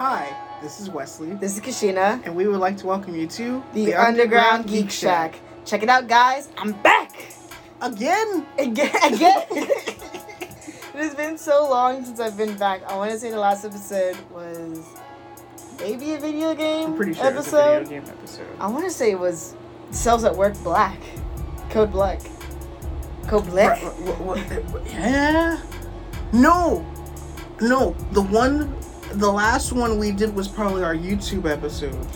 Hi, 0.00 0.34
this 0.62 0.80
is 0.80 0.88
Wesley, 0.88 1.32
This 1.32 1.58
is 1.58 1.60
Ka'shenia, 1.60 2.24
and 2.24 2.34
we 2.34 2.48
would 2.48 2.58
like 2.58 2.78
to 2.78 2.86
welcome 2.86 3.14
you 3.14 3.26
to 3.26 3.62
the, 3.74 3.92
Underground, 3.94 4.66
Geek 4.66 4.90
Shack. 4.90 5.38
Check 5.66 5.82
it 5.82 5.90
out, 5.90 6.08
guys. 6.08 6.48
I'm 6.56 6.72
back 6.72 7.12
Again? 7.82 8.46
again. 8.58 8.90
Again. 9.12 9.44
it 9.50 10.94
has 10.94 11.14
been 11.14 11.36
so 11.36 11.68
long 11.68 12.02
since 12.02 12.18
I've 12.18 12.34
been 12.38 12.56
back. 12.56 12.82
I 12.84 12.96
want 12.96 13.10
to 13.10 13.18
say 13.18 13.30
the 13.30 13.38
last 13.38 13.66
episode 13.66 14.16
was 14.30 14.86
maybe 15.78 16.14
a 16.14 16.18
video 16.18 16.54
game 16.54 16.92
I'm 16.92 16.96
pretty 16.96 17.12
sure 17.12 17.26
episode. 17.26 17.82
it's 17.82 17.90
a 17.90 17.90
video 17.90 18.00
game 18.00 18.10
episode. 18.10 18.46
I 18.58 18.68
want 18.68 18.86
to 18.86 18.90
say 18.90 19.10
it 19.10 19.18
was 19.18 19.54
Cells 19.90 20.24
at 20.24 20.34
Work 20.34 20.54
Black, 20.62 20.98
Code 21.68 21.92
Black, 21.92 22.22
Code 23.26 23.44
Black. 23.48 23.82
Yeah? 24.86 25.60
No! 26.32 26.86
No, 27.60 27.94
the 28.12 28.22
one, 28.22 28.74
the 29.12 29.30
last 29.30 29.72
one 29.72 29.98
we 29.98 30.12
did 30.12 30.34
was 30.34 30.48
probably 30.48 30.82
our 30.82 30.94
YouTube 30.94 31.50
episode. 31.50 32.06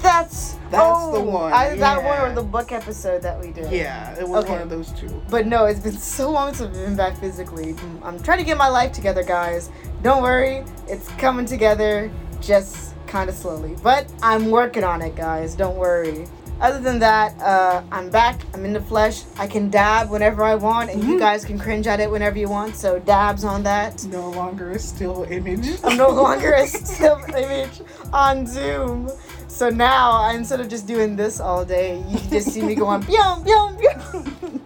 That's 0.00 0.52
That's 0.70 1.06
the 1.10 1.16
oh, 1.18 1.22
one. 1.22 1.52
I, 1.52 1.74
That 1.76 2.02
one 2.04 2.20
or 2.20 2.34
the 2.34 2.42
book 2.42 2.70
episode 2.70 3.22
that 3.22 3.40
we 3.40 3.50
did. 3.50 3.72
Yeah, 3.72 4.14
it 4.18 4.28
was 4.28 4.44
Okay. 4.44 4.52
one 4.52 4.62
of 4.62 4.70
those 4.70 4.92
two. 4.92 5.08
But 5.30 5.46
no, 5.46 5.64
it's 5.66 5.80
been 5.80 5.96
so 5.96 6.30
long 6.30 6.54
since 6.54 6.76
I've 6.76 6.84
been 6.84 6.96
back 6.96 7.18
physically. 7.18 7.74
I'm 8.02 8.22
trying 8.22 8.38
to 8.38 8.44
get 8.44 8.56
my 8.56 8.68
life 8.68 8.92
together, 8.92 9.22
guys. 9.24 9.70
Don't 10.02 10.22
worry, 10.22 10.64
it's 10.86 11.08
coming 11.12 11.46
together 11.46 12.10
just 12.40 12.94
kind 13.06 13.28
of 13.28 13.34
slowly. 13.34 13.76
But 13.82 14.06
I'm 14.22 14.50
working 14.50 14.84
on 14.84 15.02
it, 15.02 15.16
guys. 15.16 15.54
Don't 15.54 15.76
worry. 15.76 16.26
Other 16.60 16.80
than 16.80 16.98
that, 17.00 17.38
uh, 17.40 17.82
I'm 17.92 18.08
back. 18.08 18.40
I'm 18.54 18.64
in 18.64 18.72
the 18.72 18.80
flesh. 18.80 19.24
I 19.38 19.46
can 19.46 19.68
dab 19.68 20.10
whenever 20.10 20.42
I 20.42 20.54
want, 20.54 20.88
and 20.90 21.04
you 21.04 21.16
Mhm. 21.16 21.18
guys 21.20 21.44
can 21.44 21.58
cringe 21.58 21.86
at 21.86 22.00
it 22.00 22.10
whenever 22.10 22.38
you 22.38 22.48
want. 22.48 22.76
So 22.76 22.98
dabs 22.98 23.44
on 23.44 23.62
that. 23.64 24.02
No 24.04 24.30
longer 24.30 24.70
a 24.70 24.78
still 24.78 25.26
image. 25.30 25.68
I'm 25.84 25.96
no 25.98 26.08
longer 26.22 26.52
a 26.54 26.66
still 26.66 27.20
image 27.36 27.82
on 28.12 28.46
Zoom. 28.46 29.10
So 29.48 29.68
now, 29.68 30.30
instead 30.30 30.60
of 30.60 30.68
just 30.68 30.86
doing 30.86 31.14
this 31.16 31.40
all 31.40 31.64
day, 31.64 32.02
you 32.08 32.18
can 32.18 32.30
just 32.30 32.48
see 32.52 32.62
me 32.62 32.74
going, 32.74 33.02
pyong, 33.08 33.44
pyong, 33.44 33.78
pyong. 33.80 34.60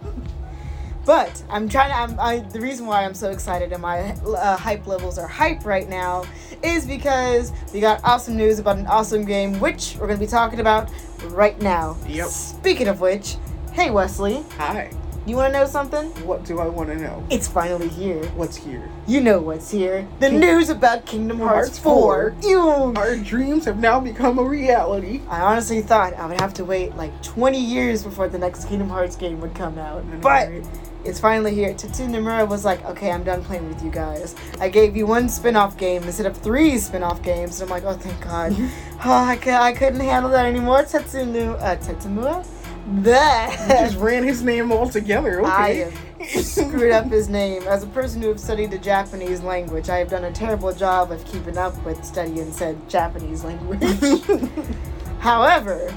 But 1.05 1.43
I'm 1.49 1.67
trying 1.67 1.89
to. 1.89 1.95
I'm, 1.95 2.19
I, 2.19 2.39
the 2.49 2.61
reason 2.61 2.85
why 2.85 3.03
I'm 3.03 3.15
so 3.15 3.31
excited 3.31 3.71
and 3.73 3.81
my 3.81 4.11
uh, 4.25 4.55
hype 4.55 4.85
levels 4.85 5.17
are 5.17 5.27
hype 5.27 5.65
right 5.65 5.89
now 5.89 6.25
is 6.63 6.85
because 6.85 7.51
we 7.73 7.79
got 7.79 8.01
awesome 8.03 8.37
news 8.37 8.59
about 8.59 8.77
an 8.77 8.85
awesome 8.87 9.25
game, 9.25 9.59
which 9.59 9.95
we're 9.99 10.07
going 10.07 10.19
to 10.19 10.25
be 10.25 10.29
talking 10.29 10.59
about 10.59 10.89
right 11.29 11.59
now. 11.61 11.97
Yep. 12.07 12.27
Speaking 12.27 12.87
of 12.87 13.01
which, 13.01 13.37
hey 13.73 13.89
Wesley, 13.89 14.43
Hi, 14.57 14.91
you 15.25 15.35
want 15.35 15.51
to 15.53 15.59
know 15.59 15.65
something? 15.65 16.07
what 16.25 16.45
do 16.45 16.59
I 16.59 16.67
want 16.67 16.89
to 16.89 16.95
know? 16.95 17.23
It's 17.31 17.47
finally 17.47 17.87
here. 17.87 18.23
What's 18.35 18.55
here? 18.57 18.87
You 19.07 19.21
know 19.21 19.39
what's 19.41 19.71
here. 19.71 20.07
The 20.19 20.29
King- 20.29 20.39
news 20.39 20.69
about 20.69 21.07
Kingdom 21.07 21.39
Hearts, 21.39 21.69
Hearts 21.69 21.79
4. 21.79 22.35
4. 22.41 22.49
Ew. 22.49 22.93
Our 22.95 23.15
dreams 23.17 23.65
have 23.65 23.79
now 23.79 23.99
become 23.99 24.37
a 24.37 24.43
reality. 24.43 25.21
I 25.27 25.41
honestly 25.41 25.81
thought 25.81 26.13
I 26.13 26.27
would 26.27 26.39
have 26.39 26.53
to 26.55 26.63
wait 26.65 26.95
like 26.95 27.23
20 27.23 27.59
years 27.59 28.03
before 28.03 28.27
the 28.27 28.37
next 28.37 28.65
Kingdom 28.67 28.89
Hearts 28.89 29.15
game 29.15 29.41
would 29.41 29.55
come 29.55 29.79
out. 29.79 30.03
But 30.21 30.27
right? 30.49 30.65
It's 31.03 31.19
finally 31.19 31.53
here. 31.53 31.73
Tetsu 31.73 32.07
Nomura 32.07 32.47
was 32.47 32.63
like, 32.63 32.83
okay, 32.85 33.11
I'm 33.11 33.23
done 33.23 33.43
playing 33.43 33.67
with 33.67 33.83
you 33.83 33.91
guys. 33.91 34.35
I 34.59 34.69
gave 34.69 34.95
you 34.95 35.07
one 35.07 35.29
spin 35.29 35.55
off 35.55 35.77
game 35.77 36.03
instead 36.03 36.25
of 36.25 36.37
three 36.37 36.77
spin 36.77 37.03
off 37.03 37.21
games. 37.23 37.59
And 37.59 37.69
I'm 37.69 37.83
like, 37.83 37.83
oh, 37.85 37.97
thank 37.97 38.21
God. 38.21 38.55
oh, 39.05 39.25
I, 39.25 39.35
cou- 39.35 39.51
I 39.51 39.73
couldn't 39.73 39.99
handle 39.99 40.31
that 40.31 40.45
anymore. 40.45 40.83
Tetsu 40.83 41.55
uh, 41.59 41.75
Tetsumura? 41.77 42.45
You 42.87 43.03
just 43.85 43.97
ran 43.97 44.23
his 44.23 44.41
name 44.43 44.71
all 44.71 44.89
together. 44.89 45.41
Okay. 45.51 45.91
I 46.19 46.25
screwed 46.25 46.91
up 46.91 47.09
his 47.09 47.29
name. 47.29 47.63
As 47.63 47.81
a 47.81 47.87
person 47.87 48.21
who 48.21 48.31
has 48.31 48.43
studied 48.43 48.69
the 48.69 48.77
Japanese 48.77 49.41
language, 49.41 49.89
I 49.89 49.97
have 49.97 50.09
done 50.09 50.25
a 50.25 50.31
terrible 50.31 50.71
job 50.71 51.11
of 51.11 51.25
keeping 51.25 51.57
up 51.57 51.75
with 51.83 52.03
studying 52.05 52.51
said 52.51 52.77
Japanese 52.87 53.43
language. 53.43 53.81
However, 55.19 55.91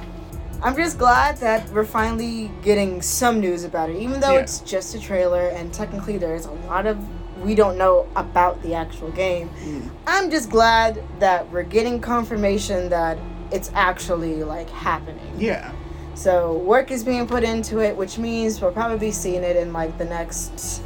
I'm 0.65 0.75
just 0.75 0.99
glad 0.99 1.37
that 1.39 1.69
we're 1.71 1.85
finally 1.85 2.51
getting 2.63 3.03
some 3.03 3.39
news 3.39 3.65
about 3.65 3.91
it, 3.91 3.97
even 3.97 4.19
though 4.21 4.33
Yeah. 4.33 4.41
it's 4.41 4.61
just 4.61 4.95
a 4.95 4.99
trailer 4.99 5.49
and 5.49 5.73
technically 5.73 6.17
there's 6.17 6.47
a 6.47 6.53
lot 6.69 6.87
of 6.87 6.97
we 7.43 7.55
don't 7.55 7.77
know 7.77 8.07
about 8.17 8.63
the 8.63 8.73
actual 8.75 9.11
game. 9.11 9.51
Mm. 9.63 9.91
I'm 10.07 10.31
just 10.31 10.49
glad 10.49 11.03
that 11.19 11.51
we're 11.53 11.65
getting 11.65 12.01
confirmation 12.01 12.89
that 12.89 13.19
it's 13.51 13.71
actually 13.75 14.43
like 14.43 14.71
happening. 14.71 15.35
yeah. 15.37 15.71
So 16.15 16.55
work 16.55 16.91
is 16.91 17.05
being 17.05 17.27
put 17.27 17.43
into 17.43 17.81
it, 17.81 17.95
which 17.97 18.17
means 18.19 18.63
we'll 18.63 18.71
probably 18.73 18.99
be 18.99 19.11
seeing 19.13 19.43
it 19.43 19.57
in 19.57 19.73
like 19.75 19.99
the 19.99 20.05
next 20.07 20.81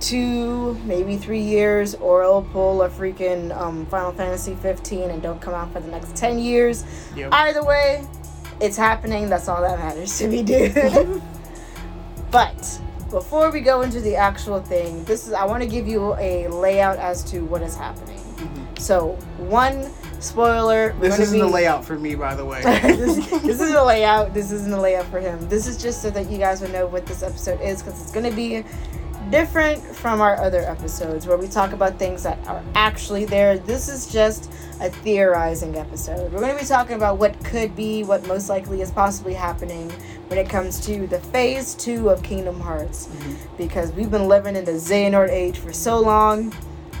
two, 0.00 0.74
maybe 0.84 1.16
three 1.18 1.40
years, 1.42 1.94
or 1.96 2.22
it'll 2.22 2.42
pull 2.42 2.82
a 2.82 2.88
freaking 2.88 3.54
um, 3.60 3.84
Final 3.86 4.12
Fantasy 4.12 4.54
15 4.54 5.10
and 5.10 5.20
don't 5.20 5.40
come 5.42 5.52
out 5.54 5.72
for 5.72 5.80
the 5.80 5.88
next 5.88 6.14
10 6.16 6.38
years. 6.38 6.84
Yep. 7.16 7.30
Either 7.32 7.64
way, 7.64 8.06
it's 8.60 8.76
happening. 8.76 9.28
That's 9.28 9.48
all 9.48 9.62
that 9.62 9.78
matters 9.78 10.18
to 10.18 10.28
me, 10.28 10.42
dude. 10.42 10.74
but 12.30 12.80
before 13.10 13.50
we 13.50 13.60
go 13.60 13.82
into 13.82 14.00
the 14.00 14.16
actual 14.16 14.60
thing, 14.60 15.04
this 15.04 15.26
is 15.26 15.32
I 15.32 15.44
want 15.44 15.62
to 15.62 15.68
give 15.68 15.88
you 15.88 16.14
a 16.16 16.48
layout 16.48 16.98
as 16.98 17.22
to 17.24 17.44
what 17.44 17.62
is 17.62 17.74
happening. 17.76 18.18
Mhm. 18.18 18.78
So 18.78 19.12
one 19.38 19.90
spoiler. 20.20 20.92
This 21.00 21.18
isn't 21.18 21.38
the 21.38 21.46
be- 21.46 21.52
layout 21.52 21.84
for 21.84 21.98
me, 21.98 22.14
by 22.14 22.34
the 22.34 22.44
way. 22.44 22.62
this, 22.82 23.16
this 23.30 23.60
isn't 23.60 23.76
a 23.76 23.84
layout. 23.84 24.34
This 24.34 24.50
isn't 24.50 24.72
a 24.72 24.80
layout 24.80 25.06
for 25.06 25.20
him. 25.20 25.48
This 25.48 25.66
is 25.66 25.80
just 25.80 26.02
so 26.02 26.10
that 26.10 26.30
you 26.30 26.38
guys 26.38 26.60
would 26.60 26.72
know 26.72 26.86
what 26.86 27.06
this 27.06 27.22
episode 27.22 27.60
is 27.60 27.82
because 27.82 28.00
it's 28.00 28.12
going 28.12 28.28
to 28.28 28.36
be 28.36 28.64
different 29.30 29.82
from 29.84 30.20
our 30.20 30.36
other 30.40 30.60
episodes 30.60 31.26
where 31.26 31.36
we 31.36 31.48
talk 31.48 31.72
about 31.72 31.98
things 31.98 32.22
that 32.22 32.38
are 32.46 32.62
actually 32.74 33.24
there. 33.24 33.58
This 33.58 33.88
is 33.88 34.10
just 34.10 34.50
a 34.80 34.88
theorizing 34.90 35.76
episode. 35.76 36.32
We're 36.32 36.40
going 36.40 36.54
to 36.56 36.60
be 36.62 36.66
talking 36.66 36.96
about 36.96 37.18
what 37.18 37.42
could 37.44 37.74
be, 37.76 38.04
what 38.04 38.26
most 38.26 38.48
likely 38.48 38.80
is 38.80 38.90
possibly 38.90 39.34
happening 39.34 39.90
when 40.28 40.38
it 40.38 40.48
comes 40.48 40.80
to 40.86 41.06
the 41.06 41.18
phase 41.18 41.74
two 41.74 42.10
of 42.10 42.22
Kingdom 42.22 42.60
Hearts 42.60 43.06
Mhm. 43.08 43.36
because 43.56 43.92
we've 43.92 44.10
been 44.10 44.28
living 44.28 44.56
in 44.56 44.64
the 44.64 44.72
Xehanort 44.72 45.30
age 45.30 45.58
for 45.58 45.72
so 45.72 45.98
long. 45.98 46.52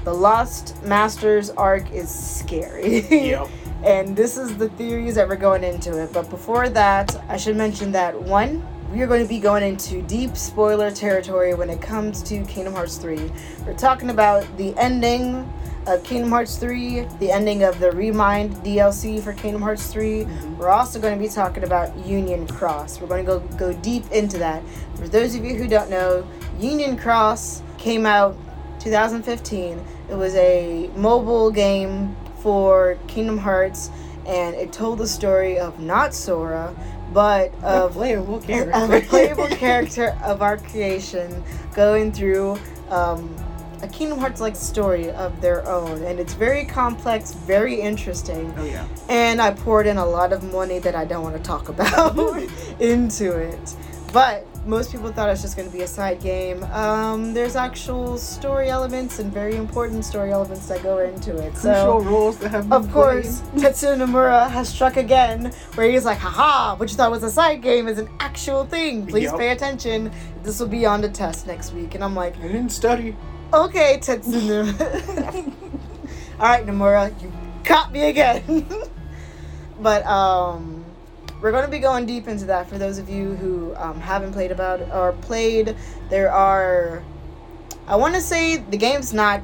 The 0.04 0.12
Lost 0.14 0.82
Masters 0.84 1.50
arc 1.50 1.90
is 1.92 2.08
scary. 2.10 3.00
Yep. 3.10 3.48
And 3.84 4.16
this 4.16 4.36
is 4.36 4.56
the 4.56 4.68
theories 4.70 5.14
that 5.14 5.28
we're 5.28 5.36
going 5.36 5.62
into 5.62 6.02
it. 6.02 6.12
But 6.12 6.28
before 6.30 6.68
that, 6.70 7.14
I 7.28 7.36
should 7.36 7.54
mention 7.56 7.92
that 7.92 8.20
one, 8.20 8.66
we 8.90 9.02
are 9.02 9.06
going 9.06 9.22
to 9.22 9.28
be 9.28 9.38
going 9.38 9.62
into 9.62 10.00
deep 10.02 10.34
spoiler 10.36 10.90
territory 10.90 11.52
when 11.54 11.68
it 11.68 11.80
comes 11.80 12.22
to 12.22 12.42
Kingdom 12.44 12.72
Hearts 12.72 12.96
3. 12.96 13.30
We're 13.66 13.74
talking 13.74 14.08
about 14.08 14.46
the 14.56 14.74
ending 14.78 15.52
of 15.86 16.02
Kingdom 16.04 16.30
Hearts 16.30 16.56
3, 16.56 17.06
the 17.18 17.30
ending 17.30 17.64
of 17.64 17.78
the 17.80 17.92
Remind 17.92 18.54
DLC 18.64 19.20
for 19.20 19.34
Kingdom 19.34 19.60
Hearts 19.60 19.88
3. 19.88 20.24
Mhm. 20.24 20.56
We're 20.56 20.70
also 20.70 20.98
going 20.98 21.14
to 21.14 21.20
be 21.20 21.28
talking 21.28 21.64
about 21.64 21.94
Union 22.06 22.46
Cross. 22.46 23.00
We're 23.00 23.08
going 23.08 23.26
to 23.26 23.30
go 23.30 23.40
go 23.58 23.72
deep 23.74 24.10
into 24.10 24.38
that. 24.38 24.62
For 24.94 25.06
those 25.06 25.34
of 25.34 25.44
you 25.44 25.54
who 25.54 25.68
don't 25.68 25.90
know, 25.90 26.24
Union 26.58 26.96
Cross 26.96 27.62
came 27.76 28.06
out 28.06 28.36
2015. 28.78 29.80
It 30.08 30.16
was 30.16 30.34
a 30.34 30.88
mobile 30.96 31.50
game 31.50 32.16
for 32.38 32.96
Kingdom 33.06 33.38
Hearts, 33.38 33.90
and 34.24 34.54
it 34.54 34.72
told 34.72 34.98
the 34.98 35.06
story 35.06 35.58
of 35.58 35.78
not 35.78 36.14
Sora, 36.14 36.74
but 37.12 37.52
A 37.62 37.84
of 37.84 37.92
playable 37.92 38.40
character. 38.46 38.74
of 38.76 38.90
a 38.90 39.00
playable 39.00 39.46
character 39.56 40.16
of 40.22 40.42
our 40.42 40.56
creation 40.58 41.42
going 41.74 42.12
through 42.12 42.58
um, 42.90 43.34
a 43.82 43.88
Kingdom 43.88 44.18
Hearts 44.18 44.40
like 44.40 44.56
story 44.56 45.10
of 45.10 45.40
their 45.40 45.66
own. 45.68 46.02
And 46.02 46.18
it's 46.18 46.34
very 46.34 46.64
complex, 46.64 47.32
very 47.32 47.80
interesting. 47.80 48.52
Oh 48.56 48.64
yeah. 48.64 48.86
And 49.08 49.40
I 49.40 49.52
poured 49.52 49.86
in 49.86 49.96
a 49.98 50.06
lot 50.06 50.32
of 50.32 50.42
money 50.52 50.78
that 50.80 50.94
I 50.94 51.04
don't 51.04 51.22
want 51.22 51.36
to 51.36 51.42
talk 51.42 51.68
about 51.70 52.16
into 52.80 53.36
it. 53.36 53.76
But 54.12 54.46
most 54.68 54.92
people 54.92 55.10
thought 55.10 55.28
it 55.28 55.32
was 55.32 55.40
just 55.42 55.56
going 55.56 55.68
to 55.68 55.74
be 55.74 55.82
a 55.82 55.86
side 55.86 56.20
game. 56.20 56.62
Um, 56.64 57.32
there's 57.32 57.56
actual 57.56 58.18
story 58.18 58.68
elements 58.68 59.18
and 59.18 59.32
very 59.32 59.56
important 59.56 60.04
story 60.04 60.30
elements 60.30 60.66
that 60.68 60.82
go 60.82 60.98
into 60.98 61.36
it. 61.38 61.52
Crucial 61.54 61.72
So, 61.72 62.00
roles 62.00 62.36
that 62.38 62.50
have. 62.50 62.68
been 62.68 62.72
of 62.84 62.92
course. 62.92 63.40
Tetsuya 63.56 63.96
Nomura 63.96 64.48
has 64.50 64.68
struck 64.68 64.96
again, 64.98 65.52
where 65.74 65.90
he's 65.90 66.04
like, 66.04 66.18
haha, 66.18 66.76
what 66.76 66.90
you 66.90 66.96
thought 66.96 67.10
was 67.10 67.22
a 67.22 67.30
side 67.30 67.62
game 67.62 67.88
is 67.88 67.98
an 67.98 68.08
actual 68.20 68.66
thing. 68.66 69.06
Please 69.06 69.24
Yup. 69.24 69.38
pay 69.38 69.50
attention. 69.50 70.12
This 70.42 70.60
will 70.60 70.68
be 70.68 70.84
on 70.84 71.00
the 71.00 71.08
test 71.08 71.46
next 71.46 71.72
week. 71.72 71.94
And 71.94 72.04
I'm 72.04 72.14
like, 72.14 72.36
I 72.38 72.42
didn't 72.42 72.68
study. 72.70 73.16
okay, 73.54 73.98
Tetsuya 74.02 74.70
Nomura. 74.72 75.52
All 76.40 76.46
right, 76.46 76.66
Nomura, 76.66 77.22
you 77.22 77.32
caught 77.64 77.90
me 77.90 78.08
again. 78.10 78.68
but, 79.80 80.04
um, 80.06 80.77
we're 81.40 81.52
going 81.52 81.64
to 81.64 81.70
be 81.70 81.78
going 81.78 82.06
deep 82.06 82.26
into 82.28 82.44
that 82.46 82.68
for 82.68 82.78
those 82.78 82.98
of 82.98 83.08
you 83.08 83.34
who 83.36 83.74
um, 83.76 84.00
haven't 84.00 84.32
played 84.32 84.50
about 84.50 84.80
or 84.92 85.12
played. 85.12 85.76
There 86.10 86.32
are, 86.32 87.02
I 87.86 87.96
want 87.96 88.14
to 88.14 88.20
say 88.20 88.56
the 88.56 88.76
game's 88.76 89.12
not 89.12 89.40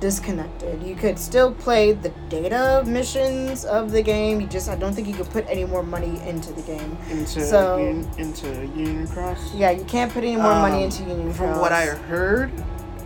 disconnected. 0.00 0.82
You 0.82 0.94
could 0.96 1.18
still 1.18 1.52
play 1.54 1.92
the 1.92 2.08
data 2.28 2.82
missions 2.86 3.64
of 3.64 3.92
the 3.92 4.02
game. 4.02 4.40
You 4.40 4.46
just, 4.48 4.68
I 4.68 4.74
don't 4.74 4.92
think 4.92 5.06
you 5.06 5.14
could 5.14 5.30
put 5.30 5.46
any 5.48 5.64
more 5.64 5.82
money 5.84 6.20
into 6.28 6.52
the 6.52 6.62
game. 6.62 6.96
Into 7.08 7.40
So- 7.46 7.76
Un- 7.78 8.10
into 8.18 8.48
Union 8.76 9.06
Cross. 9.06 9.54
Yeah, 9.54 9.70
you 9.70 9.84
can't 9.84 10.12
put 10.12 10.24
any 10.24 10.36
more 10.36 10.54
money 10.54 10.78
Um, 10.78 10.82
into 10.82 11.04
Union 11.04 11.32
From 11.32 11.46
Cross. 11.52 11.60
what 11.60 11.72
I 11.72 11.86
heard, 11.86 12.50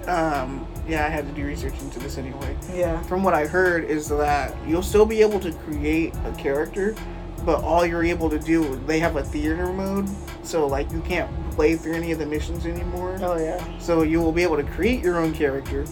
um, 0.09 0.67
yeah, 0.89 1.05
I 1.05 1.09
had 1.11 1.27
to 1.27 1.33
do 1.33 1.45
research 1.45 1.75
into 1.83 1.99
this 1.99 2.17
anyway. 2.17 2.57
Yeah. 2.75 3.03
From 3.03 3.23
what 3.23 3.35
I 3.35 3.47
heard 3.47 3.85
is 3.85 4.09
that 4.09 4.55
you'll 4.67 4.83
still 4.83 5.05
be 5.07 5.21
able 5.21 5.39
to 5.41 5.53
create 5.53 6.15
a 6.25 6.33
character, 6.33 6.95
but 7.47 7.63
all 7.63 7.87
you're 7.87 8.05
able 8.05 8.29
to 8.29 8.39
do, 8.39 8.77
they 8.87 8.99
have 8.99 9.17
a 9.17 9.23
theater 9.23 9.73
mode, 9.73 10.09
so 10.43 10.67
like 10.67 10.91
you 10.93 11.01
can't 11.01 11.31
play 11.53 11.77
through 11.77 11.95
any 11.95 12.13
of 12.13 12.19
the 12.19 12.27
missions 12.27 12.67
anymore. 12.67 13.17
Oh 13.23 13.39
yeah. 13.39 13.63
So 13.79 14.03
you 14.03 14.21
will 14.21 14.33
be 14.33 14.43
able 14.43 14.57
to 14.57 14.65
create 14.65 15.03
your 15.03 15.19
own 15.19 15.33
character, 15.33 15.87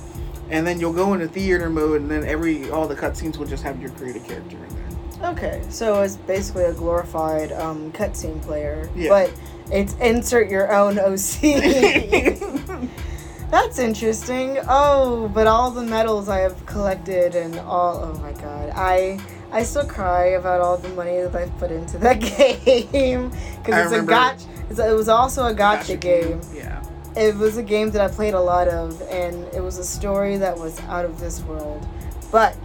and 0.50 0.66
then 0.66 0.80
you'll 0.80 0.92
go 0.92 1.14
into 1.14 1.28
theater 1.28 1.70
mode, 1.70 2.02
and 2.02 2.10
then 2.10 2.24
every 2.24 2.68
all 2.70 2.86
the 2.88 2.96
cutscenes 2.96 3.38
will 3.38 3.46
just 3.46 3.62
have 3.62 3.80
your 3.80 3.90
created 3.92 4.24
character 4.24 4.56
in 4.56 4.68
there. 4.68 5.30
Okay, 5.30 5.62
so 5.70 6.02
it's 6.02 6.16
basically 6.16 6.64
a 6.64 6.74
glorified 6.74 7.52
um, 7.52 7.90
cutscene 7.92 8.42
player, 8.42 8.90
Yeah. 8.94 9.08
but 9.08 9.32
it's 9.72 9.94
insert 9.94 10.50
your 10.50 10.70
own 10.74 10.98
OC. 10.98 11.40
That's 13.50 13.78
interesting. 13.78 14.58
Oh, 14.68 15.28
but 15.32 15.46
all 15.46 15.70
the 15.70 15.84
medals 15.84 16.28
I 16.28 16.40
have 16.40 16.66
collected 16.66 17.36
and 17.36 17.58
all 17.60 18.02
oh 18.02 18.18
my 18.20 18.32
god. 18.32 18.72
I 18.74 19.20
I 19.54 19.62
still 19.62 19.86
cry 19.86 20.30
about 20.30 20.60
all 20.60 20.76
the 20.76 20.88
money 20.90 21.20
that 21.20 21.32
I've 21.32 21.56
put 21.58 21.70
into 21.70 21.96
that 21.98 22.14
game 22.36 23.30
because 23.58 23.92
it's 23.92 24.02
a 24.02 24.04
gacha. 24.04 24.48
It's 24.68 24.80
it 24.80 24.92
was 24.92 25.08
also 25.08 25.46
a 25.46 25.54
gacha, 25.54 25.98
game. 26.00 26.40
Yeah. 26.52 26.84
It 27.16 27.36
was 27.36 27.56
a 27.56 27.62
game 27.62 27.92
that 27.92 28.00
I 28.00 28.12
played 28.12 28.34
a 28.34 28.40
lot 28.40 28.66
of, 28.66 29.00
and 29.02 29.44
it 29.54 29.62
was 29.62 29.78
a 29.78 29.84
story 29.84 30.36
that 30.38 30.58
was 30.58 30.80
out 30.80 31.04
of 31.04 31.20
this 31.20 31.40
world. 31.42 31.86
But 32.32 32.58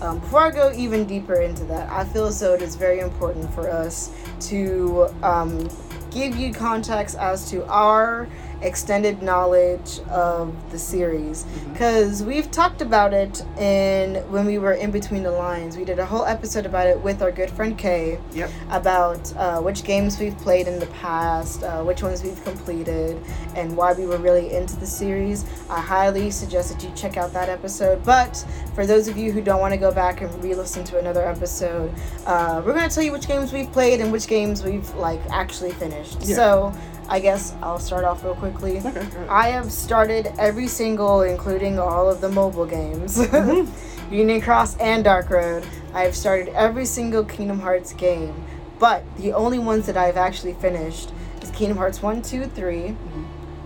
um, 0.00 0.20
before 0.20 0.40
I 0.40 0.50
go 0.50 0.72
even 0.74 1.04
deeper 1.04 1.42
into 1.42 1.64
that, 1.64 1.90
I 1.90 2.04
feel 2.04 2.24
as 2.24 2.40
though 2.40 2.54
it 2.54 2.62
is 2.62 2.74
very 2.74 3.00
important 3.00 3.52
for 3.52 3.68
us 3.68 4.10
to 4.48 5.14
um, 5.22 5.68
give 6.10 6.36
you 6.36 6.52
context 6.52 7.16
as 7.18 7.50
to 7.50 7.64
our 7.66 8.28
extended 8.62 9.22
knowledge 9.22 10.00
of 10.10 10.52
the 10.70 10.78
series 10.78 11.44
because 11.72 12.22
we've 12.22 12.50
talked 12.50 12.82
about 12.82 13.14
it 13.14 13.40
in 13.58 14.16
when 14.30 14.44
we 14.44 14.58
were 14.58 14.72
in 14.74 14.90
between 14.90 15.22
the 15.22 15.30
lines 15.30 15.78
we 15.78 15.84
did 15.84 15.98
a 15.98 16.04
whole 16.04 16.26
episode 16.26 16.66
about 16.66 16.86
it 16.86 17.00
with 17.00 17.22
our 17.22 17.32
good 17.32 17.48
friend 17.48 17.78
kay 17.78 18.18
Yep. 18.32 18.50
about 18.70 19.34
uh, 19.36 19.60
which 19.62 19.82
games 19.82 20.18
we've 20.20 20.36
played 20.38 20.68
in 20.68 20.78
the 20.78 20.86
past, 20.88 21.62
uh, 21.62 21.82
which 21.82 22.02
ones 22.02 22.22
we've 22.22 22.42
completed, 22.44 23.16
and 23.56 23.74
why 23.76 23.92
we 23.94 24.04
were 24.06 24.18
really 24.18 24.52
into 24.54 24.76
the 24.76 24.86
series. 24.86 25.44
I 25.70 25.80
highly 25.80 26.30
suggest 26.30 26.70
that 26.72 26.82
you 26.86 26.90
check 26.94 27.16
out 27.16 27.32
that 27.32 27.48
episode. 27.48 28.04
But 28.04 28.44
for 28.74 28.86
those 28.86 29.08
of 29.08 29.16
you 29.16 29.32
who 29.32 29.40
don't 29.40 29.60
want 29.60 29.72
to 29.72 29.78
go 29.80 29.90
back 29.90 30.20
and 30.20 30.42
re-listen 30.44 30.84
to 30.84 30.98
another 30.98 31.26
episode, 31.26 31.92
uh, 32.26 32.62
we're 32.64 32.74
gonna 32.74 32.88
tell 32.90 33.02
you 33.02 33.12
which 33.12 33.26
games 33.26 33.52
we've 33.52 33.70
played 33.72 34.00
and 34.00 34.12
which 34.12 34.26
games 34.26 34.62
we've 34.62 34.88
like 34.96 35.20
actually 35.30 35.72
finished. 35.72 35.99
Yeah. 36.20 36.36
So 36.36 36.72
I 37.08 37.20
guess 37.20 37.54
I'll 37.62 37.78
start 37.78 38.04
off 38.04 38.22
real 38.24 38.34
quickly. 38.34 38.78
Okay. 38.78 38.92
good. 38.92 39.28
I 39.28 39.48
have 39.48 39.72
started 39.72 40.32
every 40.38 40.68
single, 40.68 41.22
including 41.22 41.78
all 41.78 42.08
of 42.08 42.20
the 42.20 42.28
mobile 42.28 42.66
games. 42.66 43.18
Union 44.10 44.40
Cross 44.40 44.76
and 44.78 45.04
Dark 45.04 45.30
Road. 45.30 45.64
I've 45.94 46.16
started 46.16 46.48
every 46.54 46.84
single 46.84 47.24
Kingdom 47.24 47.60
Hearts 47.60 47.92
game, 47.92 48.34
but 48.78 49.04
the 49.18 49.32
only 49.32 49.58
ones 49.58 49.86
that 49.86 49.96
I've 49.96 50.16
actually 50.16 50.54
finished 50.54 51.12
is 51.42 51.50
Kingdom 51.50 51.76
Hearts 51.78 52.02
1, 52.02 52.22
2, 52.22 52.44
3. 52.46 52.96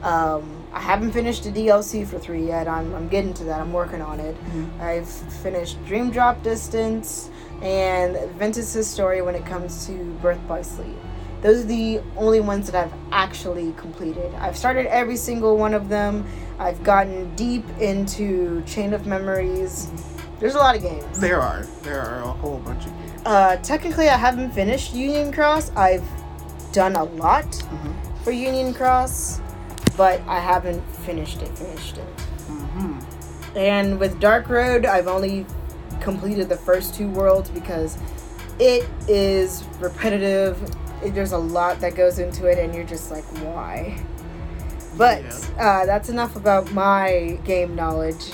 Um, 0.02 0.64
I 0.72 0.81
haven't 0.81 1.12
finished 1.12 1.44
the 1.44 1.50
DLC 1.52 2.06
for 2.06 2.19
3 2.19 2.46
yet. 2.46 2.66
I'm, 2.69 2.94
I'm 2.94 3.08
getting 3.08 3.32
to 3.34 3.44
that. 3.44 3.60
I'm 3.60 3.72
working 3.72 4.02
on 4.02 4.20
it. 4.20 4.36
Mhm. 4.44 4.81
I've 4.81 5.08
finished 5.08 5.82
Dream 5.86 6.10
Drop 6.10 6.42
Distance 6.42 7.31
and 7.62 8.16
Ventus's 8.32 8.86
story 8.86 9.22
when 9.22 9.34
it 9.34 9.46
comes 9.46 9.86
to 9.86 9.92
Birth 10.20 10.40
by 10.48 10.60
Sleep. 10.62 10.96
Those 11.44 11.62
are 11.62 11.69
the 11.69 12.00
only 12.17 12.41
ones 12.41 12.70
that 12.70 12.87
I've 12.87 12.94
actually 13.12 13.73
completed. 13.76 14.32
I've 14.37 14.56
started 14.56 14.87
every 14.87 15.17
single 15.19 15.58
one 15.58 15.75
of 15.75 15.91
them. 15.91 16.25
I've 16.58 16.82
gotten 16.82 17.37
deep 17.37 17.67
into 17.79 18.62
Chain 18.62 18.94
of 18.94 19.06
Memories. 19.06 19.91
There's 20.41 20.55
a 20.55 20.58
lot 20.58 20.75
of 20.75 20.81
games. 20.81 21.20
There 21.20 21.43
are 21.43 21.64
there 21.82 22.00
are 22.00 22.23
a 22.23 22.32
whole 22.32 22.61
bunch 22.61 22.87
of 22.87 22.93
games. 22.96 23.23
Uh, 23.26 23.56
technically, 23.56 24.08
I 24.08 24.17
haven't 24.17 24.52
finished 24.52 24.94
Union 24.94 25.31
Cross. 25.35 25.70
I've 25.76 26.02
done 26.73 26.96
a 26.96 27.05
lot 27.05 27.44
Mhm. 27.44 27.94
for 28.25 28.31
Union 28.31 28.73
Cross, 28.73 29.43
but 29.99 30.23
I 30.26 30.41
haven't 30.41 30.82
finished 31.05 31.43
it. 31.43 31.58
Finished 31.58 31.99
it. 31.99 32.08
Mhm. 32.49 33.05
And 33.55 34.00
with 34.00 34.19
Dark 34.19 34.49
Road, 34.49 34.87
I've 34.87 35.08
only 35.08 35.44
completed 36.00 36.49
the 36.49 36.56
first 36.56 36.94
two 36.94 37.11
worlds 37.11 37.50
because 37.50 37.99
it 38.58 38.88
is 39.08 39.62
repetitive. 39.79 40.56
There's 41.10 41.32
a 41.32 41.38
lot 41.38 41.80
that 41.80 41.94
goes 41.94 42.18
into 42.18 42.46
it, 42.46 42.58
and 42.58 42.74
you're 42.74 42.84
just 42.84 43.10
like, 43.10 43.24
why? 43.42 44.02
But 44.96 45.24
uh, 45.58 45.86
that's 45.86 46.08
enough 46.08 46.36
about 46.36 46.72
my 46.72 47.38
game 47.44 47.74
knowledge. 47.74 48.30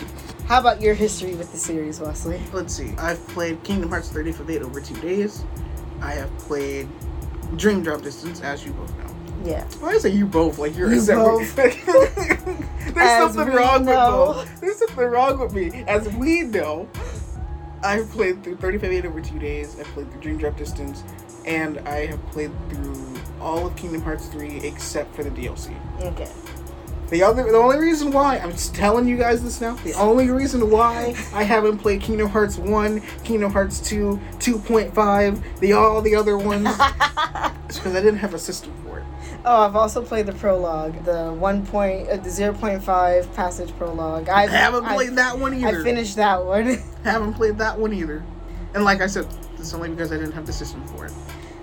How 0.46 0.60
about 0.60 0.80
your 0.80 0.94
history 0.94 1.34
with 1.34 1.52
the 1.52 1.58
series, 1.58 2.00
Wesley? 2.00 2.40
Let's 2.52 2.74
see. 2.74 2.92
I've 2.98 3.24
played 3.28 3.62
Kingdom 3.62 3.88
Hearts 3.90 4.10
30 4.10 4.32
for 4.32 4.44
Fate 4.44 4.62
over 4.62 4.80
two 4.80 4.96
days. 5.00 5.44
I 6.02 6.12
have 6.12 6.36
played 6.38 6.88
Dream 7.56 7.82
Drop 7.82 8.02
Distance, 8.02 8.40
as 8.42 8.64
you 8.66 8.72
both 8.72 8.90
know. 8.98 9.14
Yeah. 9.44 9.64
Why 9.78 9.90
is 9.92 10.04
it 10.04 10.12
you 10.12 10.26
both? 10.26 10.58
Like 10.58 10.76
you're 10.76 10.92
You 10.92 10.98
a 10.98 11.00
separate. 11.00 11.86
both. 11.86 12.16
There's 12.94 12.96
As 12.96 13.34
something 13.34 13.54
wrong 13.54 13.84
know. 13.84 14.34
with 14.36 14.48
both. 14.48 14.60
There's 14.60 14.76
something 14.78 15.04
wrong 15.04 15.38
with 15.38 15.54
me. 15.54 15.84
As 15.86 16.08
we 16.14 16.42
know, 16.42 16.88
I've 17.82 18.10
played 18.10 18.42
through 18.42 18.56
35 18.56 18.90
8 18.92 19.06
over 19.06 19.20
two 19.22 19.38
days. 19.38 19.78
I've 19.78 19.86
played 19.86 20.10
through 20.10 20.20
Dream 20.20 20.36
Drop 20.38 20.56
Distance, 20.56 21.04
and 21.44 21.78
I 21.80 22.06
have 22.06 22.24
played 22.30 22.50
through 22.70 23.14
all 23.40 23.66
of 23.66 23.76
Kingdom 23.76 24.02
Hearts 24.02 24.26
3 24.26 24.58
except 24.58 25.14
for 25.14 25.24
the 25.24 25.30
DLC. 25.30 25.74
Okay. 26.02 26.28
The 27.08 27.24
other, 27.24 27.42
the 27.42 27.56
only 27.58 27.78
reason 27.78 28.12
why 28.12 28.38
I'm 28.38 28.52
just 28.52 28.72
telling 28.74 29.08
you 29.08 29.16
guys 29.16 29.42
this 29.42 29.60
now. 29.60 29.74
The 29.76 29.94
only 29.94 30.30
reason 30.30 30.70
why 30.70 31.16
I 31.34 31.42
haven't 31.42 31.78
played 31.78 32.00
Kingdom 32.00 32.28
Hearts 32.28 32.56
One, 32.56 33.00
Kingdom 33.24 33.52
Hearts 33.52 33.80
Two, 33.80 34.20
Two 34.38 34.58
Point 34.60 34.94
Five, 34.94 35.42
the 35.60 35.72
all 35.72 36.02
the 36.02 36.14
other 36.14 36.38
ones, 36.38 36.68
is 37.68 37.76
because 37.76 37.96
I 37.96 38.00
didn't 38.00 38.18
have 38.18 38.32
a 38.34 38.38
system 38.38 38.72
for 38.84 39.00
it. 39.00 39.04
Oh, 39.44 39.62
I've 39.64 39.74
also 39.74 40.02
played 40.04 40.26
the 40.26 40.34
prologue, 40.34 41.04
the 41.04 41.32
one 41.32 41.66
point, 41.66 42.08
uh, 42.10 42.18
the 42.18 42.30
zero 42.30 42.52
point 42.52 42.84
five 42.84 43.32
passage 43.34 43.76
prologue. 43.76 44.28
I 44.28 44.42
I've, 44.44 44.50
haven't 44.50 44.84
I've- 44.84 44.94
played 44.94 45.16
that 45.16 45.36
one 45.36 45.52
either. 45.54 45.80
I 45.80 45.82
finished 45.82 46.14
that 46.14 46.44
one. 46.44 46.78
haven't 47.04 47.34
played 47.34 47.58
that 47.58 47.76
one 47.76 47.92
either. 47.92 48.22
And 48.74 48.84
like 48.84 49.00
I 49.00 49.08
said, 49.08 49.26
it's 49.60 49.74
only 49.74 49.90
because 49.90 50.10
I 50.12 50.16
didn't 50.16 50.32
have 50.32 50.46
the 50.46 50.52
system 50.52 50.84
for 50.88 51.06
it. 51.06 51.12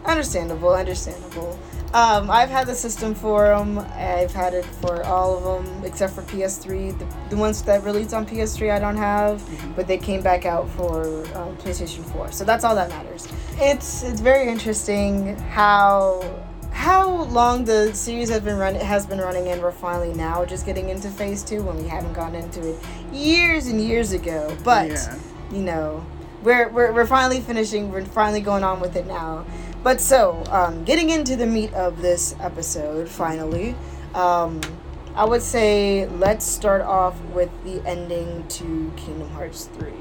understandable, 0.06 0.74
understandable. 0.74 1.60
Um, 1.94 2.32
I've 2.32 2.50
had 2.50 2.66
the 2.68 2.76
system 2.76 3.14
for 3.14 3.48
them. 3.48 3.80
I've 3.96 4.32
had 4.34 4.54
it 4.54 4.64
for 4.66 5.04
all 5.04 5.38
of 5.38 5.44
them 5.66 5.84
except 5.84 6.14
for 6.14 6.22
PS3. 6.22 6.98
The, 6.98 7.06
the 7.30 7.36
ones 7.38 7.62
that 7.64 7.84
released 7.84 8.14
on 8.14 8.26
PS3 8.26 8.72
I 8.72 8.80
don't 8.80 8.96
have, 8.98 9.42
Mhm. 9.42 9.76
but 9.76 9.88
they 9.88 9.98
came 9.98 10.22
back 10.22 10.46
out 10.46 10.70
for 10.78 11.04
um, 11.36 11.58
PlayStation 11.58 12.04
4. 12.14 12.32
So 12.32 12.46
that's 12.46 12.64
all 12.64 12.76
that 12.76 12.90
matters. 12.90 13.28
It's 13.60 14.04
it's 14.04 14.22
very 14.22 14.48
interesting 14.50 15.36
how 15.50 16.24
how 16.72 17.24
long 17.40 17.66
the 17.66 17.94
series 17.94 18.30
has 18.30 18.42
been 18.42 18.58
running 18.58 18.80
has 18.82 19.06
been 19.06 19.20
running 19.20 19.48
and 19.50 19.62
we're 19.62 19.72
finally 19.72 20.14
now 20.14 20.46
just 20.46 20.66
getting 20.66 20.88
into 20.90 21.10
phase 21.10 21.44
two 21.44 21.64
when 21.64 21.76
we 21.82 21.88
haven't 21.88 22.14
gone 22.14 22.36
into 22.36 22.60
it 22.70 22.78
years 23.12 23.68
and 23.68 23.82
years 23.82 24.12
ago. 24.14 24.56
But 24.64 24.90
yeah. 24.90 25.16
you 25.52 25.62
know, 25.64 26.06
we're, 26.44 26.70
we're, 26.70 26.92
we're 26.94 27.08
finally 27.08 27.42
finishing, 27.42 27.92
we're 27.92 28.06
finally 28.06 28.42
going 28.42 28.64
on 28.64 28.80
with 28.80 28.96
it 28.96 29.08
now. 29.08 29.46
But 29.84 30.02
so, 30.02 30.44
um, 30.50 30.84
getting 30.84 31.10
into 31.10 31.36
the 31.36 31.46
meat 31.46 31.74
of 31.74 32.02
this 32.02 32.36
episode, 32.40 33.08
finally, 33.08 33.76
um, 34.14 34.62
I 35.16 35.26
would 35.26 35.42
say 35.42 36.08
let's 36.08 36.46
start 36.46 36.82
off 36.82 37.20
with 37.34 37.50
the 37.64 37.82
ending 37.88 38.48
to 38.50 38.92
Kingdom 38.98 39.30
Hearts 39.32 39.66
3. 39.78 39.92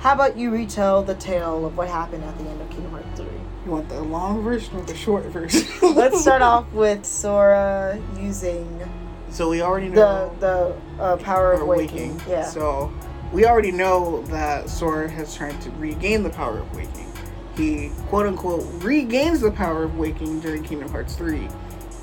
How 0.00 0.14
about 0.14 0.36
you 0.36 0.50
retell 0.50 1.02
the 1.02 1.14
tale 1.14 1.64
of 1.66 1.76
what 1.76 1.88
happened 1.88 2.24
at 2.24 2.36
the 2.38 2.44
end 2.44 2.60
of 2.60 2.70
Kingdom 2.70 2.92
Hearts 2.92 3.20
3? 3.20 3.26
You 3.64 3.70
want 3.72 3.88
the 3.88 4.00
long 4.00 4.42
version 4.42 4.76
or 4.76 4.82
the 4.82 4.94
short 4.94 5.24
version? 5.26 5.66
Let's 5.94 6.20
start 6.20 6.42
off 6.52 6.72
with 6.72 7.04
Sora 7.04 8.00
using 8.20 8.88
So 9.30 9.48
we 9.50 9.62
already 9.62 9.88
know 9.88 10.34
the 10.40 10.76
uh, 11.02 11.16
power 11.16 11.52
of 11.52 11.66
waking. 11.66 12.20
Yeah. 12.28 12.44
So 12.44 12.92
we 13.32 13.44
already 13.44 13.72
know 13.72 14.22
that 14.22 14.68
Sora 14.68 15.08
has 15.10 15.34
tried 15.34 15.60
to 15.62 15.70
regain 15.72 16.22
the 16.22 16.30
power 16.30 16.58
of 16.58 16.76
waking. 16.76 17.12
He 17.56 17.90
quote 18.08 18.26
unquote 18.26 18.64
regains 18.82 19.40
the 19.40 19.50
power 19.50 19.84
of 19.84 19.96
waking 19.96 20.40
during 20.40 20.62
Kingdom 20.62 20.90
Hearts 20.90 21.16
3. 21.16 21.48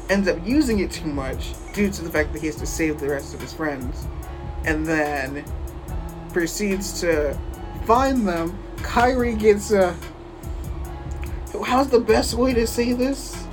Ends 0.10 0.28
up 0.28 0.38
using 0.46 0.80
it 0.80 0.92
too 0.92 1.08
much 1.08 1.54
due 1.74 1.90
to 1.90 2.02
the 2.02 2.10
fact 2.10 2.34
that 2.34 2.40
he 2.40 2.48
has 2.48 2.56
to 2.58 2.66
save 2.66 3.00
the 3.00 3.08
rest 3.08 3.34
of 3.34 3.42
his 3.42 3.54
friends. 3.54 4.06
And 4.66 4.86
then 4.86 5.46
proceeds 6.32 7.00
to 7.02 7.38
find 7.86 8.28
them. 8.28 8.58
Kairi 8.78 9.38
gets 9.38 9.72
a 9.72 9.96
how's 11.66 11.90
the 11.90 12.00
best 12.00 12.34
way 12.34 12.54
to 12.54 12.66
say 12.66 12.94
this? 12.94 13.46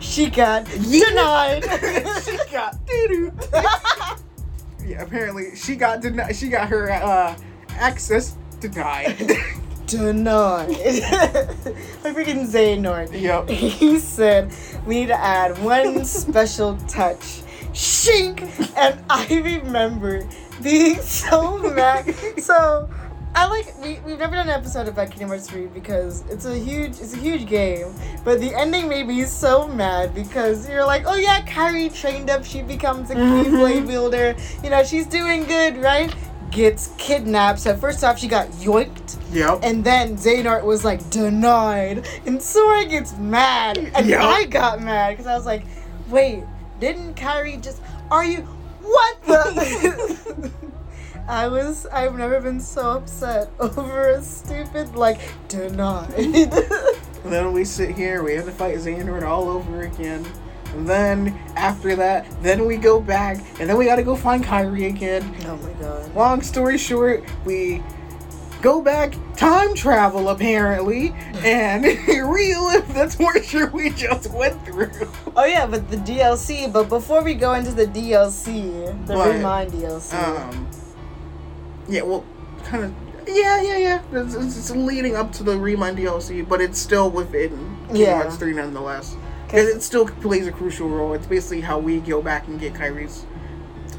She 0.00 0.30
got 0.30 0.64
denied. 0.64 1.62
she 2.24 2.38
got 2.50 2.76
doo 2.86 3.32
Yeah, 4.90 5.02
apparently 5.02 5.54
she 5.54 5.76
got 5.76 6.00
denied. 6.00 6.34
She 6.34 6.48
got 6.48 6.68
her 6.68 6.90
uh, 6.90 7.38
access 7.70 8.36
denied. 8.58 9.16
denied. 9.86 10.70
I 10.70 12.12
freaking 12.12 12.44
Xehanort. 12.44 13.12
yep. 13.12 13.48
He 13.48 14.00
said 14.00 14.52
we 14.84 14.96
need 14.96 15.06
to 15.06 15.16
add 15.20 15.56
one 15.62 16.04
special 16.24 16.76
touch. 16.88 17.42
Shink! 17.72 18.40
And 18.76 19.00
I 19.08 19.32
remember 19.32 20.28
being 20.60 20.96
so 20.96 21.58
mad. 21.58 22.12
So 22.38 22.90
I 23.34 23.46
like 23.46 23.78
we 23.80 24.00
we've 24.00 24.18
never 24.18 24.34
done 24.34 24.48
an 24.48 24.54
episode 24.54 24.88
about 24.88 25.10
Kingdom 25.10 25.28
Hearts 25.28 25.48
3 25.48 25.66
because 25.66 26.24
it's 26.28 26.46
a 26.46 26.58
huge 26.58 26.90
it's 27.00 27.14
a 27.14 27.16
huge 27.16 27.46
game. 27.46 27.94
But 28.24 28.40
the 28.40 28.54
ending 28.54 28.88
made 28.88 29.06
me 29.06 29.24
so 29.24 29.68
mad 29.68 30.14
because 30.14 30.68
you're 30.68 30.84
like, 30.84 31.04
oh 31.06 31.14
yeah, 31.14 31.40
Kairi 31.42 31.94
trained 31.94 32.28
up, 32.28 32.44
she 32.44 32.62
becomes 32.62 33.10
a. 33.10 33.14
Keyblade 33.14 33.46
mm-hmm. 33.46 33.86
wielder. 33.86 34.34
You 34.64 34.70
know, 34.70 34.82
she's 34.82 35.06
doing 35.06 35.44
good, 35.44 35.76
right? 35.76 36.14
Gets 36.50 36.92
kidnapped. 36.98 37.60
So 37.60 37.76
first 37.76 38.02
off 38.02 38.18
she 38.18 38.26
got 38.26 38.48
yoinked. 38.48 39.16
Yep. 39.32 39.60
And 39.62 39.84
then 39.84 40.16
Xehanort 40.16 40.64
was 40.64 40.84
like 40.84 41.08
denied, 41.10 42.08
and 42.26 42.42
Sora 42.42 42.84
gets 42.84 43.16
mad, 43.16 43.78
and 43.78 44.06
Yeah. 44.06 44.26
I 44.26 44.44
got 44.44 44.82
mad 44.82 45.10
because 45.10 45.26
I 45.26 45.36
was 45.36 45.46
like, 45.46 45.62
"Wait, 46.08 46.42
didn't 46.80 47.14
Kairi 47.14 47.62
just? 47.62 47.80
Are 48.10 48.24
you? 48.24 48.40
What 48.82 49.22
the?" 49.22 50.50
I 51.28 51.48
was. 51.48 51.86
I've 51.86 52.16
never 52.16 52.40
been 52.40 52.60
so 52.60 52.92
upset 52.92 53.50
over 53.60 54.08
a 54.08 54.22
stupid 54.22 54.94
like 54.96 55.20
denied. 55.48 56.14
And 57.22 57.30
then 57.30 57.52
we 57.52 57.66
sit 57.66 57.94
here, 57.94 58.22
we 58.22 58.34
have 58.34 58.46
to 58.46 58.50
fight 58.50 58.76
Xehanort 58.76 59.24
all 59.24 59.48
over 59.50 59.82
again. 59.82 60.26
And 60.72 60.88
then 60.88 61.38
after 61.54 61.94
that, 61.96 62.26
then 62.42 62.64
we 62.64 62.76
go 62.78 62.98
back, 62.98 63.38
and 63.60 63.68
then 63.68 63.76
we 63.76 63.84
gotta 63.84 64.02
go 64.02 64.16
find 64.16 64.42
Kairi 64.42 64.88
again. 64.88 65.34
oh 65.44 65.56
my 65.56 65.72
god. 65.74 66.14
Long 66.14 66.40
story 66.40 66.78
short, 66.78 67.22
we 67.44 67.82
go 68.62 68.80
back, 68.80 69.14
time 69.36 69.74
travel 69.74 70.30
apparently, 70.30 71.12
and 71.44 71.84
relive 72.08 72.94
the 72.94 73.14
torture 73.18 73.66
we 73.66 73.90
just 73.90 74.30
went 74.30 74.64
through. 74.64 74.90
Oh 75.36 75.44
yeah, 75.44 75.66
but 75.66 75.90
the 75.90 75.96
DLC. 75.98 76.72
But 76.72 76.88
before 76.88 77.22
we 77.22 77.34
go 77.34 77.52
into 77.52 77.72
the 77.72 77.86
DLC, 77.86 79.06
the? 79.06 79.16
Remind 79.16 79.72
DLC. 79.72 80.14
Um, 80.14 80.70
yeah, 81.90 82.02
well, 82.02 82.24
kind 82.64 82.84
of. 82.84 82.94
Yeah, 83.26 83.60
yeah, 83.62 83.76
yeah. 83.76 84.02
It's, 84.12 84.34
it's, 84.34 84.56
it's 84.58 84.70
leading 84.70 85.14
up 85.14 85.32
to 85.34 85.42
the 85.42 85.56
Remind 85.58 85.98
DLC, 85.98 86.46
but 86.48 86.60
it's 86.60 86.78
still 86.78 87.10
within 87.10 87.50
Kingdom 87.86 87.96
Yeah. 87.96 88.22
Hearts 88.22 88.36
3 88.36 88.54
nonetheless. 88.54 89.16
Because 89.46 89.68
it 89.68 89.82
still 89.82 90.06
plays 90.06 90.46
a 90.46 90.52
crucial 90.52 90.88
role. 90.88 91.12
It's 91.12 91.26
basically 91.26 91.60
how 91.60 91.78
we 91.78 92.00
go 92.00 92.22
back 92.22 92.46
and 92.48 92.58
get 92.58 92.72
Kairi's 92.74 93.26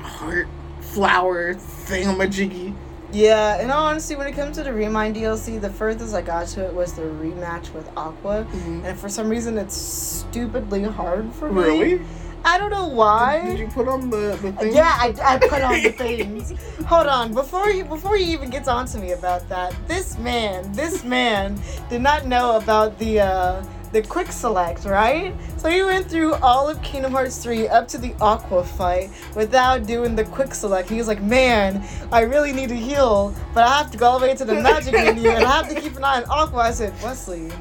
heart 0.02 0.48
flower 0.80 1.54
thingamajiggy. 1.54 2.74
Yeah, 3.14 3.60
and 3.60 3.72
honestly, 3.72 4.16
when 4.16 4.28
it 4.28 4.34
comes 4.34 4.56
to 4.58 4.64
the 4.64 4.72
Remind 4.72 5.18
DLC, 5.18 5.60
the 5.60 5.70
furthest 5.70 6.16
I 6.16 6.22
got 6.22 6.48
to 6.48 6.66
it 6.66 6.74
was 6.74 6.94
the 6.94 7.02
rematch 7.02 7.74
with 7.74 7.90
Aqua. 7.98 8.46
Mhm. 8.54 8.86
And 8.86 8.98
for 8.98 9.10
some 9.10 9.28
reason, 9.28 9.58
it's 9.58 9.76
stupidly 9.76 10.84
hard 10.84 11.32
for 11.34 11.52
me. 11.52 11.62
Really? 11.62 12.02
I 12.44 12.58
don't 12.58 12.72
know 12.72 12.88
why. 12.88 13.42
Did, 13.42 13.50
did 13.52 13.60
you 13.60 13.68
put 13.68 13.88
on 13.88 14.10
the, 14.10 14.38
the 14.42 14.52
thing? 14.54 14.74
yeah, 14.74 14.96
I, 14.98 15.14
I 15.24 15.38
put 15.38 15.62
on 15.62 15.82
the 15.84 15.92
things. 15.92 16.54
Hold 16.86 17.08
on, 17.08 17.34
before 17.34 17.70
you 17.70 17.86
before 17.86 18.18
you 18.18 18.34
even 18.34 18.50
gets 18.50 18.68
on 18.68 18.86
to 18.88 18.98
me 18.98 19.12
about 19.12 19.48
that, 19.50 19.76
this 19.88 20.18
man, 20.18 20.72
this 20.74 21.04
man 21.04 21.60
did 21.90 22.02
not 22.02 22.26
know 22.26 22.58
about 22.58 22.98
the 23.00 23.20
uh, 23.20 23.64
the 23.92 24.02
quick 24.02 24.32
select, 24.32 24.86
right? 24.86 25.34
So 25.58 25.70
he 25.70 25.84
went 25.84 26.10
through 26.10 26.36
all 26.36 26.70
of 26.70 26.82
Kingdom 26.82 27.12
Hearts 27.12 27.44
3 27.44 27.68
up 27.68 27.88
to 27.90 27.98
the 27.98 28.16
Aqua 28.22 28.64
fight 28.64 29.10
without 29.36 29.86
doing 29.86 30.16
the 30.16 30.24
quick 30.24 30.54
select. 30.54 30.90
He 30.90 30.98
was 30.98 31.08
like, 31.08 31.22
man, 31.22 31.86
I 32.12 32.22
really 32.22 32.54
need 32.54 32.70
to 32.70 32.76
heal, 32.76 33.36
but 33.54 33.66
I 33.66 33.78
have 33.78 33.92
to 33.92 33.98
go 33.98 34.08
all 34.08 34.20
the 34.20 34.28
way 34.28 34.36
to 34.36 34.46
the 34.46 34.56
magic 34.56 34.94
menu 34.94 35.30
and 35.30 35.44
I 35.44 35.58
have 35.58 35.70
to 35.70 35.80
keep 35.80 35.98
an 35.98 36.04
eye 36.04 36.22
on 36.22 36.24
Aqua. 36.30 36.60
I 36.60 36.72
said, 36.72 36.94
Wesley, 37.04 37.52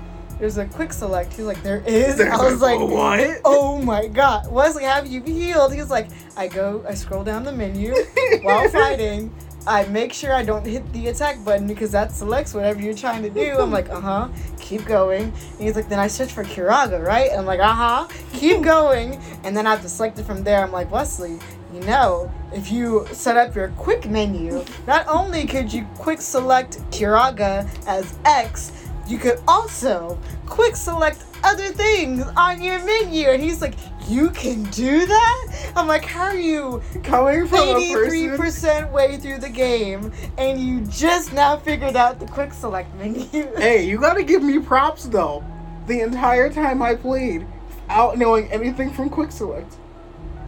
there's 0.40 0.56
a 0.56 0.64
quick 0.64 0.92
select. 0.92 1.34
He's 1.34 1.44
like, 1.44 1.62
there 1.62 1.82
is. 1.86 2.16
There's 2.16 2.32
I 2.32 2.42
was 2.42 2.60
like, 2.60 2.80
what? 2.80 3.40
oh 3.44 3.80
my 3.80 4.06
god, 4.08 4.50
Wesley, 4.50 4.84
have 4.84 5.06
you 5.06 5.22
healed? 5.22 5.72
He's 5.72 5.90
like, 5.90 6.08
I 6.36 6.48
go, 6.48 6.84
I 6.88 6.94
scroll 6.94 7.22
down 7.22 7.44
the 7.44 7.52
menu 7.52 7.94
while 8.42 8.68
fighting. 8.70 9.32
I 9.66 9.84
make 9.88 10.14
sure 10.14 10.32
I 10.32 10.42
don't 10.42 10.64
hit 10.64 10.90
the 10.94 11.08
attack 11.08 11.44
button 11.44 11.66
because 11.66 11.92
that 11.92 12.12
selects 12.12 12.54
whatever 12.54 12.80
you're 12.80 12.94
trying 12.94 13.22
to 13.22 13.28
do. 13.28 13.58
I'm 13.58 13.70
like, 13.70 13.90
uh 13.90 14.00
huh, 14.00 14.28
keep 14.58 14.86
going. 14.86 15.24
And 15.24 15.60
he's 15.60 15.76
like, 15.76 15.90
then 15.90 15.98
I 15.98 16.06
search 16.06 16.32
for 16.32 16.44
Curaga, 16.44 17.04
right? 17.04 17.30
I'm 17.36 17.44
like, 17.44 17.60
uh 17.60 17.74
huh, 17.74 18.08
keep 18.32 18.62
going. 18.62 19.20
And 19.44 19.54
then 19.54 19.66
I 19.66 19.72
have 19.72 19.82
to 19.82 19.88
select 19.90 20.18
it 20.18 20.24
from 20.24 20.42
there. 20.42 20.64
I'm 20.64 20.72
like, 20.72 20.90
Wesley, 20.90 21.38
you 21.74 21.80
know, 21.80 22.32
if 22.54 22.72
you 22.72 23.06
set 23.12 23.36
up 23.36 23.54
your 23.54 23.68
quick 23.76 24.08
menu, 24.08 24.64
not 24.86 25.06
only 25.06 25.46
could 25.46 25.70
you 25.70 25.86
quick 25.96 26.22
select 26.22 26.78
Curaga 26.90 27.68
as 27.86 28.18
X, 28.24 28.72
you 29.10 29.18
could 29.18 29.40
also 29.48 30.18
quick 30.46 30.76
select 30.76 31.24
other 31.42 31.68
things 31.68 32.24
on 32.36 32.62
your 32.62 32.78
menu. 32.84 33.28
And 33.28 33.42
he's 33.42 33.60
like, 33.60 33.74
you 34.08 34.30
can 34.30 34.64
do 34.64 35.06
that? 35.06 35.72
I'm 35.76 35.86
like, 35.86 36.04
how 36.04 36.24
are 36.24 36.36
you 36.36 36.82
Coming 37.02 37.46
from 37.46 37.60
a 37.60 37.92
person. 37.92 38.36
83% 38.36 38.92
way 38.92 39.16
through 39.18 39.38
the 39.38 39.48
game 39.48 40.12
and 40.38 40.60
you 40.60 40.80
just 40.86 41.32
now 41.32 41.56
figured 41.56 41.96
out 41.96 42.18
the 42.18 42.26
quick 42.26 42.52
select 42.52 42.94
menu? 42.96 43.26
Hey, 43.56 43.84
you 43.86 43.98
gotta 43.98 44.22
give 44.22 44.42
me 44.42 44.58
props 44.58 45.04
though. 45.04 45.44
The 45.86 46.00
entire 46.00 46.52
time 46.52 46.82
I 46.82 46.94
played, 46.94 47.46
without 47.90 48.18
knowing 48.18 48.50
anything 48.52 48.92
from 48.92 49.10
Quick 49.10 49.32
Select. 49.32 49.76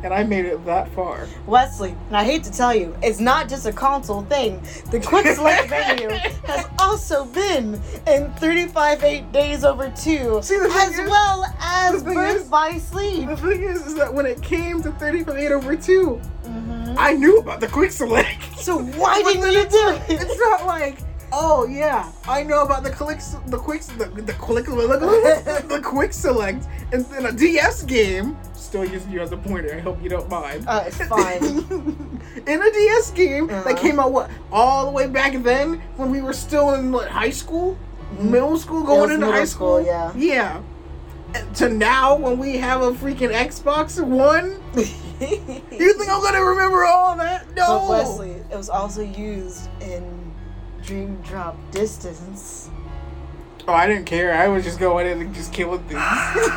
And 0.02 0.12
I 0.12 0.24
made 0.24 0.44
it 0.46 0.64
that 0.66 0.92
far. 0.94 1.28
Wesley, 1.46 1.94
and 2.08 2.16
I 2.16 2.24
hate 2.24 2.42
to 2.44 2.50
tell 2.52 2.74
you, 2.74 2.96
it's 3.02 3.20
not 3.20 3.48
just 3.48 3.66
a 3.66 3.72
console 3.72 4.22
thing. 4.22 4.60
The 4.90 5.00
quick 5.00 5.26
select 5.28 5.70
menu 5.70 6.08
has 6.08 6.66
also 6.78 7.24
been 7.26 7.80
in 8.06 8.32
35 8.34 9.04
8 9.04 9.32
days 9.32 9.64
over 9.64 9.88
2, 9.90 10.40
See, 10.42 10.58
the 10.58 10.70
as 10.74 10.98
is- 10.98 11.08
well 11.08 11.44
as 11.60 12.02
the 12.02 12.12
Birth 12.14 12.50
by 12.50 12.78
Sleep. 12.78 13.28
The 13.28 13.36
thing 13.36 13.62
is, 13.62 13.86
is 13.86 13.94
that 13.94 14.12
when 14.12 14.26
it 14.26 14.42
came 14.42 14.82
to 14.82 14.90
35 14.92 15.36
8 15.36 15.52
over 15.52 15.76
2, 15.76 16.20
Mhm. 16.46 16.94
I 16.98 17.12
knew 17.12 17.38
about 17.38 17.60
the 17.60 17.68
Quick 17.68 17.92
Select. 17.92 18.58
So 18.58 18.78
why 18.78 19.22
didn't 19.22 19.52
you 19.52 19.68
do 19.68 19.88
it? 19.90 20.02
It's 20.08 20.38
not 20.38 20.66
like, 20.66 20.98
oh 21.32 21.64
yeah, 21.66 22.10
I 22.28 22.42
know 22.42 22.62
about 22.62 22.82
the 22.82 22.90
click, 22.90 23.20
the 23.46 23.56
quick, 23.56 23.82
the, 23.82 24.06
the 24.06 24.32
click, 24.34 24.66
the 24.66 25.80
quick 25.82 26.12
select, 26.12 26.66
and 26.92 27.04
then 27.06 27.26
a 27.26 27.32
DS 27.32 27.84
game. 27.84 28.36
Still 28.72 28.86
using 28.86 29.12
you 29.12 29.20
as 29.20 29.30
a 29.32 29.36
pointer. 29.36 29.74
I 29.76 29.80
hope 29.80 30.02
you 30.02 30.08
don't 30.08 30.30
mind. 30.30 30.64
Uh, 30.66 30.84
it's 30.86 30.96
fine. 31.04 31.42
in 32.46 32.62
a 32.62 32.70
DS 32.72 33.10
game 33.10 33.50
Uh-huh. 33.50 33.62
that 33.64 33.76
came 33.78 34.00
out 34.00 34.12
what 34.12 34.30
all 34.50 34.86
the 34.86 34.92
way 34.92 35.06
back 35.08 35.34
then 35.42 35.74
when 35.98 36.10
we 36.10 36.22
were 36.22 36.32
still 36.32 36.72
in 36.72 36.90
what, 36.90 37.06
high 37.06 37.28
school, 37.28 37.76
middle 38.18 38.56
school, 38.56 38.82
going 38.82 39.10
into 39.10 39.26
high 39.26 39.44
school, 39.44 39.82
school. 39.82 39.86
yeah. 39.86 40.10
Yeah. 40.16 40.62
To 41.56 41.68
now, 41.68 42.16
when 42.16 42.38
we 42.38 42.56
have 42.56 42.80
a 42.80 42.92
freaking 42.92 43.30
Xbox 43.34 44.02
One, 44.02 44.52
you 44.74 44.84
think 45.92 46.10
I'm 46.10 46.22
gonna 46.22 46.42
remember 46.42 46.86
all 46.86 47.14
that? 47.18 47.54
No. 47.54 47.80
But 47.80 47.90
Wesley, 47.90 48.30
it 48.50 48.56
was 48.56 48.70
also 48.70 49.02
used 49.02 49.68
in 49.82 50.32
Dream 50.82 51.20
Drop 51.28 51.58
Distance. 51.72 52.70
Oh, 53.68 53.74
I 53.74 53.86
didn't 53.86 54.06
care. 54.06 54.32
I 54.32 54.48
was 54.48 54.64
just 54.64 54.78
going 54.80 55.06
in 55.06 55.20
and 55.20 55.34
just 55.34 55.52
killing 55.52 55.82
things. 55.82 56.00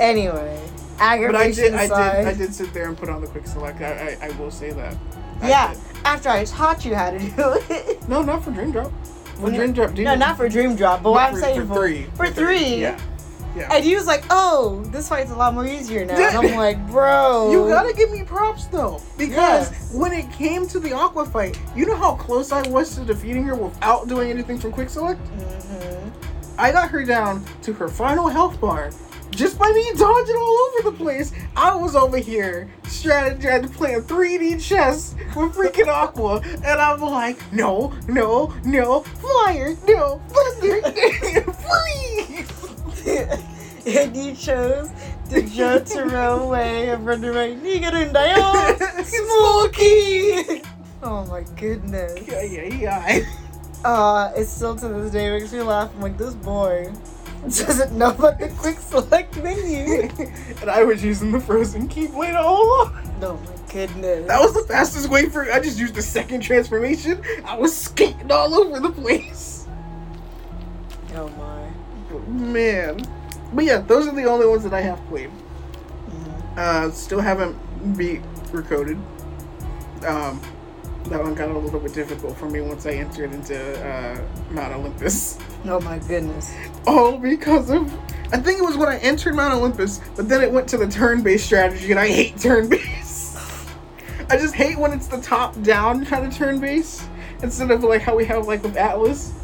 Anyway, 0.00 0.67
but 0.98 1.36
I 1.36 1.50
did, 1.50 1.74
I 1.74 1.82
aside. 1.84 2.16
did, 2.18 2.26
I 2.26 2.34
did 2.34 2.54
sit 2.54 2.72
there 2.74 2.88
and 2.88 2.96
put 2.96 3.08
on 3.08 3.20
the 3.20 3.26
quick 3.28 3.46
select. 3.46 3.80
I, 3.80 4.16
I, 4.20 4.26
I 4.26 4.30
will 4.38 4.50
say 4.50 4.70
that. 4.72 4.96
I 5.40 5.48
Yeah, 5.48 5.74
did. 5.74 5.82
after 6.04 6.28
I 6.28 6.44
taught 6.44 6.84
you 6.84 6.94
how 6.94 7.10
to 7.12 7.18
do 7.18 7.26
it. 7.70 8.08
No, 8.08 8.22
not 8.22 8.42
for 8.44 8.50
Dream 8.50 8.72
Drop. 8.72 8.92
For 9.36 9.50
No, 9.50 9.56
Dream 9.56 9.72
Drop, 9.72 9.94
dude. 9.94 10.04
No, 10.04 10.14
not 10.14 10.36
for 10.36 10.48
Dream 10.48 10.74
Drop, 10.76 11.02
but 11.02 11.12
what 11.12 11.22
I'm 11.28 11.34
for- 11.34 11.40
saying 11.40 11.60
for 11.62 11.66
for, 11.66 11.74
three. 11.74 12.02
For 12.04 12.26
For 12.26 12.26
three. 12.32 12.58
three, 12.58 12.74
yeah. 12.80 13.00
Yeah. 13.56 13.72
And 13.74 13.82
he 13.82 13.96
was 13.96 14.06
like, 14.06 14.22
"Oh, 14.30 14.82
this 14.92 15.08
fight's 15.08 15.30
a 15.30 15.34
lot 15.34 15.54
more 15.54 15.66
easier 15.66 16.04
now." 16.04 16.14
And 16.14 16.36
I'm 16.48 16.54
like, 16.56 16.86
"Bro, 16.90 17.50
You 17.50 17.66
gotta 17.68 17.92
give 17.94 18.10
me 18.12 18.22
props 18.22 18.66
though, 18.66 19.00
because 19.16 19.70
Yes. 19.72 19.92
when 19.94 20.12
it 20.12 20.30
came 20.32 20.68
to 20.68 20.78
the 20.78 20.92
Aqua 20.92 21.24
fight, 21.24 21.58
you 21.74 21.86
know 21.86 21.96
how 21.96 22.14
close 22.14 22.52
I 22.52 22.68
was 22.68 22.94
to 22.96 23.04
defeating 23.04 23.44
her 23.44 23.54
without 23.56 24.06
doing 24.06 24.30
anything 24.30 24.58
from 24.58 24.70
Quick 24.72 24.90
Select. 24.90 25.18
Mhm. 25.38 26.10
I 26.58 26.70
got 26.70 26.90
her 26.90 27.04
down 27.04 27.44
to 27.62 27.72
her 27.72 27.88
final 27.88 28.28
health 28.28 28.60
bar 28.60 28.90
just 29.30 29.58
by 29.58 29.70
me 29.72 29.90
dodging 29.96 30.36
all 30.36 30.58
over 30.78 30.90
the 30.90 30.96
place. 30.96 31.32
I 31.56 31.74
was 31.74 31.94
over 31.96 32.18
here 32.18 32.68
strategizing, 32.84 33.72
playing 33.74 34.02
3D 34.02 34.60
chess 34.62 35.14
with 35.36 35.54
freaking 35.54 35.88
Aqua, 35.88 36.40
and 36.44 36.66
I'm 36.80 37.00
like, 37.00 37.40
no, 37.52 37.92
no, 38.08 38.54
no, 38.64 39.00
flyer, 39.02 39.76
no, 39.86 40.20
thunder, 40.28 40.82
freeze. 41.52 42.50
and 43.86 44.16
you 44.16 44.34
chose 44.34 44.90
the 45.30 45.42
Jotaro 45.42 46.48
way 46.50 46.88
of 46.90 47.04
running 47.04 47.30
away. 47.30 47.54
Nigerundayo, 47.56 49.04
Smokey. 49.04 50.62
oh 51.02 51.26
my 51.26 51.44
goodness. 51.56 52.26
Yeah, 52.26 52.42
yeah, 52.42 52.74
yeah. 52.74 53.20
Uh, 53.84 54.32
it 54.36 54.46
still 54.46 54.74
to 54.74 54.88
this 54.88 55.12
day 55.12 55.30
makes 55.30 55.52
me 55.52 55.60
laugh. 55.60 55.92
I'm 55.94 56.00
like, 56.02 56.18
this 56.18 56.34
boy 56.34 56.92
doesn't 57.42 57.96
know 57.96 58.10
about 58.10 58.38
the 58.38 58.48
quick 58.58 58.78
select 58.78 59.36
menu. 59.42 60.08
and 60.60 60.70
I 60.70 60.82
was 60.84 61.04
using 61.04 61.32
the 61.32 61.40
frozen 61.40 61.88
keyblade 61.88 62.34
all 62.34 62.62
along. 62.62 63.18
oh 63.22 63.40
my 63.44 63.72
goodness. 63.72 64.26
That 64.26 64.40
was 64.40 64.54
the 64.54 64.62
fastest 64.62 65.08
way 65.08 65.28
for. 65.28 65.50
I 65.52 65.60
just 65.60 65.78
used 65.78 65.94
the 65.94 66.02
second 66.02 66.40
transformation. 66.40 67.22
I 67.44 67.56
was 67.56 67.76
skating 67.76 68.30
all 68.30 68.54
over 68.54 68.80
the 68.80 68.90
place. 68.90 69.66
Oh 71.14 71.28
my. 71.28 71.68
Man. 72.28 73.00
But 73.52 73.64
yeah, 73.64 73.78
those 73.78 74.06
are 74.06 74.14
the 74.14 74.24
only 74.24 74.46
ones 74.46 74.64
that 74.64 74.74
I 74.74 74.80
have 74.80 75.04
played. 75.08 75.30
Mhm. 76.10 76.58
Uh, 76.58 76.90
still 76.90 77.20
haven't 77.20 77.56
beat 77.96 78.22
Recoded. 78.50 78.98
Um, 80.04 80.40
that 81.04 81.22
one 81.22 81.34
got 81.34 81.48
a 81.48 81.58
little 81.58 81.80
bit 81.80 81.94
difficult 81.94 82.36
for 82.36 82.50
me 82.50 82.60
once 82.60 82.84
I 82.84 82.92
entered 82.92 83.32
into 83.32 83.56
uh, 83.86 84.20
Mount 84.50 84.74
Olympus. 84.74 85.38
Oh 85.64 85.80
my 85.80 85.98
goodness. 85.98 86.54
All 86.86 87.18
because 87.18 87.70
of 87.70 87.92
I 88.30 88.36
think 88.38 88.58
it 88.58 88.62
was 88.62 88.76
when 88.76 88.88
I 88.88 88.98
entered 88.98 89.34
Mount 89.34 89.54
Olympus, 89.54 90.00
but 90.14 90.28
then 90.28 90.42
it 90.42 90.52
went 90.52 90.68
to 90.68 90.76
the 90.76 90.86
turn-based 90.86 91.46
strategy, 91.46 91.90
and 91.90 91.98
I 91.98 92.08
hate 92.08 92.38
turn-based. 92.38 93.38
I 94.30 94.36
just 94.36 94.54
hate 94.54 94.78
when 94.78 94.92
it's 94.92 95.06
the 95.06 95.20
top-down 95.20 96.04
kind 96.04 96.26
of 96.26 96.34
turn-based 96.34 97.04
instead 97.42 97.70
of 97.70 97.82
like 97.82 98.02
how 98.02 98.14
we 98.14 98.26
have 98.26 98.46
like 98.46 98.62
with 98.62 98.76
Atlas. 98.76 99.34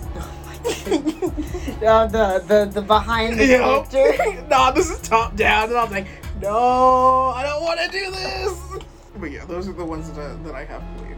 Uh, 1.85 2.07
the 2.07 2.43
the 2.47 2.65
the 2.73 2.81
behind 2.81 3.39
the 3.39 3.45
you 3.45 3.59
character. 3.59 4.47
nah, 4.49 4.71
this 4.71 4.89
is 4.89 4.99
top-down, 5.07 5.69
and 5.69 5.77
I 5.77 5.83
was 5.83 5.93
like, 5.93 6.07
no, 6.41 7.29
I 7.35 7.43
don't 7.43 7.63
want 7.63 7.81
to 7.81 7.89
do 7.91 8.11
this. 8.11 8.85
But 9.17 9.31
yeah, 9.31 9.45
those 9.45 9.69
are 9.69 9.75
the 9.75 9.85
ones 9.85 10.11
that 10.11 10.19
I, 10.19 10.35
that 10.45 10.55
I 10.55 10.65
have 10.65 10.83
played. 10.97 11.17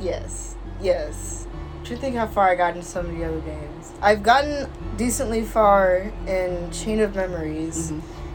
Yes, 0.00 0.54
yes. 0.80 1.45
Trying 1.86 1.98
to 1.98 2.02
think 2.04 2.16
how 2.16 2.26
far 2.26 2.48
I 2.48 2.56
got 2.56 2.74
in 2.76 2.82
some 2.82 3.06
of 3.06 3.16
the 3.16 3.24
other 3.24 3.38
games. 3.40 3.92
I've 4.02 4.24
gotten 4.24 4.68
decently 4.96 5.42
far 5.44 6.10
in 6.26 6.68
Chain 6.72 6.98
of 6.98 7.14
Memories, 7.14 7.92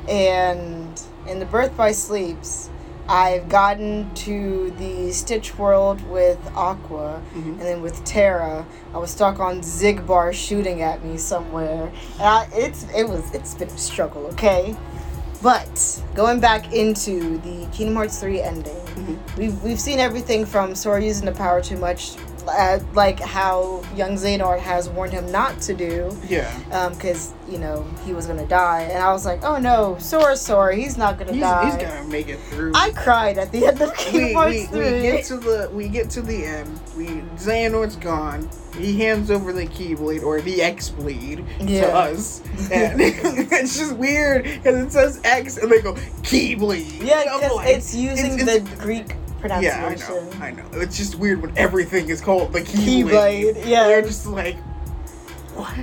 and 0.08 1.02
in 1.28 1.40
the 1.40 1.46
Birth 1.46 1.76
by 1.76 1.92
Sleeps, 1.92 2.70
I've 3.10 3.50
gotten 3.50 4.10
to 4.14 4.72
the 4.78 5.12
Stitch 5.12 5.58
world 5.58 6.02
with 6.10 6.40
Aqua, 6.56 7.22
Mhm. 7.36 7.46
and 7.46 7.62
then 7.62 7.82
with 7.82 8.02
Terra, 8.06 8.66
I 8.94 8.98
was 9.00 9.12
stuck 9.12 9.40
on 9.42 9.60
Xigbar 9.62 10.32
shooting 10.34 10.82
at 10.82 11.04
me 11.04 11.18
somewhere. 11.18 11.92
And 12.20 12.22
I, 12.28 12.48
it's 12.54 12.86
it 12.96 13.10
was 13.10 13.22
it's 13.34 13.54
been 13.56 13.68
a 13.68 13.78
struggle, 13.78 14.28
okay. 14.28 14.78
But 15.42 16.02
going 16.16 16.40
back 16.40 16.72
into 16.72 17.40
the 17.40 17.66
Kingdom 17.74 17.96
Hearts 17.96 18.18
3 18.20 18.42
ending, 18.42 18.76
Mhm. 18.96 19.18
we've, 19.38 19.62
we've 19.64 19.80
seen 19.80 20.00
everything 20.00 20.46
from 20.46 20.74
Sora 20.76 21.02
using 21.04 21.26
the 21.26 21.32
power 21.32 21.60
too 21.62 21.78
much, 21.78 22.12
uh, 22.48 22.80
like 22.94 23.20
how 23.20 23.84
young 23.96 24.12
Xehanort 24.12 24.60
has 24.60 24.90
warned 24.90 25.14
him 25.14 25.32
not 25.32 25.60
to 25.62 25.74
do, 25.74 26.16
Yeah. 26.28 26.90
because, 26.90 27.34
you 27.50 27.58
know, 27.58 27.86
he 28.06 28.14
was 28.14 28.26
gonna 28.26 28.46
die. 28.48 28.82
And 28.84 29.04
I 29.04 29.12
was 29.14 29.26
like, 29.26 29.44
oh 29.44 29.58
no, 29.58 29.98
Sora, 30.00 30.36
Sora, 30.36 30.76
he's 30.76 30.98
not 30.98 31.18
gonna 31.18 31.38
die. 31.40 31.66
he's 31.66 31.76
gonna 31.76 32.04
make 32.08 32.28
it 32.30 32.40
through. 32.50 32.74
I 32.76 32.92
cried 32.92 33.38
at 33.38 33.52
the 33.52 33.66
end 33.68 33.82
of 33.82 33.94
Kingdom 33.96 34.34
Hearts 34.36 34.54
we, 34.54 34.66
3. 34.66 34.94
we 34.94 35.02
get 35.02 35.26
to 35.26 35.38
the 35.38 35.70
we 35.74 35.88
get 35.90 36.10
to 36.12 36.22
the 36.22 36.44
end. 36.46 36.80
We 36.98 37.06
Xehanort's 37.38 37.96
gone. 37.98 38.50
He 38.78 39.00
hands 39.00 39.30
over 39.30 39.52
the 39.52 39.68
Keyblade 39.68 40.24
or 40.24 40.40
the 40.42 40.62
X 40.62 40.90
Blade 40.90 41.44
Yeah. 41.60 41.82
to 41.88 41.94
us, 41.94 42.42
and 42.72 43.00
it's 43.02 43.78
just 43.78 43.96
weird 43.98 44.44
because 44.46 44.76
it 44.86 44.92
says 44.92 45.20
X 45.26 45.58
and 45.58 45.70
they 45.72 45.82
go 45.82 45.94
Keyblade. 46.24 47.04
yeah, 47.04 47.24
because 47.24 47.52
like- 47.56 47.76
it's 47.76 47.94
using 47.94 48.40
it's- 48.40 48.46
the 48.46 48.56
it's- 48.58 48.80
Greek 48.80 49.16
Yeah, 49.44 49.86
I 49.88 49.96
pronunciation. 49.96 50.40
know, 50.40 50.46
I 50.46 50.52
know. 50.52 50.66
It's 50.74 50.98
just 50.98 51.16
weird 51.16 51.42
when 51.42 51.58
everything 51.58 52.10
is 52.10 52.22
called 52.22 52.54
the 52.54 52.62
Keyblade. 52.62 53.54
Keyblade, 53.56 53.66
yeah. 53.68 53.88
They're 53.88 54.02
just 54.02 54.26
like, 54.28 54.58
what? 55.56 55.74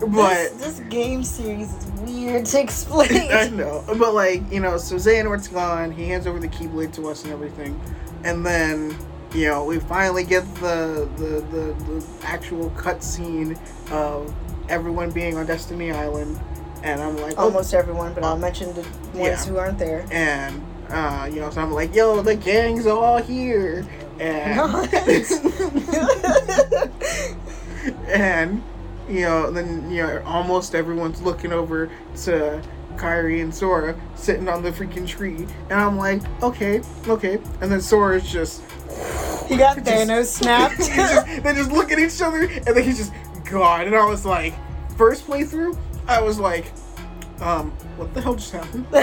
But 0.00 0.08
this, 0.08 0.78
this 0.78 0.80
game 0.88 1.22
series 1.22 1.72
is 1.74 1.86
weird 2.00 2.46
to 2.46 2.60
explain. 2.60 3.10
I 3.32 3.48
know, 3.50 3.84
but 3.86 4.14
like 4.14 4.50
you 4.50 4.60
know, 4.60 4.78
so 4.78 4.96
Xehanort's 4.96 5.48
gone. 5.48 5.92
He 5.92 6.08
hands 6.08 6.26
over 6.26 6.38
the 6.40 6.48
Keyblade 6.48 6.92
to 6.94 7.08
us 7.08 7.24
and 7.24 7.32
everything, 7.32 7.78
and 8.24 8.44
then 8.46 8.96
you 9.34 9.48
know 9.48 9.64
we 9.64 9.78
finally 9.78 10.24
get 10.24 10.42
the 10.56 11.06
the 11.16 11.40
the, 11.54 11.74
the 11.84 12.06
actual 12.22 12.70
cutscene 12.70 13.58
of 13.90 14.34
everyone 14.70 15.10
being 15.10 15.36
on 15.36 15.44
Destiny 15.44 15.90
Island, 15.92 16.40
and 16.82 17.02
I'm 17.02 17.18
like, 17.18 17.34
oh, 17.36 17.44
Almost 17.44 17.74
everyone, 17.74 18.14
but 18.14 18.24
I'll 18.24 18.38
mention 18.38 18.72
the 18.72 18.82
ones 19.12 19.18
Yeah. 19.18 19.44
who 19.44 19.58
aren't 19.58 19.78
there. 19.78 20.06
and 20.10 20.62
uh, 20.90 21.28
you 21.32 21.40
know, 21.40 21.50
so 21.50 21.60
I'm 21.60 21.72
like, 21.72 21.94
yo, 21.94 22.22
the 22.22 22.36
gang's 22.36 22.86
all 22.86 23.18
here, 23.18 23.86
and 24.18 24.60
and 28.08 28.62
you 29.08 29.22
know, 29.22 29.50
then 29.50 29.90
you 29.90 30.02
know, 30.02 30.22
almost 30.24 30.74
everyone's 30.74 31.20
looking 31.22 31.52
over 31.52 31.90
to 32.22 32.62
Kairi 32.96 33.42
and 33.42 33.54
Sora 33.54 33.98
sitting 34.14 34.48
on 34.48 34.62
the 34.62 34.70
freaking 34.70 35.06
tree, 35.06 35.46
and 35.68 35.72
I'm 35.72 35.96
like, 35.96 36.22
okay, 36.42 36.82
okay, 37.08 37.38
and 37.60 37.72
then 37.72 37.80
Sora's 37.80 38.30
just. 38.30 38.62
He 39.48 39.56
got 39.56 39.76
just- 39.76 39.88
Thanos 39.88 40.26
snapped. 40.26 40.78
Just- 40.78 41.26
they 41.42 41.54
just 41.54 41.72
look 41.72 41.90
at 41.90 41.98
each 41.98 42.20
other, 42.22 42.42
and 42.42 42.64
then 42.64 42.82
he's 42.82 42.98
just 42.98 43.12
gone. 43.44 43.86
And 43.86 43.96
I 43.96 44.04
was 44.04 44.24
like, 44.24 44.54
first 44.96 45.26
playthrough, 45.26 45.76
I 46.06 46.20
was 46.20 46.38
like, 46.38 46.72
um, 47.40 47.70
what 47.96 48.12
the 48.14 48.20
hell 48.20 48.34
just 48.34 48.52
happened? 48.52 48.86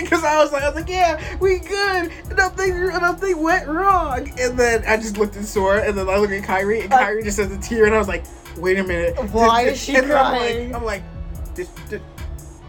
Because 0.00 0.24
I 0.24 0.42
was 0.42 0.50
like, 0.52 0.62
I 0.62 0.66
was 0.68 0.76
like, 0.76 0.88
yeah, 0.88 1.20
we 1.40 1.58
good. 1.58 2.10
Nothing, 2.36 2.86
nothing 2.88 3.42
went 3.42 3.68
wrong. 3.68 4.28
And 4.40 4.58
then 4.58 4.82
I 4.86 4.96
just 4.96 5.18
looked 5.18 5.36
at 5.36 5.44
Sora, 5.44 5.82
and 5.86 5.96
then 5.96 6.08
I 6.08 6.16
looked 6.16 6.32
at 6.32 6.42
Kairi, 6.42 6.84
and 6.84 6.92
Uh, 6.92 6.98
Kairi 6.98 7.22
just 7.22 7.38
has 7.38 7.50
a 7.52 7.58
tear, 7.58 7.84
and 7.86 7.94
I 7.94 7.98
was 7.98 8.08
like, 8.08 8.24
wait 8.56 8.78
a 8.78 8.82
minute. 8.84 9.14
Why 9.32 9.64
Did- 9.64 9.72
is 9.74 9.80
she 9.82 9.96
and 9.96 10.06
crying? 10.06 10.74
I'm 10.74 10.82
like, 10.84 11.02
I'm 11.02 11.12
like 11.44 11.54
did, 11.54 11.68
did, 11.88 12.02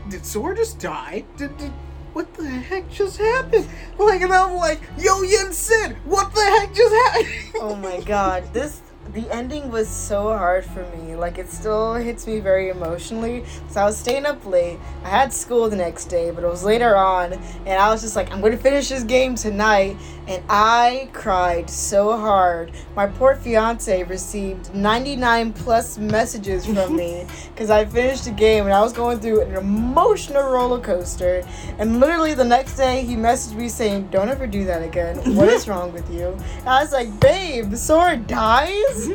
did 0.10 0.26
Sora 0.26 0.56
just 0.56 0.80
die? 0.80 1.24
Did, 1.38 1.56
did, 1.58 1.72
what 2.14 2.34
the 2.34 2.48
heck 2.48 2.90
just 2.90 3.18
happened? 3.18 3.68
Like, 3.98 4.22
and 4.22 4.34
I'm 4.34 4.56
like, 4.56 4.82
Yo 5.00 5.22
Yen 5.22 5.54
Sid, 5.54 5.96
what 6.04 6.34
the 6.36 6.42
heck 6.42 6.74
just 6.74 6.94
happened? 6.94 7.28
oh 7.62 7.76
my 7.76 8.02
god, 8.02 8.44
this 8.54 8.82
the 9.14 9.30
ending 9.30 9.70
was 9.72 9.90
so 9.90 10.30
hard 10.30 10.64
for 10.64 10.84
me. 10.96 11.16
Like 11.16 11.38
it 11.38 11.50
still 11.50 11.96
hits 11.96 12.26
me 12.26 12.40
very 12.40 12.70
emotionally. 12.70 13.44
So 13.70 13.82
I 13.82 13.86
was 13.86 13.98
staying 13.98 14.26
up 14.26 14.46
late. 14.46 14.80
I 15.04 15.10
had 15.10 15.34
school 15.34 15.70
the 15.70 15.76
next 15.76 16.06
day, 16.06 16.32
but 16.32 16.44
it 16.44 16.48
was 16.48 16.64
later 16.64 16.96
on, 16.96 17.34
and 17.34 17.82
I 17.82 17.90
was 17.90 18.02
just 18.02 18.16
like, 18.16 18.32
I'm 18.32 18.42
gonna 18.42 18.58
finish 18.58 18.90
this 18.90 19.04
game 19.04 19.36
tonight. 19.36 19.98
And 20.32 20.44
I 20.50 21.10
cried 21.12 21.70
so 21.70 22.18
hard. 22.18 22.72
My 22.96 23.06
poor 23.06 23.36
fiance 23.36 24.04
received 24.04 24.74
99 24.74 25.52
plus 25.52 25.98
messages 25.98 26.66
from 26.66 26.96
me 26.96 27.28
because 27.54 27.70
I 27.70 27.84
finished 27.84 28.24
the 28.24 28.32
game 28.32 28.64
and 28.64 28.74
I 28.74 28.82
was 28.82 28.94
going 28.94 29.20
through 29.20 29.42
an 29.42 29.56
emotional 29.56 30.44
roller 30.44 30.80
coaster. 30.80 31.44
And 31.80 32.00
literally 32.00 32.34
the 32.34 32.46
next 32.46 32.78
day, 32.78 33.04
he 33.04 33.18
messaged 33.18 33.56
me 33.56 33.68
saying, 33.68 34.08
"Don't 34.10 34.30
ever 34.30 34.48
do 34.48 34.64
that 34.64 34.82
again. 34.82 35.18
What 35.36 35.50
is 35.50 35.68
wrong 35.70 35.92
with 35.92 36.10
you?" 36.10 36.28
And 36.60 36.70
I 36.70 36.82
was 36.82 36.94
like, 36.94 37.20
"Babe, 37.20 37.76
Sora 37.76 38.16
dies." 38.16 39.10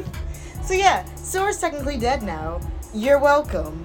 so 0.63 0.75
yeah, 0.75 1.03
Sora's 1.15 1.59
technically 1.59 1.97
dead 1.97 2.23
now. 2.23 2.61
You're 2.93 3.19
welcome. 3.19 3.83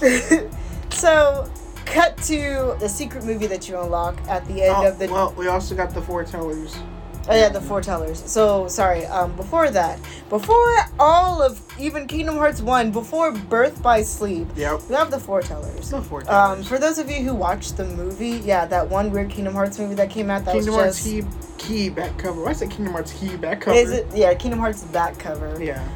so, 0.90 1.48
cut 1.92 2.16
to 2.24 2.76
the 2.80 2.88
secret 2.88 3.24
movie 3.24 3.46
that 3.46 3.68
you 3.68 3.78
unlock 3.80 4.20
at 4.28 4.44
the 4.46 4.62
end 4.62 4.76
Oh, 4.76 4.88
of 4.88 4.98
the. 4.98 5.06
well, 5.08 5.34
we 5.36 5.48
also 5.48 5.74
got 5.74 5.94
the 5.94 6.00
foretellers. 6.00 6.76
Oh 7.30 7.34
yeah, 7.36 7.50
the 7.50 7.58
foretellers. 7.58 8.26
So 8.26 8.68
sorry. 8.68 9.04
Um, 9.04 9.36
before 9.36 9.68
that, 9.70 10.00
before 10.30 10.74
all 10.98 11.42
of 11.42 11.60
even 11.78 12.06
Kingdom 12.06 12.36
Hearts 12.36 12.62
one, 12.62 12.90
before 12.90 13.32
Birth 13.32 13.82
by 13.82 14.00
Sleep, 14.00 14.48
Yep. 14.56 14.80
we 14.88 14.94
have 14.94 15.10
the 15.10 15.18
foretellers. 15.18 15.90
The 15.90 16.00
foretellers. 16.00 16.30
Um, 16.30 16.62
for 16.62 16.78
those 16.78 16.98
of 16.98 17.10
you 17.10 17.16
who 17.18 17.34
watched 17.34 17.76
the 17.76 17.84
movie, 17.84 18.40
yeah, 18.44 18.64
that 18.66 18.88
one 18.88 19.10
weird 19.10 19.28
Kingdom 19.28 19.52
Hearts 19.52 19.78
movie 19.78 19.94
that 19.96 20.08
came 20.08 20.30
out 20.30 20.46
that 20.46 20.54
Kingdom 20.54 20.74
was 20.76 20.82
Hearts 20.84 21.04
just. 21.04 21.06
key 21.06 21.22
key 21.58 21.88
back 21.90 22.16
cover. 22.16 22.42
Why 22.42 22.50
I 22.50 22.52
say 22.54 22.66
Kingdom 22.66 22.94
Hearts 22.94 23.12
key 23.12 23.36
back 23.36 23.60
cover? 23.60 23.76
Is 23.76 23.90
it 23.90 24.06
yeah? 24.14 24.32
Kingdom 24.32 24.60
Hearts 24.60 24.84
back 24.84 25.18
cover. 25.18 25.62
Yeah. 25.62 25.86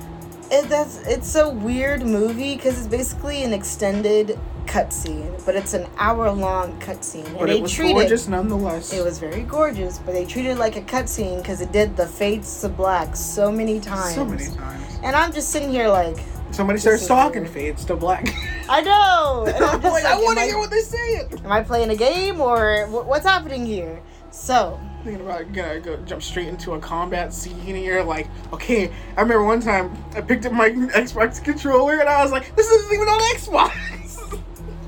It, 0.53 0.69
that's 0.69 0.99
it's 1.07 1.35
a 1.35 1.49
weird 1.49 2.03
movie 2.03 2.57
because 2.57 2.79
it's 2.79 2.87
basically 2.87 3.43
an 3.43 3.55
extended 3.55 4.39
cutscene, 4.67 5.45
but 5.47 5.57
it's 5.57 5.73
an 5.73 5.87
hour 5.97 6.31
long 6.31 6.79
cutscene, 6.79 7.27
and 7.27 7.39
But 7.39 7.47
they 7.47 7.59
it 7.59 7.63
was 7.63 7.73
treat 7.73 7.95
gorgeous 7.95 8.29
nonetheless. 8.29 8.93
It 8.93 9.03
was 9.03 9.19
very 9.19 9.43
gorgeous, 9.43 9.99
but 9.99 10.13
they 10.13 10.27
treated 10.27 10.53
it 10.53 10.59
like 10.59 10.77
a 10.77 10.83
cutscene 10.83 11.39
because 11.39 11.61
it 11.63 11.73
did 11.73 11.97
the 11.97 12.07
fades 12.07 12.61
to 12.61 12.69
black 12.69 13.17
so 13.17 13.51
many 13.51 13.81
times. 13.81 14.15
so 14.15 14.25
many 14.25 14.47
times. 14.55 14.85
And 15.03 15.17
I'm 15.17 15.33
just 15.33 15.51
sitting 15.51 15.71
here 15.71 15.89
like, 15.89 16.19
Somebody 16.53 16.77
This 16.77 16.83
starts 16.83 17.07
talking, 17.07 17.43
weird. 17.43 17.55
fades 17.55 17.85
to 17.87 17.97
black. 17.97 18.29
I 18.69 18.81
know. 18.83 19.45
And 19.53 19.65
I'm 19.65 19.75
I'm 19.77 19.81
just 19.83 19.93
like, 19.93 20.05
like, 20.05 20.13
I 20.15 20.21
want 20.21 20.39
to 20.39 20.45
hear 20.45 20.59
what 20.59 20.71
they 20.71 20.81
say. 20.81 21.27
am 21.45 21.51
I 21.53 21.63
playing 21.63 21.91
a 21.91 21.97
game 21.97 22.41
or 22.41 22.87
wh- 22.87 23.09
what's 23.09 23.27
happening 23.27 23.65
here? 23.67 24.01
So, 24.31 24.79
Thinking 25.05 25.25
about 25.27 25.53
gonna 25.53 25.81
go 25.81 25.97
jump 25.99 26.23
straight 26.23 26.49
into 26.49 26.75
a 26.75 26.79
combat 26.79 27.33
scene 27.35 27.59
here. 27.59 28.03
like, 28.03 28.29
okay. 28.53 28.91
I 29.17 29.21
remember 29.23 29.45
one 29.45 29.61
time 29.61 29.93
I 30.15 30.21
picked 30.21 30.47
up 30.47 30.53
my 30.53 30.71
Xbox 30.71 31.43
controller 31.43 31.99
and 32.01 32.09
I 32.09 32.23
was 32.23 32.31
like, 32.33 32.55
this 32.55 32.71
isn't 32.71 32.93
even 32.95 33.09
on 33.09 33.21
Xbox. 33.35 34.41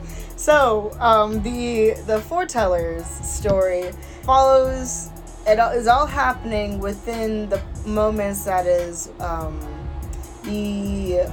so 0.36 0.92
um, 1.00 1.42
the 1.42 1.94
the 2.06 2.18
foretellers 2.20 3.04
story 3.24 3.90
follows. 4.22 5.08
It 5.46 5.58
all- 5.58 5.72
is 5.72 5.86
all 5.88 6.06
happening 6.06 6.78
within 6.78 7.48
the 7.50 7.60
moments 7.84 8.44
that 8.44 8.66
is 8.66 9.10
um, 9.20 9.58
the 10.44 11.30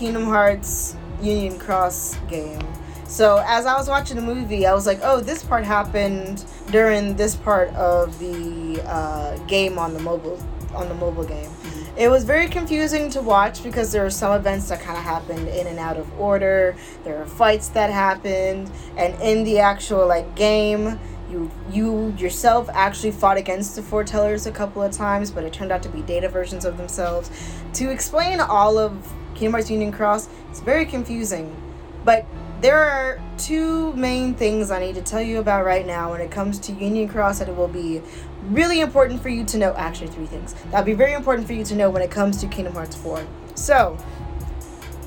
Kingdom 0.00 0.24
Hearts 0.24 0.96
Union 1.20 1.58
Cross 1.58 2.16
game. 2.26 2.58
So 3.06 3.44
as 3.46 3.66
I 3.66 3.76
was 3.76 3.86
watching 3.86 4.16
the 4.16 4.22
movie, 4.22 4.66
I 4.66 4.72
was 4.72 4.86
like, 4.86 5.00
"Oh, 5.02 5.20
this 5.20 5.42
part 5.42 5.62
happened 5.62 6.42
during 6.70 7.16
this 7.16 7.36
part 7.36 7.68
of 7.74 8.18
the 8.18 8.80
uh, 8.86 9.36
game 9.40 9.78
on 9.78 9.92
the 9.92 10.00
mobile 10.00 10.42
on 10.74 10.88
the 10.88 10.94
mobile 10.94 11.24
game." 11.24 11.50
It 11.98 12.08
was 12.08 12.24
very 12.24 12.48
confusing 12.48 13.10
to 13.10 13.20
watch 13.20 13.62
because 13.62 13.92
there 13.92 14.02
were 14.02 14.16
some 14.22 14.32
events 14.32 14.70
that 14.70 14.80
kind 14.80 14.96
of 14.96 15.04
happened 15.04 15.46
in 15.48 15.66
and 15.66 15.78
out 15.78 15.98
of 15.98 16.06
order. 16.18 16.74
There 17.04 17.18
were 17.18 17.26
fights 17.26 17.68
that 17.68 17.90
happened, 17.90 18.70
and 18.96 19.20
in 19.20 19.44
the 19.44 19.58
actual 19.58 20.06
like 20.06 20.34
game, 20.34 20.98
You 21.30 21.50
you 21.70 22.14
yourself 22.18 22.70
actually 22.72 23.12
fought 23.12 23.36
against 23.36 23.76
the 23.76 23.82
foretellers 23.82 24.46
a 24.46 24.50
couple 24.50 24.82
of 24.82 24.92
times, 24.92 25.30
but 25.30 25.44
it 25.44 25.52
turned 25.52 25.70
out 25.70 25.82
to 25.82 25.90
be 25.90 26.00
data 26.02 26.28
versions 26.28 26.64
of 26.64 26.76
themselves. 26.76 27.30
To 27.74 27.90
explain 27.90 28.40
all 28.40 28.78
of 28.78 28.92
Kingdom 29.40 29.52
Hearts 29.52 29.70
Union 29.70 29.90
Cross, 29.90 30.28
it's 30.50 30.60
very 30.60 30.84
confusing. 30.84 31.56
But 32.04 32.26
there 32.60 32.76
are 32.76 33.18
two 33.38 33.94
main 33.94 34.34
things 34.34 34.70
I 34.70 34.78
need 34.80 34.96
to 34.96 35.00
tell 35.00 35.22
you 35.22 35.38
about 35.38 35.64
right 35.64 35.86
now 35.86 36.10
when 36.10 36.20
it 36.20 36.30
comes 36.30 36.58
to 36.58 36.72
Union 36.72 37.08
Cross 37.08 37.38
that 37.38 37.48
it 37.48 37.56
will 37.56 37.66
be 37.66 38.02
really 38.50 38.80
important 38.80 39.22
for 39.22 39.30
you 39.30 39.42
to 39.46 39.56
know. 39.56 39.72
Actually, 39.78 40.08
three 40.08 40.26
things. 40.26 40.52
That'll 40.70 40.84
be 40.84 40.92
very 40.92 41.14
important 41.14 41.46
for 41.46 41.54
you 41.54 41.64
to 41.64 41.74
know 41.74 41.88
when 41.88 42.02
it 42.02 42.10
comes 42.10 42.36
to 42.42 42.46
Kingdom 42.48 42.74
Hearts 42.74 42.96
4. 42.96 43.26
So, 43.54 43.96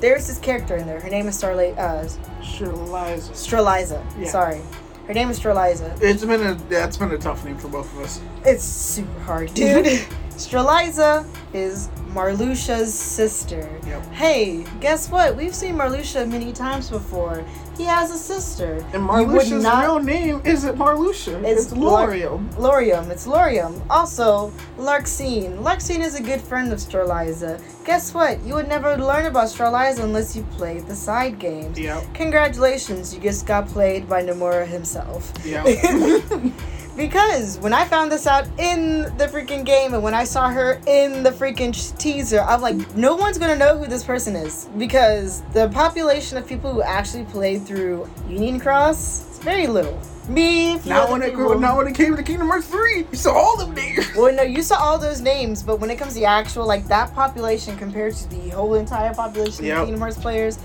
there's 0.00 0.26
this 0.26 0.40
character 0.40 0.74
in 0.74 0.88
there. 0.88 0.98
Her 0.98 1.10
name 1.10 1.28
is 1.28 1.38
Starlight, 1.38 1.78
uh, 1.78 2.08
Shirliza. 2.40 3.30
Streliza. 3.30 4.04
Yeah. 4.18 4.28
Sorry. 4.28 4.60
Her 5.06 5.14
name 5.14 5.30
is 5.30 5.38
Streliza. 5.38 5.96
It's 6.02 6.24
been 6.24 6.42
a 6.44 6.54
that's 6.68 6.96
been 6.96 7.12
a 7.12 7.18
tough 7.18 7.44
name 7.44 7.56
for 7.56 7.68
both 7.68 7.92
of 7.92 8.00
us. 8.00 8.20
It's 8.44 8.64
super 8.64 9.20
hard, 9.20 9.54
dude. 9.54 9.84
Streliza 10.30 11.24
is 11.52 11.88
Marluxia's 12.14 12.94
sister. 12.94 13.68
Yep. 13.86 14.12
Hey, 14.12 14.64
guess 14.80 15.10
what? 15.10 15.36
We've 15.36 15.54
seen 15.54 15.74
Marluxia 15.74 16.28
many 16.30 16.52
times 16.52 16.88
before. 16.88 17.44
He 17.76 17.82
has 17.84 18.12
a 18.12 18.18
sister. 18.18 18.74
And 18.92 19.02
Marluxia's 19.08 19.62
not- 19.64 19.82
real 19.84 19.98
name 19.98 20.40
isn't 20.44 20.78
Marluxia. 20.78 21.42
It's 21.44 21.64
It's, 21.64 21.72
Lauriam. 21.72 22.48
Lauriam. 22.54 23.10
It's 23.10 23.26
Lauriam. 23.26 23.80
Also, 23.90 24.52
Larxene. 24.78 25.58
Larxene 25.60 26.00
is 26.00 26.14
a 26.14 26.22
good 26.22 26.40
friend 26.40 26.72
of 26.72 26.78
Streliza. 26.78 27.60
Guess 27.84 28.14
what? 28.14 28.40
You 28.44 28.54
would 28.54 28.68
never 28.68 28.96
learn 28.96 29.26
about 29.26 29.48
Streliza 29.48 30.04
unless 30.04 30.36
you 30.36 30.42
played 30.56 30.86
the 30.86 30.94
side 30.94 31.40
games. 31.40 31.76
Yep. 31.78 32.14
Congratulations, 32.14 33.12
you 33.12 33.20
just 33.20 33.44
got 33.44 33.66
played 33.66 34.08
by 34.08 34.22
Nomura 34.22 34.64
himself. 34.66 35.32
Yep. 35.44 35.66
Because 36.96 37.58
when 37.58 37.72
I 37.72 37.84
found 37.84 38.12
this 38.12 38.26
out 38.26 38.46
in 38.58 39.02
the 39.16 39.26
freaking 39.26 39.64
game 39.64 39.94
and 39.94 40.02
when 40.02 40.14
I 40.14 40.24
saw 40.24 40.48
her 40.48 40.80
in 40.86 41.22
the 41.24 41.30
freaking 41.30 41.72
teaser, 41.98 42.40
I'm 42.40 42.60
like, 42.60 42.96
no 42.96 43.16
one's 43.16 43.36
gonna 43.36 43.56
know 43.56 43.76
who 43.76 43.86
this 43.86 44.04
person 44.04 44.36
is. 44.36 44.68
Because 44.78 45.42
the 45.52 45.68
population 45.70 46.38
of 46.38 46.46
people 46.46 46.72
who 46.72 46.82
actually 46.82 47.24
played 47.24 47.66
through 47.66 48.08
Union 48.28 48.60
Cross 48.60 49.32
is 49.32 49.38
very 49.40 49.66
little. 49.66 50.00
Me, 50.28 50.78
not 50.86 51.10
when 51.10 51.22
it 51.22 51.36
not 51.36 51.76
when 51.76 51.86
it 51.86 51.94
came 51.94 52.16
to 52.16 52.22
Kingdom 52.22 52.48
Hearts 52.48 52.66
3. 52.68 53.06
You 53.10 53.16
saw 53.16 53.34
all 53.34 53.58
them 53.58 53.74
names. 53.74 54.06
Well, 54.16 54.32
no, 54.32 54.42
you 54.42 54.62
saw 54.62 54.76
all 54.76 54.98
those 54.98 55.20
names, 55.20 55.62
but 55.62 55.80
when 55.80 55.90
it 55.90 55.96
comes 55.96 56.14
to 56.14 56.20
the 56.20 56.24
actual, 56.24 56.66
like, 56.66 56.86
that 56.86 57.12
population 57.14 57.76
compared 57.76 58.14
to 58.14 58.30
the 58.30 58.48
whole 58.50 58.74
entire 58.74 59.12
population 59.12 59.64
Yep. 59.66 59.76
of 59.78 59.84
Kingdom 59.84 60.00
Hearts 60.00 60.16
players, 60.16 60.56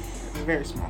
Very 0.45 0.63
small. 0.63 0.89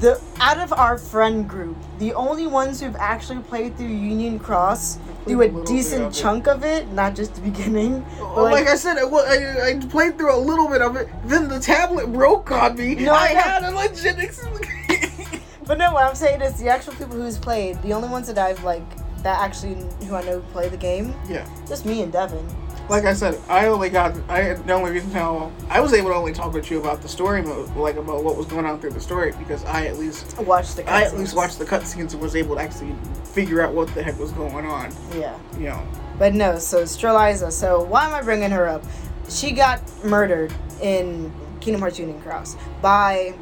The 0.00 0.20
out 0.40 0.58
of 0.58 0.72
our 0.72 0.98
friend 0.98 1.48
group, 1.48 1.76
the 1.98 2.14
only 2.14 2.46
ones 2.46 2.80
who've 2.80 2.96
actually 2.96 3.40
played 3.42 3.76
through 3.76 3.86
Union 3.86 4.38
Cross 4.38 4.98
do 5.26 5.40
a 5.42 5.46
a 5.46 5.64
decent 5.64 6.04
of 6.04 6.12
chunk 6.12 6.46
of 6.46 6.64
it, 6.64 6.88
not 6.92 7.14
just 7.14 7.34
the 7.34 7.40
beginning. 7.40 8.04
Oh, 8.18 8.34
but, 8.34 8.36
Well, 8.36 8.52
like, 8.52 8.66
I 8.66 8.76
said, 8.76 8.98
I, 8.98 9.06
I, 9.06 9.68
I 9.68 9.78
played 9.86 10.18
through 10.18 10.34
a 10.34 10.38
little 10.38 10.68
bit 10.68 10.82
of 10.82 10.96
it. 10.96 11.08
Then 11.24 11.48
the 11.48 11.60
tablet 11.60 12.12
broke 12.12 12.50
on 12.50 12.76
me. 12.76 12.94
No, 12.96 13.12
I 13.12 13.24
I 13.24 13.28
had 13.28 13.62
a 13.64 13.70
legit. 13.70 14.18
Ex- 14.18 14.46
but 15.66 15.78
no, 15.78 15.92
what 15.92 16.04
I'm 16.04 16.14
saying 16.14 16.42
is 16.42 16.58
the 16.58 16.68
actual 16.68 16.92
people 16.94 17.16
who's 17.16 17.38
played, 17.38 17.80
the 17.82 17.92
only 17.92 18.08
ones 18.08 18.26
that 18.26 18.38
I've 18.38 18.62
like 18.64 18.82
that 19.22 19.40
actually 19.40 19.76
who 20.06 20.14
I 20.14 20.22
know 20.24 20.40
play 20.52 20.68
the 20.68 20.76
game, 20.76 21.14
yeah. 21.28 21.48
just 21.66 21.86
me 21.86 22.02
and 22.02 22.12
Devin. 22.12 22.46
Like 22.88 23.04
I 23.04 23.14
said, 23.14 23.40
I 23.48 23.66
only 23.68 23.88
got. 23.88 24.14
I 24.28 24.52
the 24.52 24.74
only 24.74 24.90
reason 24.90 25.10
how 25.10 25.50
I 25.70 25.80
was 25.80 25.94
able 25.94 26.10
to 26.10 26.14
only 26.14 26.34
talk 26.34 26.52
with 26.52 26.70
you 26.70 26.80
about 26.80 27.00
the 27.00 27.08
story 27.08 27.40
mode, 27.40 27.74
like 27.76 27.96
about 27.96 28.22
what 28.22 28.36
was 28.36 28.46
going 28.46 28.66
on 28.66 28.78
through 28.78 28.90
the 28.90 29.00
story, 29.00 29.32
because 29.38 29.64
I 29.64 29.86
at 29.86 29.98
least 29.98 30.38
watched 30.38 30.76
the 30.76 30.90
I 30.90 31.02
at 31.02 31.16
least 31.16 31.34
watched 31.34 31.58
the 31.58 31.64
cutscenes 31.64 32.12
and 32.12 32.20
was 32.20 32.36
able 32.36 32.56
to 32.56 32.60
actually 32.60 32.94
figure 33.24 33.62
out 33.62 33.72
what 33.72 33.88
the 33.94 34.02
heck 34.02 34.18
was 34.18 34.32
going 34.32 34.66
on. 34.66 34.94
Yeah. 35.16 35.38
You 35.58 35.70
know. 35.70 35.88
But 36.18 36.34
no, 36.34 36.58
so 36.58 36.82
Streliza. 36.82 37.50
So 37.52 37.82
why 37.82 38.06
am 38.06 38.14
I 38.14 38.20
bringing 38.20 38.50
her 38.50 38.68
up? 38.68 38.84
She 39.30 39.52
got 39.52 39.80
murdered 40.04 40.52
in 40.82 41.32
Kingdom 41.60 41.80
Hearts 41.80 41.98
Union 41.98 42.20
Cross 42.20 42.56
by 42.82 43.34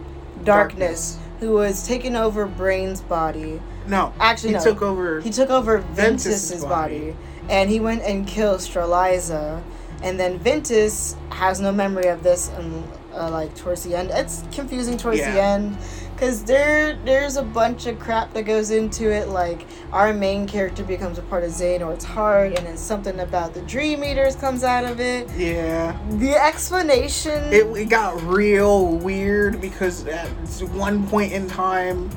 Darkness, 0.45 1.17
Darkness. 1.17 1.19
Who 1.43 1.55
was 1.55 1.85
taking 1.89 2.15
over 2.15 2.47
Brain's 2.47 3.01
body. 3.01 3.61
No. 3.89 4.15
Actually, 4.21 4.51
he 4.51 4.59
no. 4.59 4.65
took 4.65 4.81
over. 4.81 5.21
He 5.21 5.31
took 5.31 5.51
over 5.51 5.79
Ventus's 5.79 6.51
Ventus's 6.51 6.65
body. 6.65 6.99
body. 7.11 7.17
and 7.51 7.69
he 7.69 7.81
went 7.81 8.03
and 8.03 8.27
killed 8.29 8.61
Streliza. 8.61 9.61
And 10.05 10.21
then 10.21 10.39
Ventus 10.39 11.17
has 11.31 11.61
no 11.61 11.73
memory 11.73 12.07
of 12.07 12.23
this, 12.23 12.49
and 12.51 12.85
uh, 13.13 13.29
like 13.31 13.55
towards 13.57 13.83
the 13.83 13.97
end, 13.97 14.11
it's 14.13 14.45
confusing 14.53 14.97
towards 14.97 15.19
the 15.19 15.43
end, 15.43 15.77
because 16.23 16.45
there 16.45 16.95
there's 17.05 17.37
a 17.37 17.43
bunch 17.43 17.87
of 17.87 17.99
crap 17.99 18.33
that 18.33 18.45
goes 18.45 18.71
into 18.71 19.11
it. 19.11 19.27
Like 19.27 19.67
our 19.91 20.13
main 20.13 20.47
character 20.47 20.85
becomes 20.85 21.19
a 21.19 21.23
part 21.23 21.43
of 21.43 21.51
Xehanort's 21.51 22.05
heart, 22.05 22.57
and 22.57 22.65
then 22.65 22.77
something 22.77 23.19
about 23.19 23.55
the 23.55 23.63
Dream 23.63 24.05
Eaters 24.05 24.37
comes 24.37 24.63
out 24.63 24.85
of 24.85 25.01
it. 25.01 25.29
yeah. 25.37 25.99
The 26.11 26.37
explanation. 26.37 27.53
It, 27.53 27.67
it 27.77 27.89
got 27.89 28.23
real 28.23 28.87
weird 28.87 29.61
because 29.61 30.07
at 30.07 30.29
one 30.71 31.05
point 31.09 31.33
in 31.33 31.49
time, 31.49 32.09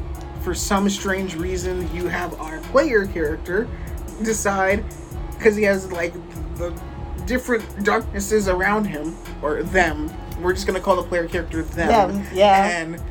for 0.41 0.53
some 0.53 0.87
strange 0.87 1.33
reason, 1.33 1.91
you 1.91 2.07
have 2.07 2.39
our 2.39 2.59
player 2.59 3.07
character 3.07 3.67
decide 4.21 4.85
because 5.31 5.55
he 5.55 5.63
has 5.63 5.91
like 5.91 6.13
the 6.57 6.79
different 7.25 7.83
darknesses 7.83 8.47
around 8.47 8.85
him 8.85 9.17
or 9.41 9.63
them. 9.63 10.13
We're 10.39 10.53
just 10.53 10.67
gonna 10.67 10.79
call 10.79 10.95
the 10.95 11.09
player 11.09 11.27
character 11.27 11.63
them. 11.63 11.87
Them, 11.87 12.27
yeah. 12.31 12.67
And 12.67 13.01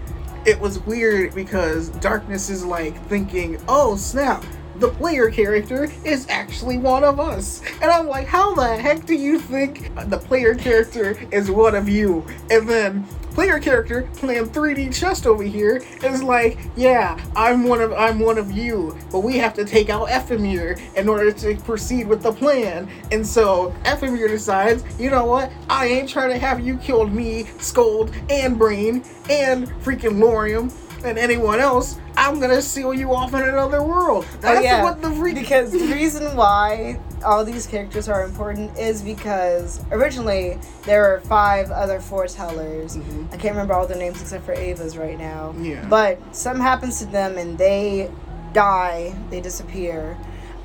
it 0.47 0.61
was 0.61 0.79
weird 0.81 1.35
because 1.35 1.89
darkness 1.89 2.51
is 2.51 2.65
like 2.65 3.01
thinking, 3.09 3.61
"Oh 3.69 3.97
snap." 3.97 4.45
The 4.77 4.89
player 4.89 5.31
character 5.31 5.89
is 6.05 6.27
actually 6.29 6.79
one 6.79 7.05
of 7.05 7.21
us. 7.21 7.63
And 7.81 7.93
I'm 7.93 8.09
like, 8.09 8.27
how 8.27 8.57
the 8.57 8.77
heck 8.77 9.07
do 9.07 9.15
you 9.15 9.39
think 9.39 9.93
the 10.09 10.19
player 10.19 10.57
character 10.57 11.17
is 11.31 11.49
one 11.49 11.77
of 11.77 11.89
you? 11.89 12.27
And 12.51 12.69
then 12.69 13.07
player 13.35 13.59
character 13.59 14.09
playing 14.15 14.47
3D 14.47 14.95
chess 14.95 15.27
over 15.27 15.43
here 15.43 15.83
is 16.03 16.23
like, 16.23 16.59
yeah, 16.77 17.19
I'm 17.37 17.65
one 17.65 17.81
of 17.81 17.93
I'm 17.93 18.21
one 18.21 18.39
of 18.39 18.53
you, 18.53 18.97
but 19.11 19.21
we 19.21 19.37
have 19.39 19.55
to 19.55 19.65
take 19.65 19.91
out 19.91 20.09
Ephemer 20.09 20.81
in 20.97 21.09
order 21.09 21.33
to 21.33 21.57
proceed 21.57 22.07
with 22.07 22.23
the 22.23 22.33
plan. 22.33 22.89
And 23.11 23.27
so 23.27 23.75
Ephemer 23.85 24.29
decides, 24.29 24.85
you 24.99 25.11
know 25.11 25.27
what? 25.27 25.53
I 25.69 25.87
ain't 25.87 26.09
trying 26.09 26.31
to 26.31 26.39
have 26.39 26.61
you 26.61 26.79
killed 26.79 27.13
me, 27.13 27.45
Skuld, 27.59 28.15
and 28.31 28.57
Brain, 28.57 29.05
and 29.29 29.69
freaking 29.83 30.19
Lauriam, 30.19 30.73
and 31.05 31.19
anyone 31.19 31.61
else. 31.61 31.99
I'm 32.17 32.39
gonna 32.39 32.63
seal 32.63 32.95
you 32.95 33.13
off 33.13 33.35
in 33.35 33.43
another 33.43 33.83
world. 33.83 34.25
Oh, 34.29 34.39
That's 34.41 34.61
oh, 34.61 34.63
yeah. 34.63 34.83
what 34.83 35.03
the 35.03 35.11
freak 35.11 35.35
because 35.35 35.73
the 35.73 35.93
reason 35.93 36.37
why 36.37 37.01
all 37.25 37.45
these 37.45 37.67
characters 37.67 38.09
are 38.09 38.23
important 38.25 38.77
is 38.79 39.03
because 39.03 39.81
originally 39.91 40.59
there 40.85 41.01
were 41.03 41.21
five 41.25 41.71
other 41.71 41.99
foretellers. 41.99 42.97
Mhm. 42.97 43.27
I 43.33 43.37
can't 43.37 43.55
remember 43.55 43.75
all 43.75 43.87
their 43.87 43.97
names 43.99 44.21
except 44.21 44.45
for 44.45 44.53
Ava's 44.53 44.97
right 44.97 45.19
now. 45.19 45.55
Yeah. 45.59 45.85
But 45.89 46.19
something 46.33 46.63
happens 46.63 46.99
to 47.01 47.07
them 47.07 47.37
and 47.39 47.57
they 47.59 48.11
die, 48.53 49.15
they 49.31 49.41
disappear, 49.41 50.17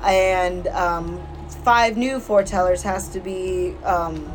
and 0.04 0.66
um, 0.68 1.20
five 1.64 1.96
new 1.96 2.18
foretellers 2.20 2.82
has 2.82 3.08
to 3.08 3.20
be 3.20 3.74
um, 3.84 4.30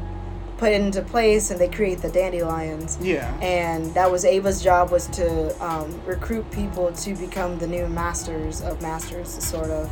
put 0.58 0.72
into 0.72 1.02
place, 1.02 1.52
and 1.52 1.60
they 1.60 1.68
create 1.68 2.02
the 2.02 2.10
dandelions 2.10 2.98
Yeah. 3.02 3.30
and 3.42 3.94
that 3.94 4.10
was 4.12 4.24
Ava's 4.26 4.62
job 4.62 4.90
was 4.90 5.08
to 5.08 5.54
um, 5.66 6.00
recruit 6.06 6.50
people 6.52 6.92
to 6.94 7.14
become 7.16 7.58
the 7.60 7.68
new 7.68 7.88
masters 7.88 8.62
of 8.62 8.82
masters, 8.82 9.30
sort 9.44 9.70
of. 9.70 9.90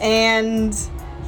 And 0.00 0.76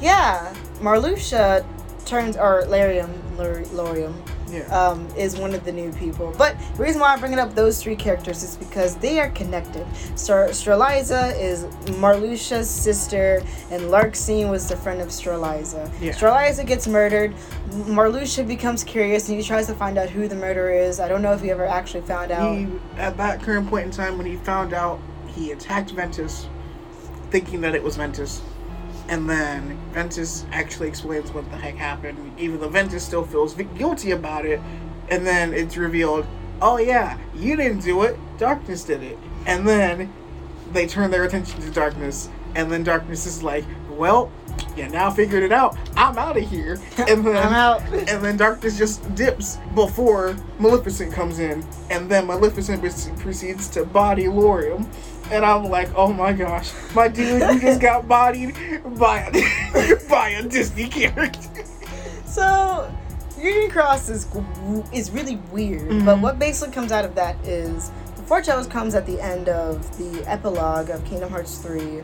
yeah, 0.01 0.53
Marluxia 0.79 1.65
turns 2.05 2.37
or 2.37 2.63
Lauriam, 2.67 3.09
Lor- 3.37 3.63
Lauriam 3.73 4.13
Yeah. 4.49 4.61
um, 4.73 5.05
is 5.17 5.35
one 5.35 5.53
of 5.53 5.65
the 5.65 5.73
new 5.73 5.91
people. 5.91 6.33
But 6.37 6.55
the 6.77 6.83
reason 6.83 7.01
why 7.01 7.11
I'm 7.11 7.19
bringing 7.19 7.37
up 7.39 7.53
those 7.53 7.83
three 7.83 7.97
characters 7.97 8.43
is 8.43 8.55
because 8.55 8.95
they 8.97 9.19
are 9.19 9.29
connected. 9.31 9.85
Star- 10.15 10.47
Streliza 10.49 11.37
is 11.37 11.65
Marluxia's 11.99 12.69
sister, 12.69 13.43
and 13.71 13.83
Larxene 13.83 14.49
was 14.49 14.69
the 14.69 14.77
friend 14.77 15.01
of 15.01 15.09
Streliza. 15.09 15.91
Yeah. 15.99 16.13
Streliza 16.13 16.65
gets 16.65 16.87
murdered. 16.87 17.33
Marluxia 17.71 18.47
becomes 18.47 18.85
curious 18.85 19.27
and 19.27 19.37
he 19.37 19.43
tries 19.43 19.67
to 19.67 19.73
find 19.73 19.97
out 19.97 20.09
who 20.09 20.29
the 20.29 20.35
murderer 20.35 20.71
is. 20.71 21.01
I 21.01 21.09
don't 21.09 21.21
know 21.21 21.33
if 21.33 21.41
he 21.41 21.51
ever 21.51 21.65
actually 21.65 22.01
found 22.03 22.31
out. 22.31 22.55
he 22.55 22.67
at 22.97 23.17
that 23.17 23.41
current 23.41 23.69
point 23.69 23.85
in 23.87 23.91
time 23.91 24.17
when 24.17 24.25
he 24.27 24.37
found 24.37 24.71
out 24.73 24.99
he 25.27 25.51
attacked 25.51 25.91
Ventus, 25.91 26.47
thinking 27.31 27.59
that 27.61 27.75
it 27.75 27.83
was 27.83 27.97
Ventus, 27.97 28.41
and 29.09 29.29
then 29.29 29.79
Ventus 29.91 30.45
actually 30.51 30.87
explains 30.87 31.31
what 31.31 31.49
the 31.49 31.57
heck 31.57 31.75
happened. 31.75 32.33
Even 32.37 32.59
though 32.59 32.69
Ventus 32.69 33.05
still 33.05 33.23
feels 33.23 33.53
guilty 33.53 34.11
about 34.11 34.45
it, 34.45 34.59
and 35.09 35.25
then 35.25 35.53
it's 35.53 35.77
revealed, 35.77 36.25
oh 36.61 36.77
yeah, 36.77 37.17
you 37.33 37.55
didn't 37.55 37.79
do 37.79 38.03
it, 38.03 38.17
Darkness 38.37 38.83
did 38.83 39.03
it, 39.03 39.17
and 39.45 39.67
then 39.67 40.13
they 40.71 40.85
turn 40.87 41.11
their 41.11 41.23
attention 41.23 41.61
to 41.61 41.71
Darkness, 41.71 42.29
and 42.55 42.71
then 42.71 42.83
Darkness 42.83 43.25
is 43.25 43.43
like, 43.43 43.65
well. 43.97 44.31
You 44.75 44.87
now 44.89 45.09
figured 45.11 45.43
it 45.43 45.51
out. 45.51 45.77
I'm 45.95 46.17
out 46.17 46.37
of 46.37 46.49
here. 46.49 46.79
And 46.97 47.25
then 47.25 47.37
I'm 47.37 47.53
out. 47.53 47.81
and 47.93 48.23
then 48.23 48.37
darkness 48.37 48.77
just 48.77 49.15
dips 49.15 49.57
before 49.75 50.35
Maleficent 50.59 51.13
comes 51.13 51.39
in, 51.39 51.65
and 51.89 52.09
then 52.09 52.27
Maleficent 52.27 52.81
proceeds 53.19 53.67
to 53.69 53.85
body 53.85 54.25
Lauriam, 54.25 54.87
And 55.31 55.43
I'm 55.45 55.65
like, 55.65 55.89
oh 55.95 56.11
my 56.13 56.31
gosh, 56.33 56.71
my 56.95 57.07
dude, 57.07 57.41
you 57.41 57.59
just 57.59 57.81
got 57.81 58.07
bodied 58.07 58.55
by 58.97 59.29
a, 59.33 59.95
by 60.09 60.29
a 60.29 60.43
Disney 60.43 60.87
character. 60.87 61.63
So, 62.25 62.89
Union 63.39 63.69
Cross 63.69 64.09
is 64.09 64.27
is 64.93 65.11
really 65.11 65.35
weird, 65.51 65.89
but 66.05 66.17
Mhm. 66.17 66.21
what 66.21 66.39
basically 66.39 66.73
comes 66.73 66.91
out 66.91 67.03
of 67.05 67.15
that 67.15 67.35
is 67.45 67.91
the 68.15 68.21
foretellers 68.23 68.69
comes 68.69 68.95
at 68.95 69.05
the 69.05 69.19
end 69.21 69.49
of 69.49 69.81
the 69.97 70.23
epilogue 70.29 70.89
of 70.89 71.03
Kingdom 71.05 71.29
Hearts 71.29 71.57
3. 71.57 72.03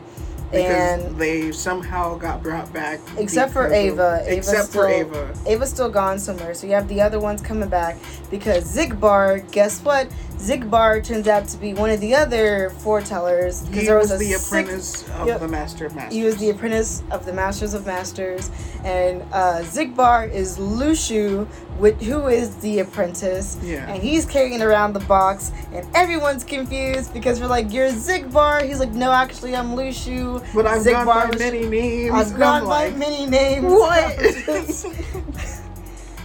Because 0.50 1.00
and 1.02 1.18
they 1.18 1.50
somehow 1.50 2.16
got 2.16 2.40
brought 2.42 2.72
back. 2.72 3.00
except 3.16 3.52
for 3.52 3.64
because 3.64 3.72
of- 3.92 3.98
Ava, 3.98 4.24
except 4.26 4.68
still, 4.68 4.82
for 4.82 4.88
Ava. 4.88 5.34
Ava's 5.46 5.70
still 5.70 5.88
gone 5.90 6.18
somewhere. 6.20 6.54
So 6.54 6.68
you 6.68 6.74
have 6.74 6.86
the 6.86 7.00
other 7.00 7.18
ones 7.18 7.40
coming 7.42 7.68
back 7.68 7.96
because 8.30 8.64
Xigbar, 8.76 9.50
guess 9.50 9.80
what? 9.80 10.06
Xigbar 10.44 11.02
turns 11.04 11.26
out 11.28 11.48
to 11.48 11.56
be 11.58 11.74
one 11.74 11.90
of 11.90 12.00
the 12.00 12.14
other 12.14 12.70
foretellers. 12.82 13.62
because 13.66 13.80
He 13.80 13.86
there 13.86 13.96
was, 13.98 14.10
a 14.10 14.16
the 14.18 14.24
sixth- 14.32 14.46
apprentice 14.48 15.08
of 15.10 15.26
Yep. 15.28 15.40
the 15.40 15.48
Master 15.48 15.86
of 15.86 15.94
Masters. 15.94 16.14
He 16.14 16.22
was 16.24 16.36
the 16.36 16.50
apprentice 16.50 17.02
of 17.10 17.24
the 17.26 17.32
Masters 17.32 17.74
of 17.74 17.86
Masters, 17.86 18.50
and 18.84 19.22
uh, 19.32 19.60
Xigbar 19.62 20.30
is 20.32 20.58
Luxu, 20.58 21.46
with, 21.78 22.00
who 22.02 22.28
is 22.28 22.54
the 22.56 22.78
apprentice. 22.80 23.56
Yeah. 23.62 23.88
And 23.92 24.02
he's 24.02 24.24
carrying 24.26 24.62
around 24.62 24.92
the 24.92 25.00
box, 25.00 25.50
and 25.72 25.86
everyone's 25.94 26.44
confused 26.44 27.12
because 27.12 27.40
we're 27.40 27.46
like, 27.48 27.72
"You're 27.72 27.88
Xigbar." 27.90 28.62
He's 28.64 28.78
like, 28.78 28.92
"No, 28.92 29.10
actually, 29.12 29.56
I'm 29.56 29.74
Luxu." 29.74 30.44
But 30.54 30.66
I've 30.66 30.82
Xigbar 30.82 31.04
gone 31.04 31.06
by 31.06 31.26
was- 31.30 31.38
many 31.40 31.66
names. 31.66 32.14
I've 32.14 32.38
gone 32.38 32.64
by 32.64 32.88
like, 32.88 32.96
many 32.96 33.26
names. 33.26 33.64
What? 33.66 34.16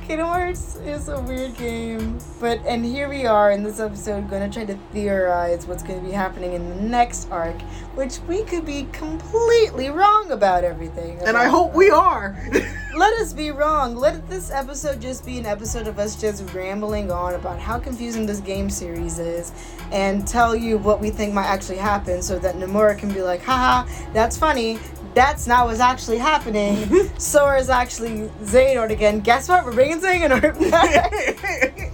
Kingdom 0.09 0.25
Hearts 0.25 0.75
is 0.77 1.07
a 1.07 1.21
weird 1.21 1.55
game, 1.55 2.17
but 2.39 2.59
and 2.65 2.83
here 2.83 3.07
we 3.07 3.27
are 3.27 3.51
in 3.51 3.61
this 3.61 3.79
episode 3.79 4.27
going 4.27 4.41
to 4.41 4.51
try 4.51 4.65
to 4.65 4.75
theorize 4.91 5.67
what's 5.67 5.83
going 5.83 5.99
to 5.99 6.03
be 6.03 6.11
happening 6.11 6.53
in 6.53 6.67
the 6.67 6.81
next 6.81 7.29
arc, 7.29 7.61
which 7.93 8.17
we 8.27 8.41
could 8.41 8.65
be 8.65 8.87
completely 8.91 9.91
wrong 9.91 10.31
about 10.31 10.63
everything. 10.63 11.19
and 11.27 11.37
I 11.37 11.45
hope 11.45 11.75
we 11.75 11.91
are. 11.91 12.35
Let 12.97 13.13
us 13.21 13.33
be 13.33 13.51
wrong. 13.51 13.95
Let 13.95 14.27
this 14.27 14.49
episode 14.49 14.99
just 14.99 15.27
be 15.27 15.37
an 15.37 15.45
episode 15.45 15.85
of 15.85 15.99
us 15.99 16.19
just 16.19 16.43
rambling 16.55 17.11
on 17.11 17.35
about 17.35 17.59
how 17.59 17.77
confusing 17.77 18.25
this 18.25 18.39
game 18.39 18.71
series 18.71 19.19
is 19.19 19.51
and 19.91 20.27
tell 20.27 20.55
you 20.55 20.79
what 20.79 20.99
we 20.99 21.11
think 21.11 21.35
might 21.35 21.45
actually 21.45 21.77
happen 21.77 22.23
so 22.23 22.39
that 22.39 22.55
Nomura 22.55 22.97
can 22.97 23.13
be 23.13 23.21
like, 23.21 23.43
haha, 23.43 23.87
that's 24.11 24.35
funny. 24.35 24.79
That's 25.15 25.47
not 25.47 25.67
what's 25.67 25.79
actually 25.79 26.17
happening. 26.19 27.09
Sora 27.19 27.59
is 27.59 27.69
actually 27.69 28.29
Xehanort 28.43 28.91
again. 28.91 29.19
Guess 29.21 29.49
what? 29.49 29.65
We're 29.65 29.73
bringing 29.73 29.99
Xehanort 29.99 30.59
back. 30.71 31.91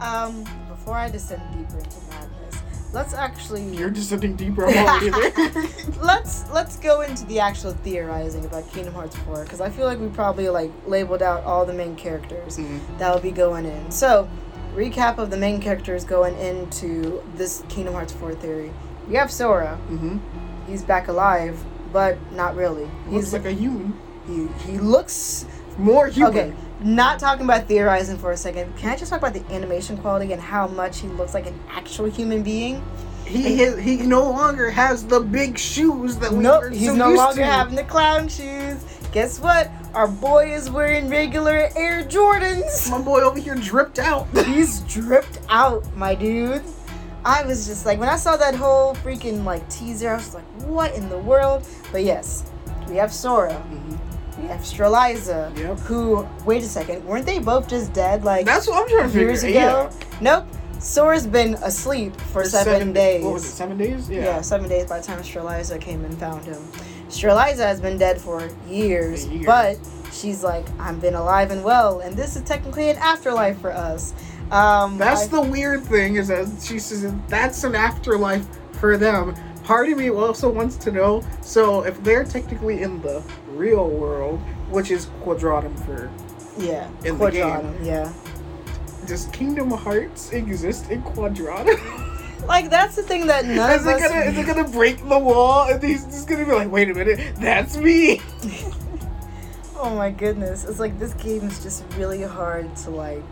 um, 0.00 0.44
before 0.68 0.94
I 0.96 1.08
descend 1.10 1.42
deeper 1.56 1.78
into 1.78 1.96
madness, 2.10 2.62
let's 2.92 3.14
actually 3.14 3.62
You're 3.76 3.90
descending 3.90 4.36
deeper 4.36 4.66
already 4.66 5.08
there. 5.10 5.64
let's 6.02 6.48
let's 6.50 6.76
go 6.76 7.00
into 7.00 7.24
the 7.26 7.40
actual 7.40 7.72
theorizing 7.72 8.44
about 8.44 8.70
Kingdom 8.72 8.94
Hearts 8.94 9.16
4 9.16 9.44
because 9.44 9.60
I 9.60 9.70
feel 9.70 9.86
like 9.86 9.98
we 9.98 10.08
probably 10.08 10.48
like 10.48 10.70
labeled 10.86 11.22
out 11.22 11.42
all 11.44 11.64
the 11.64 11.72
main 11.72 11.96
characters 11.96 12.58
Mhm. 12.58 12.80
that 12.98 13.14
will 13.14 13.22
be 13.22 13.30
going 13.30 13.64
in. 13.64 13.90
So, 13.90 14.28
recap 14.74 15.18
of 15.18 15.30
the 15.30 15.36
main 15.38 15.60
characters 15.60 16.04
going 16.04 16.36
into 16.38 17.22
this 17.34 17.62
Kingdom 17.68 17.94
Hearts 17.94 18.12
4 18.12 18.34
theory. 18.34 18.70
We 19.08 19.14
have 19.16 19.30
Sora. 19.32 19.78
Mhm. 19.90 20.20
He's 20.68 20.82
back 20.82 21.08
alive, 21.08 21.58
but 21.92 22.16
not 22.32 22.56
really. 22.56 22.88
He 23.08 23.16
looks 23.16 23.32
like 23.32 23.44
a 23.44 23.52
human. 23.52 23.92
he, 24.26 24.46
he 24.70 24.78
looks 24.78 25.46
More 25.78 26.08
human. 26.08 26.30
okay. 26.32 26.52
Not 26.80 27.18
talking 27.20 27.44
about 27.44 27.68
theorizing 27.68 28.18
for 28.18 28.32
a 28.32 28.36
second. 28.36 28.76
Can 28.76 28.90
I 28.90 28.96
just 28.96 29.10
talk 29.10 29.20
about 29.20 29.34
the 29.34 29.44
animation 29.54 29.96
quality 29.98 30.32
and 30.32 30.42
how 30.42 30.66
much 30.66 30.98
he 31.00 31.06
looks 31.08 31.32
like 31.34 31.46
an 31.46 31.58
actual 31.70 32.06
human 32.10 32.42
being? 32.42 32.82
He 33.24 33.64
he 33.80 33.96
no 33.98 34.28
longer 34.28 34.68
has 34.70 35.04
the 35.06 35.20
big 35.20 35.56
shoes 35.56 36.16
that 36.16 36.32
we 36.32 36.38
Nope, 36.42 36.62
were 36.62 36.70
he's 36.70 36.88
so 36.88 36.94
no 36.96 37.08
used 37.10 37.18
longer 37.18 37.40
to. 37.42 37.46
having 37.46 37.76
the 37.76 37.84
clown 37.84 38.28
shoes. 38.28 38.82
Guess 39.12 39.38
what? 39.40 39.70
Our 39.94 40.08
boy 40.08 40.52
is 40.52 40.70
wearing 40.70 41.08
regular 41.08 41.68
Air 41.76 42.02
Jordans. 42.04 42.90
My 42.90 43.00
boy 43.00 43.20
over 43.20 43.38
here 43.38 43.54
dripped 43.54 43.98
out. 44.00 44.26
He's 44.46 44.80
dripped 44.80 45.38
out, 45.48 45.84
my 45.96 46.14
dude. 46.16 46.62
I 47.24 47.44
was 47.44 47.66
just 47.66 47.86
like, 47.86 47.98
when 48.00 48.08
I 48.08 48.16
saw 48.16 48.36
that 48.36 48.54
whole 48.54 48.94
freaking 48.96 49.44
like 49.44 49.68
teaser, 49.68 50.10
I 50.10 50.16
was 50.16 50.34
like, 50.34 50.44
what 50.62 50.94
in 50.94 51.08
the 51.08 51.18
world? 51.18 51.66
But 51.92 52.02
yes, 52.04 52.44
we 52.88 52.96
have 52.96 53.12
Sora, 53.12 53.52
Mhm. 53.70 53.98
we 54.40 54.48
have 54.48 54.60
Streliza, 54.60 55.56
Yep. 55.56 55.78
who, 55.80 56.26
wait 56.44 56.62
a 56.62 56.66
second, 56.66 57.04
weren't 57.04 57.26
they 57.26 57.38
both 57.38 57.68
just 57.68 57.92
dead 57.92 58.24
like 58.24 58.44
That's 58.46 58.66
what 58.66 58.82
I'm 58.82 58.88
trying 58.88 59.02
to 59.04 59.08
figure. 59.08 59.28
years 59.28 59.42
ago? 59.44 59.52
Yeah. 59.52 59.90
Nope. 60.20 60.46
Sora's 60.80 61.28
been 61.28 61.54
asleep 61.62 62.20
for 62.20 62.42
For 62.42 62.48
seven, 62.48 62.88
da- 62.88 62.94
days. 62.94 63.24
What 63.24 63.34
was 63.34 63.44
it? 63.44 63.50
Seven 63.50 63.78
days? 63.78 64.10
Yeah. 64.10 64.24
Yeah. 64.24 64.40
seven 64.40 64.68
days 64.68 64.86
by 64.86 64.98
the 64.98 65.06
time 65.06 65.20
Streliza 65.22 65.80
came 65.80 66.04
and 66.04 66.18
found 66.18 66.44
him. 66.44 66.58
Streliza 67.08 67.58
has 67.58 67.80
been 67.80 67.98
dead 67.98 68.20
for 68.20 68.48
years, 68.68 69.26
Years. 69.26 69.46
but 69.46 69.76
she's 70.12 70.42
like, 70.42 70.66
I've 70.80 71.00
been 71.00 71.14
alive 71.14 71.52
and 71.52 71.62
well, 71.62 72.00
and 72.00 72.16
this 72.16 72.34
is 72.34 72.42
technically 72.42 72.90
an 72.90 72.96
afterlife 72.96 73.60
for 73.60 73.72
us. 73.72 74.12
Um, 74.52 74.98
That's 74.98 75.24
I- 75.24 75.28
the 75.28 75.40
weird 75.40 75.82
thing 75.84 76.16
is 76.16 76.28
that 76.28 76.46
she 76.62 76.78
says 76.78 77.10
that's 77.28 77.64
an 77.64 77.74
afterlife 77.74 78.46
for 78.72 78.96
them. 78.96 79.34
Part 79.64 79.88
of 79.88 79.96
me 79.98 80.10
also 80.10 80.50
wants 80.50 80.76
to 80.76 80.92
know. 80.92 81.22
So 81.40 81.82
if 81.84 82.02
they're 82.04 82.24
technically 82.24 82.82
in 82.82 83.00
the 83.00 83.22
real 83.48 83.88
world, 83.88 84.40
which 84.70 84.90
is 84.90 85.06
Quadratum 85.24 85.74
for, 85.86 86.10
yeah, 86.58 86.88
in 87.04 87.16
the 87.16 87.30
game. 87.30 87.44
Quadratum, 87.46 87.84
yeah. 87.86 88.12
does 89.06 89.26
Kingdom 89.26 89.70
Hearts 89.70 90.32
exist 90.32 90.90
in 90.90 91.02
Quadratum? 91.02 92.08
Like 92.48 92.70
that's 92.70 92.96
the 92.96 93.04
thing 93.04 93.28
that 93.28 93.44
none 93.44 93.70
is 93.70 93.82
of 93.82 93.86
it 93.92 94.02
us. 94.02 94.08
gonna 94.10 94.20
is 94.22 94.36
it 94.36 94.46
gonna 94.48 94.68
break 94.68 94.98
the 95.08 95.16
wall 95.16 95.68
and 95.70 95.80
he's 95.80 96.04
just 96.06 96.26
gonna 96.26 96.44
be 96.44 96.50
like, 96.50 96.72
wait 96.72 96.90
a 96.90 96.94
minute, 96.94 97.36
that's 97.36 97.76
me. 97.76 98.20
oh 99.76 99.94
my 99.96 100.10
goodness, 100.10 100.64
it's 100.64 100.80
like 100.80 100.98
this 100.98 101.14
game 101.14 101.42
is 101.46 101.62
just 101.62 101.84
really 101.96 102.20
hard 102.22 102.74
to 102.78 102.90
like 102.90 103.22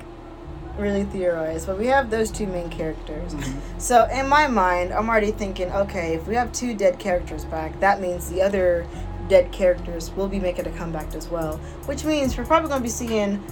really 0.81 1.05
theorize. 1.05 1.67
But 1.67 1.79
we 1.79 1.87
have 1.87 2.11
those 2.11 2.31
two 2.31 2.47
main 2.47 2.69
characters. 2.71 3.35
So 3.79 4.07
in 4.13 4.29
my 4.29 4.47
mind, 4.47 4.93
I'm 4.93 5.09
already 5.09 5.31
thinking, 5.33 5.71
okay, 5.73 6.15
if 6.15 6.27
we 6.27 6.35
have 6.35 6.53
two 6.53 6.75
dead 6.75 6.99
characters 6.99 7.45
back, 7.45 7.79
that 7.81 8.01
means 8.01 8.29
the 8.29 8.43
other 8.43 8.87
dead 9.29 9.53
characters 9.53 10.11
will 10.13 10.29
be 10.29 10.41
making 10.41 10.67
a 10.67 10.71
comeback 10.73 11.15
as 11.15 11.29
well. 11.29 11.59
Which 11.87 12.05
means 12.05 12.37
we're 12.37 12.45
probably 12.45 12.69
going 12.69 12.81
to 12.81 12.85
be 12.85 12.89
seeing 12.91 13.43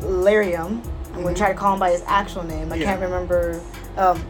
Lauriam. 0.00 0.84
I'm 1.14 1.22
going 1.22 1.34
to 1.34 1.38
try 1.40 1.52
to 1.52 1.58
call 1.58 1.74
him 1.74 1.80
by 1.80 1.90
his 1.90 2.02
actual 2.06 2.44
name. 2.44 2.72
I 2.72 2.76
Yeah. 2.76 2.84
can't 2.86 3.00
remember. 3.00 3.60
Um, 3.96 4.22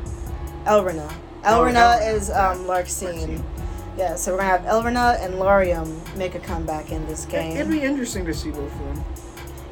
Elrena. 0.67 1.09
Oh, 1.45 1.61
Elrena 1.63 1.79
Elrena, 1.99 2.17
is 2.17 2.31
um. 2.31 2.65
Larxene. 2.67 3.43
Yeah, 3.99 4.15
so 4.15 4.33
we're 4.33 4.39
gonna 4.39 4.51
have 4.51 4.67
Elrena 4.67 5.17
and 5.21 5.35
Larium 5.35 6.01
make 6.17 6.35
a 6.35 6.39
comeback 6.39 6.91
in 6.93 7.07
this 7.07 7.25
game, 7.27 7.57
It'd 7.57 7.71
be 7.71 7.81
interesting 7.83 8.25
to 8.27 8.33
see 8.33 8.51
both 8.51 8.73
of 8.73 8.79
them. 8.79 9.05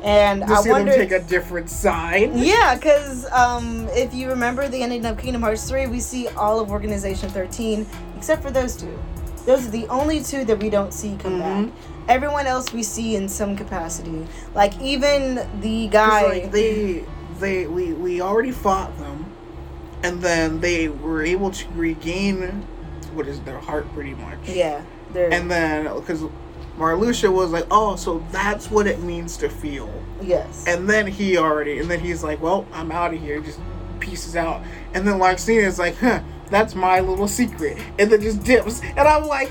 And 0.02 0.42
To 0.42 0.52
I 0.52 0.60
see 0.62 0.70
wonder. 0.70 0.92
them 0.92 1.00
take 1.00 1.12
a 1.12 1.20
different 1.20 1.70
side. 1.70 2.30
Yeah, 2.34 2.74
because 2.74 3.26
um, 3.32 3.88
if 3.92 4.14
you 4.14 4.28
remember 4.28 4.68
the 4.68 4.82
ending 4.82 5.04
of 5.06 5.18
Kingdom 5.18 5.42
Hearts 5.42 5.68
3, 5.68 5.86
we 5.86 6.00
see 6.00 6.28
all 6.28 6.60
of 6.60 6.70
Organization 6.70 7.28
13 7.30 7.86
except 8.16 8.42
for 8.42 8.50
those 8.50 8.76
two. 8.76 8.96
Those 9.46 9.66
are 9.66 9.70
the 9.70 9.86
only 9.88 10.22
two 10.22 10.44
that 10.44 10.58
we 10.62 10.68
don't 10.70 10.92
see 10.92 11.16
come 11.18 11.40
Mhm. 11.40 11.66
back. 11.66 11.74
Everyone 12.08 12.46
else 12.46 12.72
we 12.72 12.82
see 12.82 13.16
in 13.16 13.28
some 13.28 13.56
capacity. 13.56 14.26
Like 14.54 14.78
even 14.80 15.46
the 15.60 15.88
guy. 15.88 16.22
like 16.26 16.52
they 16.52 17.04
they 17.40 17.66
we 17.66 17.92
we 17.92 18.20
already 18.20 18.50
fought 18.50 18.96
them 18.98 19.26
and 20.02 20.20
then 20.20 20.60
they 20.60 20.88
were 20.88 21.22
able 21.22 21.50
to 21.50 21.64
regain 21.74 22.64
what 23.14 23.26
is 23.26 23.40
their 23.40 23.58
heart 23.58 23.86
pretty 23.94 24.14
much 24.14 24.38
yeah, 24.46 24.82
they're 25.12 25.32
and 25.32 25.50
then 25.50 25.84
because 25.94 26.22
marluxia 26.78 27.32
was 27.32 27.50
like 27.50 27.66
oh 27.70 27.96
so 27.96 28.24
that's 28.30 28.70
what 28.70 28.86
it 28.86 29.00
means 29.00 29.36
to 29.36 29.48
feel 29.48 29.92
yes. 30.22 30.64
and 30.66 30.88
then 30.88 31.06
he 31.06 31.36
already 31.36 31.78
and 31.78 31.90
then 31.90 32.00
he's 32.00 32.22
like 32.22 32.40
well 32.40 32.66
i'm 32.72 32.90
out 32.92 33.12
of 33.12 33.20
here 33.20 33.40
just 33.40 33.60
pieces 34.00 34.36
out 34.36 34.62
and 34.94 35.06
then 35.06 35.18
Larxene 35.18 35.62
is 35.62 35.78
like 35.78 35.96
huh 35.96 36.22
that's 36.50 36.74
my 36.74 37.00
little 37.00 37.28
secret 37.28 37.76
and 37.98 38.10
then 38.10 38.20
just 38.20 38.42
dips 38.44 38.80
and 38.82 39.00
i'm 39.00 39.26
like 39.26 39.50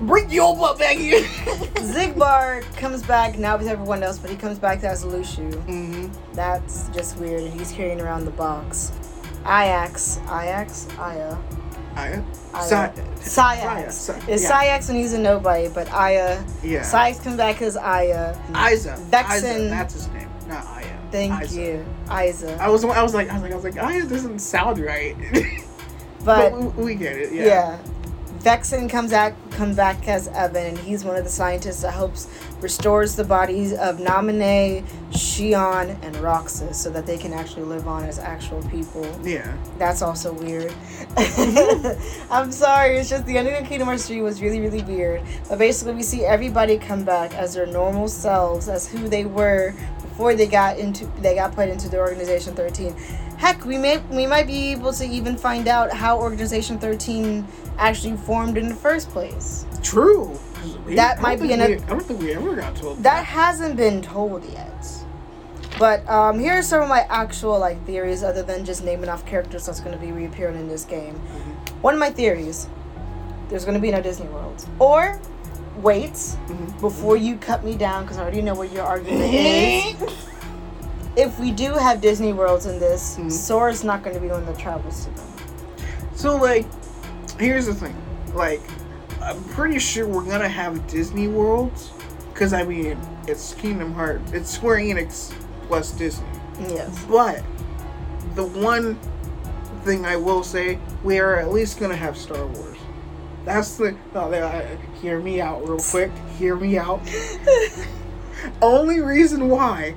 bring 0.00 0.30
your 0.30 0.56
butt 0.56 0.78
back 0.78 0.96
here 0.96 1.20
Xigbar 1.84 2.62
comes 2.76 3.02
back 3.02 3.38
now 3.38 3.58
with 3.58 3.68
everyone 3.68 4.02
else, 4.02 4.18
but 4.18 4.30
he 4.30 4.36
comes 4.36 4.58
back 4.58 4.82
as 4.82 5.04
Luxu. 5.04 5.52
hmm 5.66 6.08
That's 6.32 6.88
just 6.88 7.18
weird. 7.18 7.42
and 7.42 7.52
He's 7.52 7.70
carrying 7.70 8.00
around 8.00 8.24
the 8.24 8.30
box. 8.30 8.90
Iax, 9.44 10.18
Iax, 10.26 10.98
Aya. 10.98 11.36
Aya. 11.96 12.22
Saïx. 12.52 13.22
Saya, 13.22 13.86
It's 14.28 14.42
yeah. 14.42 14.78
Saïx 14.78 14.88
when 14.88 14.96
he's 14.96 15.12
a 15.12 15.18
nobody, 15.18 15.68
but 15.68 15.90
Aya. 15.92 16.42
yeah 16.62 16.80
Sayax 16.82 17.22
comes 17.22 17.36
back 17.36 17.62
as 17.62 17.76
Aya. 17.76 18.34
Isa. 18.72 18.96
Vexen. 19.10 19.70
That's 19.70 19.94
his 19.94 20.08
name, 20.08 20.28
not 20.46 20.64
Aya. 20.66 20.86
Thank 21.10 21.42
Isa. 21.44 21.60
you, 21.60 21.86
Isa. 22.10 22.56
I 22.60 22.68
was, 22.68 22.84
I 22.84 23.02
was 23.02 23.14
like, 23.14 23.28
I 23.30 23.34
was 23.34 23.42
like, 23.42 23.52
I 23.52 23.54
was 23.54 23.64
like, 23.64 23.78
Aya 23.78 24.04
doesn't 24.06 24.38
sound 24.40 24.78
right, 24.78 25.16
But 26.24 26.52
we, 26.76 26.84
we 26.84 26.94
get 26.94 27.16
it. 27.16 27.32
yeah. 27.32 27.44
Yeah. 27.44 27.78
Vexen 28.44 28.90
comes 28.90 29.14
out 29.14 29.32
comes 29.52 29.74
back 29.74 30.06
as 30.06 30.28
Evan, 30.28 30.66
and 30.66 30.78
he's 30.78 31.02
one 31.02 31.16
of 31.16 31.24
the 31.24 31.30
scientists 31.30 31.80
that 31.80 31.92
helps 31.92 32.28
restores 32.60 33.16
the 33.16 33.24
bodies 33.24 33.72
of 33.72 33.96
Naminé, 33.96 34.84
Xion, 35.12 35.96
and 36.02 36.14
Roxas 36.16 36.76
so 36.76 36.90
that 36.90 37.06
they 37.06 37.16
can 37.16 37.32
actually 37.32 37.62
live 37.62 37.88
on 37.88 38.02
as 38.04 38.18
actual 38.18 38.62
people. 38.64 39.06
Yeah. 39.22 39.56
That's 39.78 40.02
also 40.02 40.34
weird. 40.34 40.74
I'm 42.30 42.52
sorry, 42.52 42.98
it's 42.98 43.08
just 43.08 43.24
the 43.24 43.38
ending 43.38 43.54
of 43.54 43.66
Kingdom 43.66 43.86
Hearts 43.86 44.08
3 44.08 44.20
was 44.20 44.42
really, 44.42 44.60
really 44.60 44.82
weird. 44.82 45.22
But 45.48 45.58
basically, 45.58 45.94
we 45.94 46.02
see 46.02 46.26
everybody 46.26 46.76
come 46.76 47.02
back 47.02 47.32
as 47.32 47.54
their 47.54 47.66
normal 47.66 48.08
selves, 48.08 48.68
as 48.68 48.86
who 48.86 49.08
they 49.08 49.24
were 49.24 49.74
before 50.02 50.34
they 50.34 50.46
got 50.46 50.78
into 50.78 51.06
they 51.22 51.34
got 51.34 51.54
put 51.54 51.68
into 51.68 51.88
the 51.88 51.98
Organization 51.98 52.54
13. 52.54 52.94
Heck, 53.36 53.64
we 53.64 53.76
may 53.78 53.98
we 54.10 54.26
might 54.26 54.46
be 54.46 54.72
able 54.72 54.92
to 54.94 55.04
even 55.04 55.36
find 55.36 55.68
out 55.68 55.92
how 55.92 56.18
Organization 56.18 56.78
13 56.78 57.46
actually 57.78 58.16
formed 58.16 58.56
in 58.56 58.68
the 58.68 58.74
first 58.74 59.10
place. 59.10 59.66
True. 59.82 60.38
That 60.88 61.20
might 61.20 61.40
be 61.40 61.52
another. 61.52 61.74
an- 61.74 61.82
I 61.84 61.88
don't 61.90 62.02
think 62.02 62.20
we 62.20 62.32
ever 62.34 62.54
got 62.56 62.74
told 62.76 63.02
That 63.02 63.24
hasn't 63.24 63.76
been 63.76 64.00
told 64.02 64.44
yet. 64.50 64.70
But 65.78 66.08
um, 66.08 66.38
here 66.38 66.52
are 66.54 66.62
some 66.62 66.82
of 66.82 66.88
my 66.88 67.00
actual 67.10 67.58
like 67.58 67.84
theories, 67.84 68.22
other 68.22 68.42
than 68.42 68.64
just 68.64 68.84
naming 68.84 69.08
off 69.10 69.26
characters 69.26 69.66
that's 69.66 69.80
going 69.80 69.92
to 69.98 70.00
be 70.00 70.12
reappearing 70.12 70.56
in 70.56 70.68
this 70.68 70.84
game. 70.84 71.14
One 71.82 71.94
of 71.94 72.00
my 72.00 72.10
theories: 72.10 72.68
there's 73.48 73.64
going 73.64 73.74
to 73.74 73.80
be 73.80 73.90
no 73.90 74.00
Disney 74.00 74.28
World, 74.28 74.64
or 74.78 75.20
wait 75.78 76.12
Mhm. 76.12 76.80
before 76.80 77.16
you 77.16 77.36
cut 77.36 77.64
me 77.64 77.74
down 77.76 78.04
because 78.04 78.16
I 78.18 78.22
already 78.22 78.40
know 78.42 78.54
what 78.54 78.70
your 78.72 78.84
argument 78.84 79.24
is. 79.34 79.96
If 81.16 81.38
we 81.38 81.50
do 81.52 81.72
have 81.74 82.00
Disney 82.00 82.32
Worlds 82.32 82.66
in 82.66 82.78
this, 82.80 83.16
Mhm. 83.18 83.30
Sora's 83.30 83.84
not 83.84 84.02
going 84.02 84.14
to 84.16 84.20
be 84.20 84.28
one 84.28 84.44
that 84.46 84.58
travels 84.58 85.04
to 85.04 85.10
them. 85.10 85.24
So 86.16 86.36
like, 86.36 86.66
here's 87.38 87.66
the 87.66 87.74
thing. 87.74 87.94
Like, 88.34 88.62
I'm 89.22 89.42
pretty 89.44 89.78
sure 89.78 90.06
we're 90.06 90.22
gonna 90.24 90.48
have 90.48 90.86
Disney 90.86 91.28
worlds, 91.28 91.90
because 92.32 92.52
I 92.52 92.62
mean, 92.62 92.98
it's 93.26 93.54
Kingdom 93.54 93.94
Hearts, 93.94 94.32
it's 94.32 94.50
Square 94.50 94.78
Enix 94.78 95.32
plus 95.66 95.90
Disney. 95.92 96.26
Yes. 96.68 96.90
But 97.08 97.42
the 98.34 98.44
one 98.44 98.98
thing 99.84 100.04
I 100.04 100.16
will 100.16 100.42
say, 100.42 100.78
we 101.02 101.18
are 101.20 101.36
at 101.36 101.52
least 101.52 101.78
gonna 101.80 101.96
have 101.96 102.16
Star 102.16 102.44
Wars. 102.46 102.76
That's 103.44 103.76
the. 103.76 103.94
No, 104.14 104.30
they- 104.30 104.42
I- 104.42 104.78
hear 105.02 105.18
me 105.20 105.40
out 105.40 105.68
real 105.68 105.78
quick. 105.78 106.10
Hear 106.38 106.56
me 106.56 106.78
out. 106.78 107.00
Only 108.62 109.00
reason 109.00 109.48
why 109.48 109.94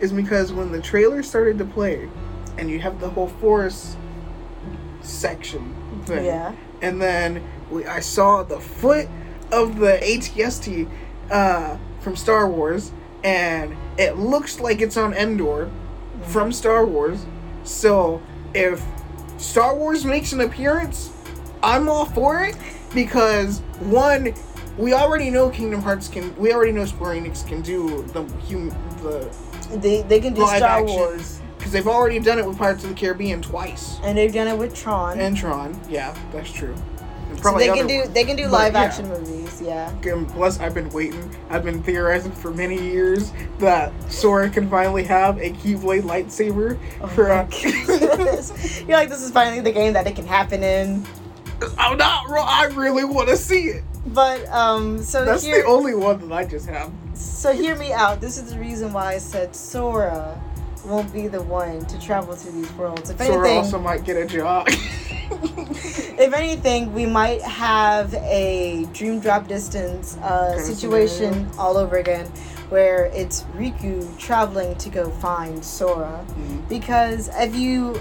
is 0.00 0.12
because 0.12 0.52
when 0.52 0.72
the 0.72 0.80
trailer 0.80 1.22
started 1.22 1.58
to 1.58 1.64
play, 1.64 2.08
and 2.58 2.70
you 2.70 2.78
have 2.80 3.00
the 3.00 3.08
whole 3.08 3.28
forest 3.28 3.96
section 5.02 5.74
thing, 6.04 6.24
Yeah. 6.24 6.52
and 6.82 7.00
then 7.00 7.42
we, 7.70 7.86
I 7.86 8.00
saw 8.00 8.42
the 8.42 8.60
foot 8.60 9.08
of 9.52 9.78
the 9.78 9.98
ATST 10.02 10.88
uh, 11.30 11.76
from 12.00 12.16
Star 12.16 12.48
Wars, 12.48 12.92
and 13.24 13.76
it 13.98 14.16
looks 14.16 14.60
like 14.60 14.80
it's 14.80 14.96
on 14.96 15.12
Endor 15.14 15.70
from 16.24 16.52
Star 16.52 16.84
Wars. 16.86 17.24
So 17.64 18.22
if 18.54 18.82
Star 19.38 19.74
Wars 19.74 20.04
makes 20.04 20.32
an 20.32 20.40
appearance, 20.40 21.10
I'm 21.62 21.88
all 21.88 22.06
for 22.06 22.42
it 22.44 22.56
because 22.94 23.60
one, 23.80 24.34
we 24.78 24.92
already 24.94 25.30
know 25.30 25.50
Kingdom 25.50 25.82
Hearts 25.82 26.08
can. 26.08 26.34
We 26.36 26.52
already 26.52 26.72
know 26.72 26.86
Square 26.86 27.16
Enix 27.16 27.46
can 27.46 27.60
do 27.60 28.02
the 28.14 28.22
hum, 28.22 28.70
the 29.02 29.28
They, 29.76 30.02
they 30.02 30.20
can 30.20 30.34
do 30.34 30.42
live 30.42 30.58
Star 30.58 30.80
action 30.80 30.96
Wars. 30.96 31.40
because 31.58 31.72
they've 31.72 31.86
already 31.86 32.18
done 32.18 32.38
it 32.38 32.46
with 32.46 32.58
Pirates 32.58 32.84
of 32.84 32.90
the 32.90 32.96
Caribbean 32.96 33.40
twice 33.42 33.98
And 34.02 34.16
they've 34.18 34.32
done 34.32 34.48
it 34.48 34.56
with 34.58 34.74
Tron. 34.74 35.20
and 35.20 35.36
Tron. 35.36 35.78
Yeah, 35.88 36.14
that's 36.32 36.50
true. 36.52 36.74
And 37.28 37.36
so 37.36 37.42
probably 37.42 37.68
they 37.68 37.74
can 37.74 37.84
other 37.84 37.88
do 37.94 37.98
ones. 38.00 38.10
they 38.10 38.24
can 38.24 38.36
do 38.36 38.42
But, 38.44 38.52
live 38.52 38.72
yeah. 38.74 38.80
action 38.80 39.08
movies, 39.08 39.62
yeah. 39.62 39.92
And 40.02 40.28
plus, 40.28 40.58
I've 40.58 40.74
been 40.74 40.88
waiting. 40.90 41.30
I've 41.48 41.64
been 41.64 41.80
theorizing 41.82 42.32
for 42.32 42.50
many 42.50 42.76
years 42.82 43.32
that 43.58 43.92
Sora 44.10 44.50
can 44.50 44.68
finally 44.68 45.04
have 45.04 45.38
a 45.38 45.50
Keyblade 45.50 46.02
lightsaber 46.02 46.76
for. 47.14 47.30
Oh 47.30 47.34
my 47.34 47.42
Uh. 47.42 48.84
You're 48.88 48.96
like, 48.96 49.08
this 49.08 49.22
is 49.22 49.30
finally 49.30 49.60
the 49.60 49.70
game 49.72 49.92
that 49.92 50.06
it 50.08 50.16
can 50.16 50.26
happen 50.26 50.62
in. 50.64 51.06
I'm 51.78 51.96
not 51.98 52.28
wrong. 52.28 52.46
I 52.48 52.64
really 52.74 53.04
want 53.04 53.28
to 53.28 53.36
see 53.36 53.64
it. 53.66 53.84
But 54.06 54.48
um, 54.48 55.02
so 55.02 55.24
That's 55.26 55.44
here, 55.44 55.62
the 55.62 55.68
only 55.68 55.94
one 55.94 56.26
that 56.28 56.34
I 56.34 56.44
just 56.46 56.66
have. 56.68 56.90
So 57.20 57.52
hear 57.52 57.76
me 57.76 57.92
out. 57.92 58.20
This 58.20 58.38
is 58.38 58.52
the 58.52 58.58
reason 58.58 58.92
why 58.92 59.14
I 59.14 59.18
said 59.18 59.54
Sora 59.54 60.40
won't 60.84 61.12
be 61.12 61.28
the 61.28 61.42
one 61.42 61.84
to 61.86 62.00
travel 62.00 62.34
through 62.34 62.52
these 62.52 62.72
worlds. 62.72 63.10
If 63.10 63.18
Sora 63.18 63.38
anything, 63.38 63.56
also 63.58 63.78
might 63.78 64.04
get 64.04 64.16
a 64.16 64.26
job. 64.26 64.66
if 64.70 66.32
anything, 66.32 66.92
we 66.92 67.06
might 67.06 67.42
have 67.42 68.14
a 68.14 68.86
dream 68.92 69.20
drop 69.20 69.46
distance 69.46 70.16
uh, 70.18 70.58
situation 70.58 71.48
all 71.58 71.76
over 71.76 71.98
again, 71.98 72.26
where 72.68 73.06
it's 73.06 73.42
Riku 73.54 74.16
traveling 74.18 74.74
to 74.76 74.88
go 74.88 75.10
find 75.10 75.64
Sora. 75.64 76.24
Mhm. 76.30 76.68
Because 76.68 77.28
if 77.34 77.54
you, 77.54 77.94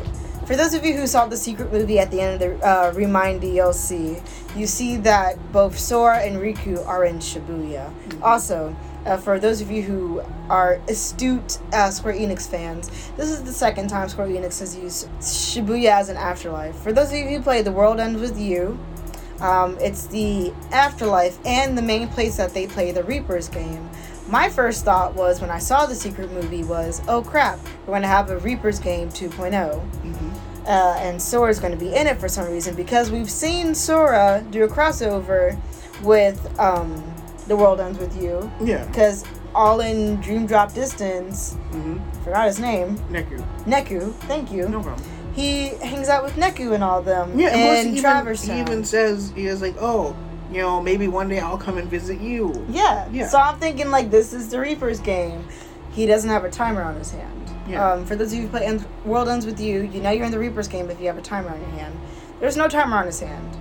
for 0.45 0.55
those 0.55 0.73
of 0.73 0.86
you 0.86 0.95
who 0.95 1.05
saw 1.05 1.25
the 1.27 1.38
secret 1.38 1.71
movie 1.71 1.99
at 1.99 2.12
the 2.12 2.21
end 2.21 2.41
of 2.41 2.60
the 2.60 2.67
uh, 2.67 2.91
Remind 2.95 3.41
DLC, 3.41 4.21
you 4.55 4.65
see 4.65 4.97
that 4.97 5.38
both 5.51 5.77
Sora 5.77 6.19
and 6.19 6.38
Riku 6.38 6.86
are 6.88 7.05
in 7.05 7.19
Shibuya. 7.19 7.91
Also, 8.23 8.75
uh, 9.05 9.17
for 9.17 9.39
those 9.39 9.62
of 9.62 9.71
you 9.71 9.81
who 9.81 10.21
are 10.49 10.79
astute 10.88 11.59
uh, 11.73 11.89
Square 11.89 12.15
Enix 12.15 12.47
fans, 12.47 12.89
this 13.17 13.29
is 13.29 13.43
the 13.43 13.51
second 13.51 13.89
time 13.89 14.09
Square 14.09 14.27
Enix 14.27 14.59
has 14.59 14.75
used 14.75 15.09
Shibuya 15.19 15.91
as 15.91 16.09
an 16.09 16.17
afterlife. 16.17 16.75
For 16.77 16.91
those 16.91 17.12
of 17.12 17.17
you 17.17 17.27
who 17.27 17.41
played 17.41 17.65
The 17.65 17.71
World 17.71 17.99
Ends 17.99 18.19
With 18.19 18.39
You, 18.39 18.79
um, 19.41 19.77
it's 19.79 20.07
the 20.07 20.51
afterlife 20.71 21.38
and 21.45 21.77
the 21.77 21.81
main 21.81 22.07
place 22.09 22.35
that 22.38 22.53
they 22.53 22.67
play 22.67 22.91
the 22.91 23.03
Reapers 23.03 23.47
game. 23.47 23.89
My 24.27 24.49
first 24.49 24.85
thought 24.85 25.15
was 25.15 25.41
when 25.41 25.49
I 25.49 25.59
saw 25.59 25.85
the 25.85 25.95
secret 25.95 26.31
movie 26.31 26.63
was, 26.63 27.01
oh 27.07 27.21
crap, 27.21 27.59
we're 27.81 27.93
going 27.93 28.01
to 28.03 28.07
have 28.07 28.29
a 28.29 28.38
Reapers 28.38 28.79
game 28.79 29.09
2.0. 29.09 29.51
Mhm. 30.03 30.33
Uh, 30.67 30.95
and 30.99 31.19
Sora's 31.19 31.57
going 31.59 31.71
to 31.71 31.79
be 31.79 31.95
in 31.95 32.05
it 32.05 32.19
for 32.19 32.27
some 32.27 32.45
reason 32.51 32.75
because 32.75 33.09
we've 33.09 33.31
seen 33.31 33.73
Sora 33.73 34.45
do 34.51 34.63
a 34.65 34.67
crossover 34.67 35.59
with 36.03 36.59
um, 36.59 37.01
The 37.49 37.55
World 37.55 37.81
Ends 37.81 37.99
With 37.99 38.15
You. 38.21 38.49
Yeah. 38.63 38.85
Because 38.85 39.25
all 39.53 39.81
in 39.81 40.21
Dream 40.21 40.45
Drop 40.45 40.73
Distance, 40.73 41.55
mm-hmm. 41.71 42.23
forgot 42.23 42.45
his 42.45 42.59
name, 42.59 42.97
Neku. 43.09 43.43
Neku, 43.65 44.13
thank 44.21 44.51
you. 44.51 44.69
No 44.69 44.81
problem. 44.81 45.07
He 45.33 45.69
hangs 45.83 46.09
out 46.09 46.23
with 46.23 46.33
Neku 46.33 46.73
and 46.73 46.83
all 46.83 47.01
them 47.01 47.38
Yeah, 47.38 47.49
and 47.49 47.62
plus 47.62 47.85
in 47.85 47.93
he 47.95 48.01
Traverse 48.01 48.43
even, 48.45 48.55
he 48.55 48.62
even 48.62 48.83
says 48.85 49.31
he 49.35 49.47
is 49.47 49.62
like, 49.62 49.75
oh, 49.79 50.15
you 50.51 50.62
know, 50.62 50.81
maybe 50.81 51.07
one 51.07 51.27
day 51.27 51.39
I'll 51.39 51.57
come 51.57 51.77
and 51.77 51.89
visit 51.89 52.19
you. 52.19 52.65
Yeah. 52.69 53.07
Yeah. 53.12 53.27
So 53.27 53.38
I'm 53.38 53.59
thinking 53.59 53.89
like 53.89 54.12
this 54.12 54.33
is 54.33 54.49
the 54.49 54.59
Reaper's 54.59 54.99
game. 54.99 55.47
He 55.91 56.05
doesn't 56.05 56.29
have 56.29 56.43
a 56.43 56.51
timer 56.51 56.81
on 56.83 56.95
his 56.95 57.12
hand. 57.12 57.51
Yeah. 57.67 57.93
Um, 57.93 58.05
for 58.05 58.15
those 58.15 58.31
of 58.31 58.38
you 58.38 58.43
who 58.43 58.49
play 58.49 58.65
End- 58.65 58.85
World 59.05 59.27
Ends 59.27 59.45
with 59.45 59.59
You, 59.59 59.81
you 59.81 60.01
know 60.01 60.12
you're 60.12 60.25
in 60.25 60.31
the 60.31 60.39
Reaper's 60.39 60.67
game 60.67 60.89
if 60.89 60.99
you 60.99 61.07
have 61.07 61.17
a 61.17 61.21
timer 61.21 61.49
on 61.49 61.59
your 61.59 61.69
hand. 61.71 61.99
There's 62.39 62.57
no 62.57 62.67
timer 62.67 62.97
on 62.97 63.05
his 63.05 63.19
hand. 63.19 63.57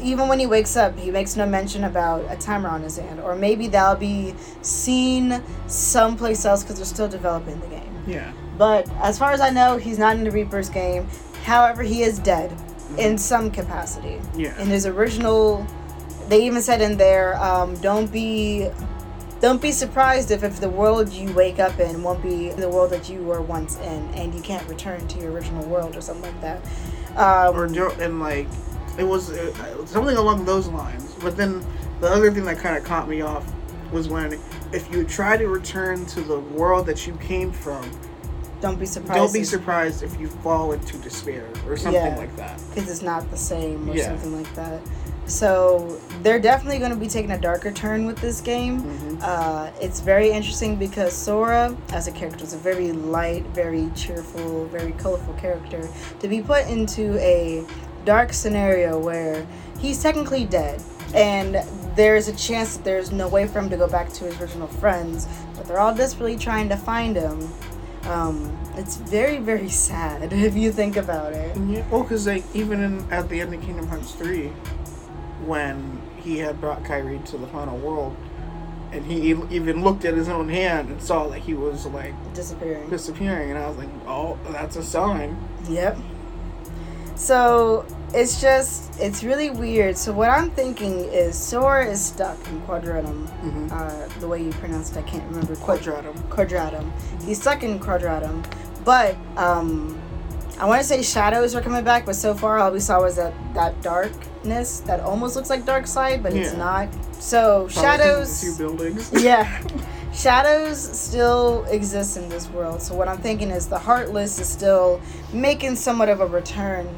Even 0.00 0.28
when 0.28 0.38
he 0.38 0.46
wakes 0.46 0.76
up, 0.76 0.98
he 0.98 1.10
makes 1.10 1.36
no 1.36 1.46
mention 1.46 1.84
about 1.84 2.24
a 2.30 2.36
timer 2.36 2.68
on 2.68 2.82
his 2.82 2.96
hand. 2.98 3.20
Or 3.20 3.34
maybe 3.34 3.66
that'll 3.68 3.96
be 3.96 4.34
seen 4.62 5.42
someplace 5.66 6.44
else 6.44 6.62
because 6.62 6.76
they're 6.76 6.84
still 6.84 7.08
developing 7.08 7.58
the 7.60 7.66
game. 7.68 8.02
Yeah. 8.06 8.32
But 8.58 8.88
as 9.02 9.18
far 9.18 9.32
as 9.32 9.40
I 9.40 9.50
know, 9.50 9.78
he's 9.78 9.98
not 9.98 10.16
in 10.16 10.24
the 10.24 10.30
Reaper's 10.30 10.68
game. 10.68 11.06
However, 11.44 11.82
he 11.82 12.02
is 12.02 12.18
dead 12.18 12.54
in 12.98 13.16
some 13.16 13.50
capacity. 13.50 14.20
Yeah. 14.36 14.60
In 14.60 14.68
his 14.68 14.84
original, 14.84 15.66
they 16.28 16.44
even 16.44 16.60
said 16.60 16.82
in 16.82 16.96
there, 16.96 17.36
um, 17.42 17.74
don't 17.80 18.12
be, 18.12 18.68
don't 19.40 19.62
be 19.62 19.72
surprised 19.72 20.30
if 20.30 20.44
if 20.44 20.60
the 20.60 20.68
world 20.68 21.10
you 21.10 21.32
wake 21.32 21.58
up 21.58 21.80
in 21.80 22.02
won't 22.02 22.22
be 22.22 22.50
the 22.50 22.68
world 22.68 22.90
that 22.90 23.08
you 23.08 23.22
were 23.22 23.40
once 23.40 23.78
in, 23.78 24.14
and 24.14 24.34
you 24.34 24.42
can't 24.42 24.68
return 24.68 25.08
to 25.08 25.18
your 25.18 25.32
original 25.32 25.64
world 25.64 25.96
or 25.96 26.02
something 26.02 26.30
like 26.30 26.40
that. 26.42 26.62
Um, 27.16 27.56
or 27.56 27.64
and 28.02 28.20
like 28.20 28.46
it 29.00 29.04
was 29.04 29.30
uh, 29.30 29.86
something 29.86 30.16
along 30.16 30.44
those 30.44 30.68
lines. 30.68 31.14
But 31.20 31.36
then 31.36 31.64
the 32.00 32.08
other 32.08 32.30
thing 32.30 32.44
that 32.44 32.58
kind 32.58 32.76
of 32.76 32.84
caught 32.84 33.08
me 33.08 33.22
off 33.22 33.50
was 33.92 34.08
when 34.08 34.38
if 34.72 34.92
you 34.92 35.04
try 35.04 35.36
to 35.36 35.48
return 35.48 36.04
to 36.06 36.20
the 36.20 36.38
world 36.38 36.86
that 36.86 37.06
you 37.06 37.14
came 37.16 37.50
from, 37.50 37.90
don't 38.60 38.78
be 38.78 38.84
surprised. 38.86 39.18
don't 39.18 39.32
be 39.32 39.42
surprised 39.42 40.02
if 40.02 40.20
you 40.20 40.28
fall 40.28 40.72
into 40.72 40.98
despair 40.98 41.48
or 41.66 41.76
something 41.78 41.94
Yeah. 42.04 42.16
like 42.16 42.36
that. 42.36 42.60
because 42.68 42.90
it's 42.90 43.02
not 43.02 43.28
the 43.30 43.36
same 43.36 43.88
or 43.88 43.96
Yeah. 43.96 44.08
something 44.08 44.36
like 44.36 44.54
that. 44.54 44.80
So 45.26 45.98
they're 46.22 46.40
definitely 46.40 46.78
going 46.78 46.90
to 46.90 46.96
be 46.96 47.06
taking 47.08 47.30
a 47.30 47.38
darker 47.38 47.70
turn 47.70 48.04
with 48.04 48.18
this 48.20 48.40
game. 48.40 48.82
Mhm. 48.82 49.18
Uh, 49.22 49.70
it's 49.80 50.00
very 50.00 50.30
interesting 50.30 50.76
because 50.76 51.12
Sora, 51.14 51.74
as 51.92 52.06
a 52.08 52.10
character, 52.10 52.44
is 52.44 52.52
a 52.52 52.58
very 52.58 52.92
light, 52.92 53.44
very 53.54 53.88
cheerful, 53.94 54.66
very 54.66 54.92
colorful 54.92 55.32
character. 55.34 55.88
To 56.20 56.28
be 56.28 56.42
put 56.42 56.66
into 56.66 57.16
a 57.18 57.64
dark 58.04 58.32
scenario 58.32 58.98
where 58.98 59.46
he's 59.78 60.02
technically 60.02 60.44
dead, 60.44 60.82
and 61.14 61.56
there's 61.96 62.28
a 62.28 62.36
chance 62.36 62.76
that 62.76 62.84
there's 62.84 63.10
no 63.12 63.28
way 63.28 63.46
for 63.46 63.58
him 63.58 63.70
to 63.70 63.76
go 63.76 63.88
back 63.88 64.12
to 64.14 64.24
his 64.24 64.40
original 64.40 64.68
friends, 64.68 65.26
but 65.56 65.66
they're 65.66 65.80
all 65.80 65.94
desperately 65.94 66.36
trying 66.36 66.68
to 66.68 66.76
find 66.76 67.16
him. 67.16 67.48
Um, 68.04 68.56
it's 68.76 68.96
very, 68.96 69.38
very 69.38 69.68
sad 69.88 70.32
if 70.32 70.54
you 70.56 70.72
think 70.72 70.96
about 70.96 71.32
it. 71.32 71.56
Yeah, 71.56 71.86
well, 71.90 72.02
because 72.02 72.26
like 72.26 72.44
even 72.54 72.82
in 72.82 73.12
at 73.12 73.28
the 73.28 73.40
end 73.40 73.52
of 73.54 73.60
Kingdom 73.62 73.86
Hearts 73.88 74.12
three, 74.12 74.48
when 75.44 76.00
he 76.18 76.38
had 76.38 76.60
brought 76.60 76.82
Kairi 76.84 77.24
to 77.26 77.38
the 77.38 77.46
final 77.46 77.76
world, 77.78 78.14
and 78.92 79.04
he 79.06 79.30
even 79.30 79.82
looked 79.84 80.04
at 80.04 80.14
his 80.14 80.28
own 80.28 80.48
hand 80.48 80.88
and 80.90 81.00
saw 81.02 81.28
that 81.28 81.38
he 81.40 81.54
was 81.54 81.86
like 81.86 82.12
Disappearing. 82.34 82.88
disappearing, 82.90 83.50
and 83.50 83.58
I 83.58 83.68
was 83.68 83.76
like, 83.76 83.88
oh, 84.06 84.38
that's 84.50 84.76
a 84.76 84.82
sign. 84.82 85.36
Yep. 85.68 85.96
So 87.20 87.84
it's 88.14 88.40
just 88.40 88.98
it's 88.98 89.22
really 89.22 89.50
weird. 89.50 89.98
So 89.98 90.10
what 90.10 90.30
I'm 90.30 90.50
thinking 90.52 91.00
is 91.00 91.38
Sora 91.38 91.86
is 91.86 92.02
stuck 92.02 92.38
in 92.48 92.62
Quadratum. 92.62 93.26
Mm-hmm. 93.26 93.68
Uh, 93.70 94.08
the 94.20 94.26
way 94.26 94.42
you 94.42 94.50
pronounced, 94.52 94.96
it, 94.96 95.00
I 95.00 95.02
can't 95.02 95.24
remember. 95.28 95.54
Quadratum. 95.56 96.14
Quadratum. 96.30 96.90
He's 97.22 97.38
stuck 97.38 97.62
in 97.62 97.78
Quadratum, 97.78 98.42
but 98.86 99.16
um, 99.36 100.00
I 100.58 100.64
want 100.64 100.80
to 100.80 100.86
say 100.86 101.02
shadows 101.02 101.54
are 101.54 101.60
coming 101.60 101.84
back, 101.84 102.06
but 102.06 102.16
so 102.16 102.34
far 102.34 102.58
all 102.58 102.72
we 102.72 102.80
saw 102.80 103.02
was 103.02 103.16
that 103.16 103.34
that 103.52 103.80
darkness 103.82 104.80
that 104.80 105.00
almost 105.00 105.36
looks 105.36 105.50
like 105.50 105.66
dark 105.66 105.86
side, 105.86 106.22
but 106.22 106.32
it's 106.32 106.54
not. 106.54 106.88
So 107.16 107.68
shadows. 107.68 108.40
Two 108.40 108.56
buildings. 108.56 109.12
yeah. 109.22 109.62
Shadows 110.14 110.80
still 110.98 111.66
exist 111.66 112.16
in 112.16 112.30
this 112.30 112.48
world. 112.48 112.80
So 112.80 112.94
what 112.94 113.08
I'm 113.08 113.18
thinking 113.18 113.50
is 113.50 113.68
the 113.68 113.78
Heartless 113.78 114.40
is 114.40 114.48
still 114.48 115.02
making 115.34 115.76
somewhat 115.76 116.08
of 116.08 116.20
a 116.20 116.26
return 116.26 116.88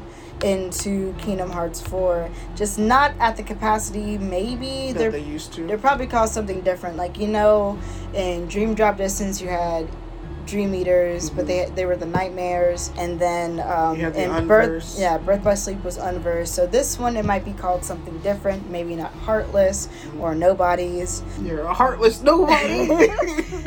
into 0.43 1.13
Kingdom 1.19 1.49
Hearts 1.49 1.81
4. 1.81 2.29
Just 2.55 2.79
not 2.79 3.13
at 3.19 3.37
the 3.37 3.43
capacity 3.43 4.17
maybe 4.17 4.91
that 4.91 4.99
they're 4.99 5.11
they 5.11 5.19
used 5.19 5.53
to. 5.53 5.65
they're 5.67 5.77
probably 5.77 6.07
called 6.07 6.29
something 6.29 6.61
different. 6.61 6.97
Like 6.97 7.17
you 7.17 7.27
know, 7.27 7.79
in 8.13 8.47
Dream 8.47 8.73
Drop 8.73 8.97
Distance 8.97 9.41
you 9.41 9.49
had 9.49 9.87
Dream 10.45 10.73
Eaters, 10.75 11.29
but 11.29 11.47
they 11.47 11.69
they 11.75 11.85
were 11.85 11.95
the 11.95 12.05
nightmares, 12.05 12.91
and 12.97 13.19
then 13.19 13.59
um, 13.61 13.97
You 13.97 14.05
had 14.05 14.13
the 14.13 14.37
in 14.37 14.47
Birth, 14.47 14.95
yeah, 14.97 15.17
Birth 15.17 15.43
by 15.43 15.53
Sleep 15.53 15.83
was 15.83 15.97
Unversed. 15.97 16.53
So 16.53 16.67
this 16.67 16.99
one 16.99 17.17
it 17.17 17.25
might 17.25 17.45
be 17.45 17.53
called 17.53 17.83
something 17.83 18.17
different, 18.19 18.69
maybe 18.69 18.95
not 18.95 19.11
Heartless 19.13 19.89
or 20.19 20.35
Nobodies. 20.35 21.23
You're 21.41 21.61
a 21.61 21.73
heartless 21.73 22.21
nobody. 22.21 23.09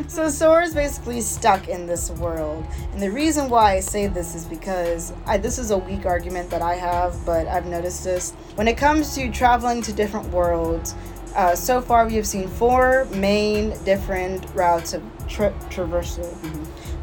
So 0.07 0.29
Sora's 0.29 0.73
basically 0.73 1.19
stuck 1.19 1.67
in 1.67 1.85
this 1.85 2.11
world, 2.11 2.65
and 2.93 3.01
the 3.01 3.11
reason 3.11 3.49
why 3.49 3.73
I 3.73 3.79
say 3.81 4.07
this 4.07 4.35
is 4.35 4.45
because 4.45 5.11
I, 5.25 5.37
this 5.37 5.59
is 5.59 5.71
a 5.71 5.77
weak 5.77 6.05
argument 6.05 6.49
that 6.51 6.61
I 6.61 6.75
have, 6.75 7.13
but 7.25 7.45
I've 7.47 7.65
noticed 7.65 8.05
this 8.05 8.31
when 8.55 8.69
it 8.69 8.77
comes 8.77 9.13
to 9.15 9.29
traveling 9.29 9.81
to 9.81 9.91
different 9.91 10.29
worlds. 10.29 10.95
Uh, 11.35 11.53
so 11.55 11.81
far, 11.81 12.07
we 12.07 12.15
have 12.15 12.25
seen 12.25 12.47
four 12.47 13.05
main 13.13 13.77
different 13.83 14.45
routes 14.55 14.93
of 14.93 15.03
tra- 15.27 15.53
traversal. 15.69 16.27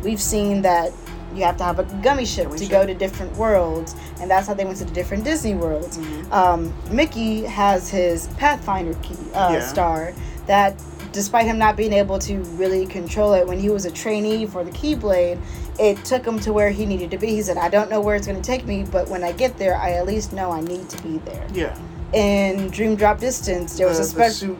We've 0.03 0.20
seen 0.20 0.62
that 0.62 0.93
you 1.35 1.43
have 1.45 1.57
to 1.57 1.64
have 1.64 1.79
a 1.79 1.85
gummy 2.03 2.25
ship 2.25 2.45
Gummy 2.47 2.59
to 2.59 2.64
ship. 2.64 2.70
go 2.72 2.87
to 2.87 2.95
different 2.95 3.35
worlds, 3.37 3.97
and 4.20 4.31
that's 4.31 4.47
how 4.47 4.55
they 4.55 4.64
went 4.64 4.79
to 4.79 4.85
the 4.85 4.93
different 4.93 5.25
Disney 5.25 5.55
worlds. 5.55 5.99
Mhm. 5.99 6.33
Um, 6.33 6.72
Mickey 6.91 7.43
has 7.45 7.89
his 7.91 8.29
Pathfinder 8.37 8.95
key 9.03 9.16
uh, 9.35 9.51
Yeah. 9.55 9.66
star 9.66 10.12
that, 10.47 10.75
despite 11.12 11.47
him 11.47 11.59
not 11.59 11.77
being 11.77 11.93
able 11.93 12.18
to 12.20 12.39
really 12.57 12.87
control 12.87 13.33
it 13.35 13.47
when 13.49 13.59
he 13.59 13.68
was 13.70 13.85
a 13.85 13.91
trainee 13.91 14.47
for 14.47 14.62
the 14.62 14.70
Keyblade, 14.70 15.39
it 15.79 16.05
took 16.05 16.25
him 16.25 16.39
to 16.41 16.53
where 16.53 16.70
he 16.70 16.87
needed 16.87 17.11
to 17.11 17.18
be. 17.18 17.29
He 17.29 17.43
said, 17.43 17.57
"I 17.57 17.68
don't 17.68 17.91
know 17.91 18.01
where 18.01 18.14
it's 18.14 18.27
going 18.29 18.41
to 18.41 18.47
take 18.47 18.64
me, 18.64 18.85
but 18.89 19.09
when 19.09 19.25
I 19.25 19.33
get 19.33 19.59
there, 19.59 19.77
I 19.77 19.93
at 19.93 20.07
least 20.07 20.33
know 20.33 20.53
I 20.53 20.61
need 20.61 20.89
to 20.91 21.03
be 21.03 21.18
there." 21.25 21.45
yeah. 21.53 21.75
In 22.12 22.68
Dream 22.68 22.95
Drop 22.95 23.18
Distance, 23.18 23.77
there 23.77 23.89
was 23.89 23.99
a 23.99 24.05
special. 24.05 24.57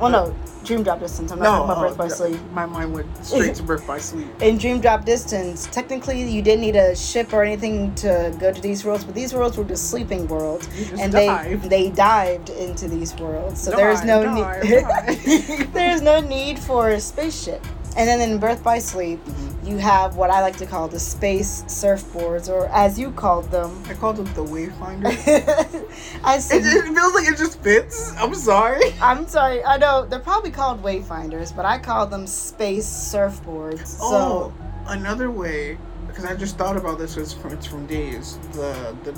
Well, 0.00 0.10
no, 0.10 0.34
Dream 0.64 0.82
Drop 0.82 1.00
Distance. 1.00 1.30
I'm 1.32 1.38
not 1.38 1.44
No, 1.44 1.66
talking 1.66 1.70
about 1.84 1.88
Birth 1.88 1.98
by 1.98 2.04
yeah, 2.06 2.14
Sleep. 2.34 2.40
My 2.52 2.66
mind 2.66 2.92
went 2.94 3.24
straight 3.24 3.54
to 3.56 3.62
birth 3.62 3.86
by 3.86 3.98
sleep. 3.98 4.26
in 4.40 4.58
Dream 4.58 4.80
Drop 4.80 5.04
Distance, 5.04 5.66
technically 5.70 6.22
you 6.22 6.42
didn't 6.42 6.60
need 6.62 6.76
a 6.76 6.94
ship 6.96 7.32
or 7.32 7.42
anything 7.42 7.94
to 7.96 8.34
go 8.40 8.52
to 8.52 8.60
these 8.60 8.84
worlds, 8.84 9.04
but 9.04 9.14
these 9.14 9.32
worlds 9.34 9.56
were 9.56 9.64
just 9.64 9.90
sleeping 9.90 10.26
worlds, 10.28 10.68
and 10.98 11.12
dive. 11.12 11.62
they 11.68 11.68
they 11.84 11.90
dived 11.90 12.50
into 12.50 12.88
these 12.88 13.14
worlds. 13.16 13.60
So 13.62 13.70
there 13.72 13.90
is 13.90 14.04
no 14.04 14.22
Dive, 14.24 14.64
need. 14.64 14.70
dive. 14.82 15.72
there 15.72 15.90
is 15.94 16.02
no 16.02 16.20
need 16.20 16.58
for 16.58 16.90
a 16.90 17.00
spaceship. 17.00 17.64
And 17.96 18.08
then 18.08 18.20
in 18.20 18.38
Birth 18.38 18.62
by 18.64 18.78
Sleep, 18.78 19.20
you 19.64 19.76
have 19.76 20.16
what 20.16 20.30
I 20.30 20.40
like 20.40 20.56
to 20.58 20.66
call 20.66 20.88
the 20.88 20.98
space 20.98 21.62
surfboards, 21.68 22.48
or 22.48 22.66
as 22.68 22.98
you 22.98 23.10
called 23.12 23.50
them. 23.50 23.82
I 23.86 23.94
called 23.94 24.16
them 24.16 24.26
the 24.34 24.42
Wayfinder. 24.44 25.04
I 26.24 26.36
It, 26.36 26.64
it 26.64 26.94
feels 26.94 27.14
like 27.14 27.28
it 27.28 27.36
just 27.36 27.60
fits. 27.60 28.12
I'm 28.16 28.34
sorry. 28.34 28.80
I'm 29.00 29.26
sorry. 29.28 29.62
I 29.64 29.76
know 29.76 30.06
they're 30.06 30.18
probably 30.20 30.50
called 30.50 30.82
wayfinders, 30.82 31.54
but 31.54 31.64
I 31.66 31.78
call 31.78 32.06
them 32.06 32.26
space 32.26 32.86
surfboards. 32.86 33.86
So 33.86 34.04
Oh, 34.04 34.54
another 34.86 35.30
way, 35.30 35.76
because 36.06 36.24
I 36.24 36.34
just 36.34 36.56
thought 36.56 36.76
about 36.78 36.98
this. 36.98 37.16
Is 37.18 37.32
from 37.34 37.52
it's 37.52 37.66
from 37.66 37.86
Days. 37.86 38.38
The 38.52 38.96
the 39.04 39.12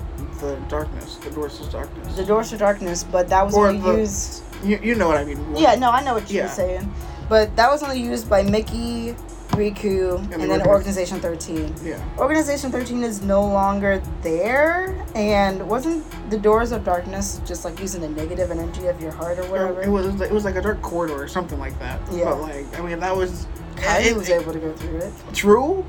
the 0.45 0.57
darkness, 0.69 1.17
the 1.17 1.31
doors 1.31 1.59
to 1.61 1.71
darkness. 1.71 2.17
the 2.17 2.25
doors 2.25 2.51
to 2.51 2.57
darkness, 2.59 3.05
but 3.05 3.29
that 3.29 3.45
was 3.47 3.55
Or 3.55 3.69
only 3.69 3.81
the- 3.81 4.01
used. 4.01 4.43
you, 4.65 4.79
you 4.83 4.95
know 4.97 5.07
what 5.09 5.17
I 5.17 5.25
mean? 5.25 5.39
Yeah, 5.57 5.77
no, 5.77 5.91
I 5.91 6.03
know 6.03 6.15
what 6.15 6.29
you 6.29 6.39
Yeah. 6.39 6.43
were 6.45 6.49
saying, 6.51 6.93
but 7.29 7.55
that 7.57 7.71
was 7.71 7.83
only 7.83 8.01
used 8.01 8.29
by 8.29 8.43
Mickey, 8.43 9.15
Riku, 9.51 10.19
and, 10.33 10.43
the 10.43 10.47
then 10.47 10.67
Organization 10.67 11.21
13. 11.21 11.75
Yeah. 11.85 12.03
Organization 12.19 12.71
13 12.73 13.03
is 13.03 13.23
no 13.23 13.43
longer 13.43 14.03
there, 14.23 15.05
and 15.15 15.69
wasn't 15.69 16.05
the 16.31 16.39
Doors 16.39 16.73
of 16.73 16.85
Darkness 16.85 17.41
just 17.47 17.65
like 17.65 17.79
using 17.81 18.01
the 18.01 18.09
negative 18.09 18.51
energy 18.51 18.87
of 18.87 19.01
your 19.01 19.13
heart 19.13 19.39
or 19.39 19.45
whatever? 19.51 19.83
It 19.83 19.89
was 19.89 20.21
it 20.21 20.31
was 20.33 20.45
like 20.45 20.57
a 20.57 20.63
dark 20.63 20.83
corridor 20.83 21.23
or 21.23 21.29
something 21.29 21.59
like 21.59 21.79
that. 21.79 22.01
Yeah. 22.13 22.25
But 22.25 22.41
like 22.41 22.79
I 22.79 22.83
mean 22.83 22.99
that 23.01 23.17
was 23.17 23.47
Kairi 23.77 24.07
it- 24.07 24.17
was 24.17 24.29
able 24.31 24.53
to 24.53 24.59
go 24.59 24.73
through 24.73 24.99
it. 24.99 25.13
true. 25.33 25.85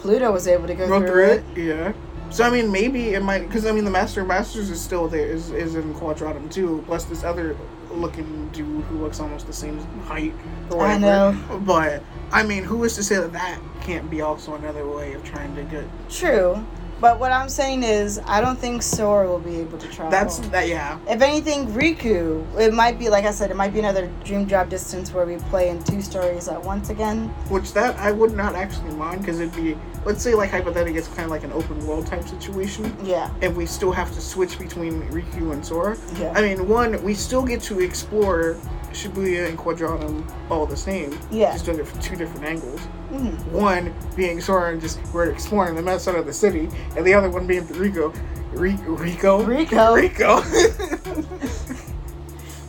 Pluto 0.00 0.30
was 0.30 0.46
able 0.46 0.66
to 0.66 0.74
go, 0.74 0.86
Go 0.86 1.00
through, 1.06 1.24
it. 1.24 1.44
it. 1.56 1.62
Yeah. 1.64 1.92
So 2.30 2.44
I 2.44 2.50
mean 2.50 2.70
maybe 2.70 3.14
it 3.14 3.22
might 3.22 3.46
because 3.46 3.64
I 3.66 3.72
mean 3.72 3.84
the 3.84 3.90
Master 3.90 4.20
of 4.20 4.26
Masters 4.26 4.68
is 4.68 4.80
still 4.80 5.08
there 5.08 5.26
is 5.26 5.50
is 5.52 5.74
in 5.74 5.94
Quadratum 5.94 6.52
too. 6.52 6.82
Plus 6.86 7.04
this 7.04 7.24
other 7.24 7.56
looking 7.90 8.48
dude 8.48 8.84
who 8.84 8.98
looks 8.98 9.20
almost 9.20 9.46
the 9.46 9.52
same 9.52 9.78
height 10.04 10.34
or 10.70 10.82
I 10.82 10.98
know. 10.98 11.36
But 11.64 12.02
I 12.32 12.42
mean 12.42 12.64
who 12.64 12.84
is 12.84 12.94
to 12.96 13.02
say 13.02 13.16
that 13.16 13.32
that 13.32 13.60
can't 13.80 14.10
be 14.10 14.20
also 14.20 14.54
another 14.54 14.86
way 14.86 15.12
of 15.12 15.24
trying 15.24 15.54
to 15.56 15.62
get 15.64 15.84
True, 16.10 16.64
but 17.00 17.20
what 17.20 17.30
I'm 17.32 17.48
saying 17.48 17.82
is, 17.82 18.18
I 18.26 18.40
don't 18.40 18.58
think 18.58 18.82
Sora 18.82 19.28
will 19.28 19.38
be 19.38 19.56
able 19.56 19.78
to 19.78 19.88
travel. 19.88 20.10
that's 20.10 20.38
that 20.48 20.66
yeah 20.68 20.98
If 21.08 21.20
anything, 21.22 21.66
Riku, 21.68 22.44
it 22.58 22.72
might 22.72 22.98
be 22.98 23.08
like 23.08 23.24
I 23.24 23.30
said, 23.32 23.50
it 23.50 23.56
might 23.56 23.72
be 23.72 23.80
another 23.80 24.10
Dream 24.24 24.44
Drop 24.46 24.68
Distance 24.68 25.12
where 25.12 25.26
we 25.26 25.36
play 25.50 25.68
in 25.68 25.82
two 25.84 26.00
stories 26.00 26.48
at 26.48 26.62
once 26.62 26.90
again. 26.90 27.28
Which 27.48 27.72
that 27.74 27.96
I 27.98 28.12
would 28.12 28.34
not 28.34 28.54
actually 28.54 28.92
mind 28.94 29.20
because 29.20 29.40
it'd 29.40 29.54
be 29.54 29.76
let's 30.04 30.22
say 30.22 30.34
like 30.34 30.50
hypothetically 30.50 30.98
it's 30.98 31.08
kind 31.08 31.22
of 31.24 31.30
like 31.30 31.44
an 31.44 31.52
open 31.52 31.84
world 31.86 32.06
type 32.06 32.26
situation, 32.28 32.96
Yeah, 33.04 33.30
and 33.42 33.56
we 33.56 33.66
still 33.66 33.92
have 33.92 34.12
to 34.14 34.20
switch 34.20 34.58
between 34.58 35.02
Riku 35.10 35.52
and 35.52 35.64
Sora. 35.64 35.96
yeah, 36.18 36.32
I 36.34 36.40
mean, 36.42 36.68
one 36.68 37.02
we 37.02 37.12
still 37.14 37.44
get 37.44 37.60
to 37.62 37.80
explore 37.80 38.56
Shibuya 38.96 39.48
and 39.48 39.58
Quadratum 39.58 40.24
all 40.50 40.64
the 40.66 40.76
same, 40.76 41.18
yeah. 41.30 41.52
just 41.52 41.66
doing 41.66 41.78
it 41.78 41.86
from 41.86 42.00
two 42.00 42.16
different 42.16 42.44
angles. 42.46 42.80
Mhm. 43.12 43.38
One 43.52 43.94
being 44.16 44.40
Sora 44.40 44.72
and 44.72 44.80
just 44.80 44.98
we're 45.12 45.30
exploring 45.30 45.74
the 45.76 45.90
outside 45.90 46.14
of 46.16 46.24
the 46.26 46.32
city, 46.32 46.68
and 46.96 47.04
the 47.06 47.12
other 47.14 47.28
one 47.30 47.46
being 47.46 47.66
Rico. 47.68 48.12
Rico, 48.52 48.92
Rico, 48.92 49.42
Rico. 49.44 49.94
Rico, 49.94 50.36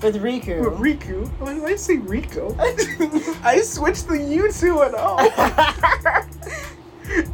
With 0.02 0.22
Riku. 0.22 0.60
With 0.60 0.80
Riku. 0.80 1.28
Why 1.40 1.54
did 1.56 1.64
I 1.64 1.76
say 1.76 1.98
Rico? 1.98 2.56
I 3.44 3.62
switched 3.62 4.08
the 4.08 4.22
U 4.22 4.52
to 4.52 4.82
an 4.82 4.94
O. 4.96 5.18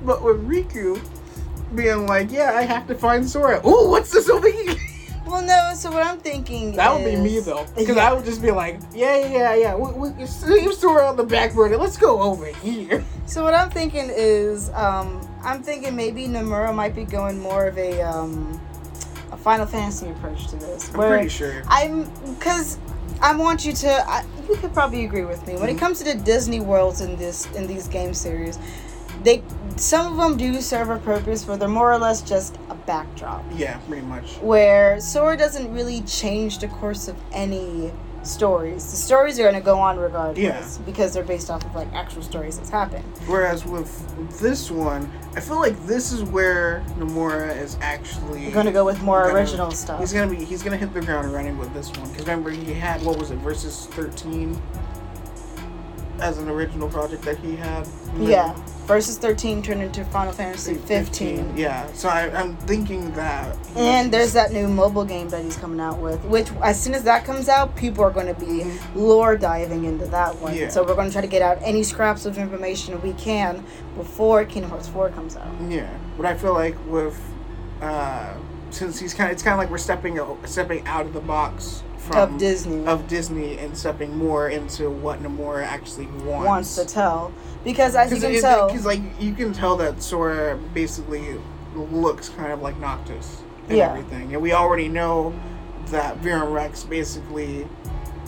But 0.06 0.24
with 0.24 0.48
Riku 0.48 1.00
being 1.76 2.06
like, 2.08 2.32
yeah, 2.32 2.54
I 2.56 2.62
have 2.62 2.88
to 2.88 2.96
find 2.96 3.28
Sora. 3.30 3.60
Ooh, 3.68 3.90
what's 3.90 4.12
this 4.12 4.30
over 4.30 4.50
here? 4.50 4.76
Well, 5.46 5.72
no. 5.72 5.76
So 5.76 5.92
what 5.92 6.06
I'm 6.06 6.18
thinking 6.20 6.74
That 6.76 6.94
would 6.94 7.06
be 7.06 7.16
me 7.16 7.40
though, 7.40 7.66
because 7.76 7.96
Yeah. 7.96 8.10
I 8.10 8.14
would 8.14 8.26
just 8.26 8.42
be 8.42 8.52
like, 8.52 8.80
yeah, 8.94 9.18
yeah, 9.18 9.28
yeah, 9.28 9.56
yeah. 9.56 9.76
We, 9.76 10.10
we 10.12 10.26
leave 10.46 10.74
Sora 10.74 11.08
on 11.08 11.16
the 11.18 11.24
back 11.24 11.54
burner. 11.54 11.78
Let's 11.78 11.98
go 11.98 12.22
over 12.22 12.46
here. 12.48 13.04
So 13.26 13.42
what 13.42 13.54
I'm 13.54 13.70
thinking 13.70 14.10
is, 14.14 14.70
um, 14.72 15.26
I'm 15.46 15.64
thinking 15.64 15.96
maybe 15.96 16.26
Nomura 16.28 16.76
might 16.76 16.94
be 16.94 17.06
going 17.06 17.40
more 17.40 17.68
of 17.68 17.78
a 17.78 18.02
um, 18.02 18.60
a 19.32 19.38
Final 19.38 19.66
Fantasy 19.66 20.10
approach 20.10 20.48
to 20.50 20.58
this. 20.58 20.90
I'm 20.90 20.96
pretty 21.00 21.30
sure. 21.30 21.64
I'm 21.70 22.04
because 22.34 22.78
I 23.22 23.34
want 23.34 23.66
you 23.66 23.72
to. 23.72 23.90
I, 23.90 24.26
you 24.50 24.58
could 24.58 24.74
probably 24.74 25.06
agree 25.06 25.24
with 25.24 25.48
me 25.48 25.56
when 25.56 25.70
it 25.70 25.78
Mhm. 25.78 25.80
comes 25.80 26.00
to 26.00 26.04
the 26.04 26.16
Disney 26.16 26.60
worlds 26.60 27.00
in 27.00 27.16
this 27.16 27.48
in 27.56 27.66
these 27.66 27.88
game 27.88 28.14
series. 28.14 28.60
They 29.24 29.44
some 29.76 30.12
of 30.12 30.18
them 30.18 30.38
do 30.38 30.62
serve 30.62 30.90
a 30.90 31.00
purpose, 31.00 31.46
but 31.46 31.60
they're 31.60 31.68
more 31.68 31.92
or 31.92 31.98
less 31.98 32.22
just 32.22 32.58
a 32.70 32.76
backdrop. 32.76 33.44
Yeah, 33.56 33.78
pretty 33.88 34.06
much. 34.06 34.36
Where 34.38 35.00
Sora 35.00 35.36
doesn't 35.38 35.74
really 35.74 36.02
change 36.02 36.60
the 36.60 36.68
course 36.68 37.08
of 37.08 37.16
any 37.32 37.92
stories. 38.22 38.90
The 38.90 38.96
stories 38.98 39.38
are 39.40 39.44
going 39.44 39.56
to 39.56 39.60
go 39.62 39.78
on 39.80 39.98
regardless 39.98 40.40
Yeah. 40.40 40.86
because 40.86 41.14
they're 41.14 41.24
based 41.26 41.50
off 41.50 41.66
of 41.66 41.76
like 41.76 41.92
actual 41.94 42.22
stories 42.22 42.58
that's 42.58 42.70
happened. 42.70 43.04
Whereas 43.26 43.66
with 43.66 43.92
this 44.40 44.72
one, 44.72 45.12
I 45.36 45.42
feel 45.42 45.60
like 45.60 45.78
this 45.88 46.14
is 46.14 46.24
where 46.24 46.84
Nomura 46.98 47.58
is 47.60 47.76
actually 47.82 48.50
going 48.52 48.66
to 48.68 48.72
go 48.72 48.86
with 48.86 49.02
more 49.02 49.24
gonna- 49.24 49.34
original 49.36 49.72
stuff. 49.72 50.00
He's 50.00 50.14
gonna 50.14 50.30
be 50.32 50.44
he's 50.46 50.64
gonna 50.64 50.78
hit 50.78 50.94
the 50.94 51.02
ground 51.02 51.34
running 51.34 51.58
with 51.58 51.74
this 51.74 51.92
one 51.98 52.10
because 52.10 52.26
remember 52.26 52.50
he 52.52 52.74
had 52.74 53.02
what 53.04 53.18
was 53.18 53.32
it 53.32 53.40
versus 53.40 53.88
thirteen. 53.92 54.62
As 56.20 56.38
an 56.38 56.50
original 56.50 56.90
project 56.90 57.24
that 57.24 57.38
he 57.40 57.56
had. 57.56 57.86
Then 57.86 58.24
Yeah. 58.24 58.56
Versus 58.86 59.18
13 59.18 59.62
turned 59.62 59.82
into 59.82 60.04
Final 60.06 60.34
Fantasy 60.34 60.76
15. 60.76 61.56
Yeah. 61.56 61.92
So 61.94 62.10
I, 62.10 62.30
I'm 62.30 62.58
thinking 62.58 63.12
that. 63.14 63.58
And 63.76 64.12
there's 64.12 64.34
that 64.34 64.52
new 64.52 64.68
mobile 64.68 65.06
game 65.06 65.30
that 65.30 65.42
he's 65.44 65.56
coming 65.56 65.80
out 65.80 66.00
with, 66.00 66.24
which 66.26 66.50
as 66.62 66.82
soon 66.82 66.94
as 66.94 67.04
that 67.04 67.24
comes 67.26 67.48
out, 67.48 67.76
people 67.78 68.04
are 68.04 68.12
going 68.12 68.28
to 68.28 68.40
be 68.46 68.70
lore 68.94 69.38
diving 69.38 69.86
into 69.86 70.06
that 70.08 70.38
one. 70.40 70.56
Yeah. 70.56 70.68
So 70.68 70.84
we're 70.84 70.96
going 70.96 71.08
to 71.08 71.14
try 71.14 71.22
to 71.22 71.28
get 71.28 71.42
out 71.42 71.60
any 71.62 71.82
scraps 71.82 72.26
of 72.26 72.38
information 72.38 73.02
we 73.02 73.14
can 73.14 73.66
before 73.96 74.44
Kingdom 74.44 74.72
Hearts 74.72 74.90
4 74.90 75.10
comes 75.12 75.38
out. 75.38 75.48
Yeah, 75.70 75.90
but 76.18 76.26
I 76.26 76.36
feel 76.36 76.54
like 76.54 76.76
with 76.88 77.20
uh, 77.82 78.34
since 78.70 79.00
he's 79.00 79.14
kind 79.14 79.30
of 79.30 79.34
it's 79.34 79.44
kind 79.44 79.54
of 79.54 79.60
like 79.60 79.70
we're 79.70 79.78
stepping 79.78 80.20
stepping 80.46 80.86
out 80.88 81.06
of 81.06 81.14
the 81.14 81.20
box 81.22 81.84
from 82.04 82.34
of 82.34 82.40
Disney 82.40 82.86
of 82.86 83.08
Disney 83.08 83.58
and 83.58 83.78
stepping 83.78 84.16
more 84.18 84.50
into 84.50 84.90
what 84.90 85.22
Nomura 85.24 85.64
actually 85.64 86.08
wants. 86.26 86.48
wants 86.48 86.76
to 86.76 86.86
tell. 86.86 87.32
Because 87.64 87.96
as 87.96 88.12
you 88.12 88.20
can 88.20 88.42
tell, 88.42 88.68
because 88.68 88.86
like 88.86 89.02
you 89.20 89.34
can 89.34 89.54
tell 89.54 89.78
that 89.78 90.02
Sora 90.04 90.58
basically 90.74 91.38
looks 91.76 92.30
kind 92.30 92.52
of 92.52 92.62
like 92.62 92.78
Noctis 92.80 93.42
and 93.70 93.78
Yeah. 93.78 93.90
everything, 93.92 94.34
and 94.34 94.42
we 94.42 94.54
already 94.54 94.90
know 94.90 95.34
that 95.88 96.18
Verum 96.18 96.52
Rex 96.52 96.84
basically 96.84 97.68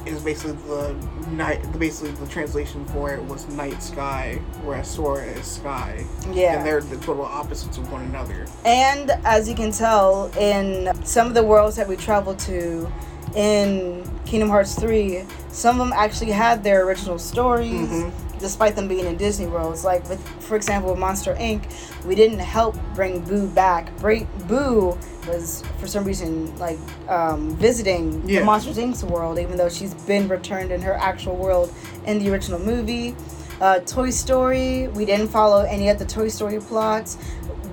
is 0.05 0.21
basically 0.21 0.55
the 0.67 0.95
night, 1.31 1.59
basically 1.79 2.11
the 2.11 2.27
translation 2.27 2.85
for 2.85 3.11
it 3.11 3.23
was 3.23 3.47
night 3.49 3.81
sky, 3.81 4.39
whereas 4.63 4.87
Sora 4.87 5.23
is 5.23 5.45
sky, 5.45 6.05
yeah. 6.31 6.57
and 6.57 6.65
they're 6.65 6.81
the 6.81 6.97
total 6.97 7.23
opposites 7.25 7.77
of 7.77 7.91
one 7.91 8.03
another. 8.03 8.45
And 8.65 9.11
as 9.25 9.49
you 9.49 9.55
can 9.55 9.71
tell, 9.71 10.31
in 10.37 10.91
some 11.03 11.27
of 11.27 11.33
the 11.33 11.43
worlds 11.43 11.75
that 11.77 11.87
we 11.87 11.95
traveled 11.95 12.37
to 12.39 12.87
in 13.35 14.03
Kingdom 14.25 14.49
Hearts 14.49 14.75
3, 14.75 15.23
some 15.49 15.79
of 15.79 15.87
them 15.87 15.97
actually 15.97 16.31
had 16.31 16.63
their 16.63 16.85
original 16.85 17.19
stories, 17.19 17.89
Mhm. 17.89 18.11
despite 18.39 18.75
them 18.75 18.87
being 18.87 19.05
in 19.05 19.17
Disney 19.17 19.47
worlds. 19.47 19.83
Like, 19.83 20.07
with, 20.09 20.19
for 20.39 20.55
example, 20.55 20.91
with 20.91 20.99
Monster 20.99 21.35
Inc., 21.35 21.63
we 22.05 22.15
didn't 22.15 22.39
help 22.39 22.75
bring 22.95 23.19
Boo 23.21 23.47
back. 23.47 23.95
Bra- 23.99 24.25
Boo 24.47 24.97
was, 25.27 25.63
for 25.79 25.87
some 25.87 26.03
reason, 26.05 26.53
like, 26.59 26.77
um, 27.09 27.55
visiting 27.55 28.21
Yeah. 28.25 28.39
the 28.39 28.45
Monsters 28.45 28.77
Inc.'s 28.77 29.03
world, 29.03 29.37
even 29.39 29.57
though 29.57 29.69
she's 29.69 29.93
been 29.93 30.27
returned 30.27 30.71
in 30.71 30.81
her 30.81 30.93
actual 30.93 31.35
world 31.35 31.71
in 32.05 32.19
the 32.19 32.31
original 32.31 32.59
movie. 32.59 33.15
Uh, 33.61 33.79
Toy 33.85 34.09
Story, 34.09 34.89
we 34.93 35.05
didn't 35.05 35.29
follow 35.29 35.61
any 35.61 35.87
of 35.89 35.97
the 35.97 36.03
Toy 36.05 36.27
Story 36.27 36.59
plots. 36.59 37.17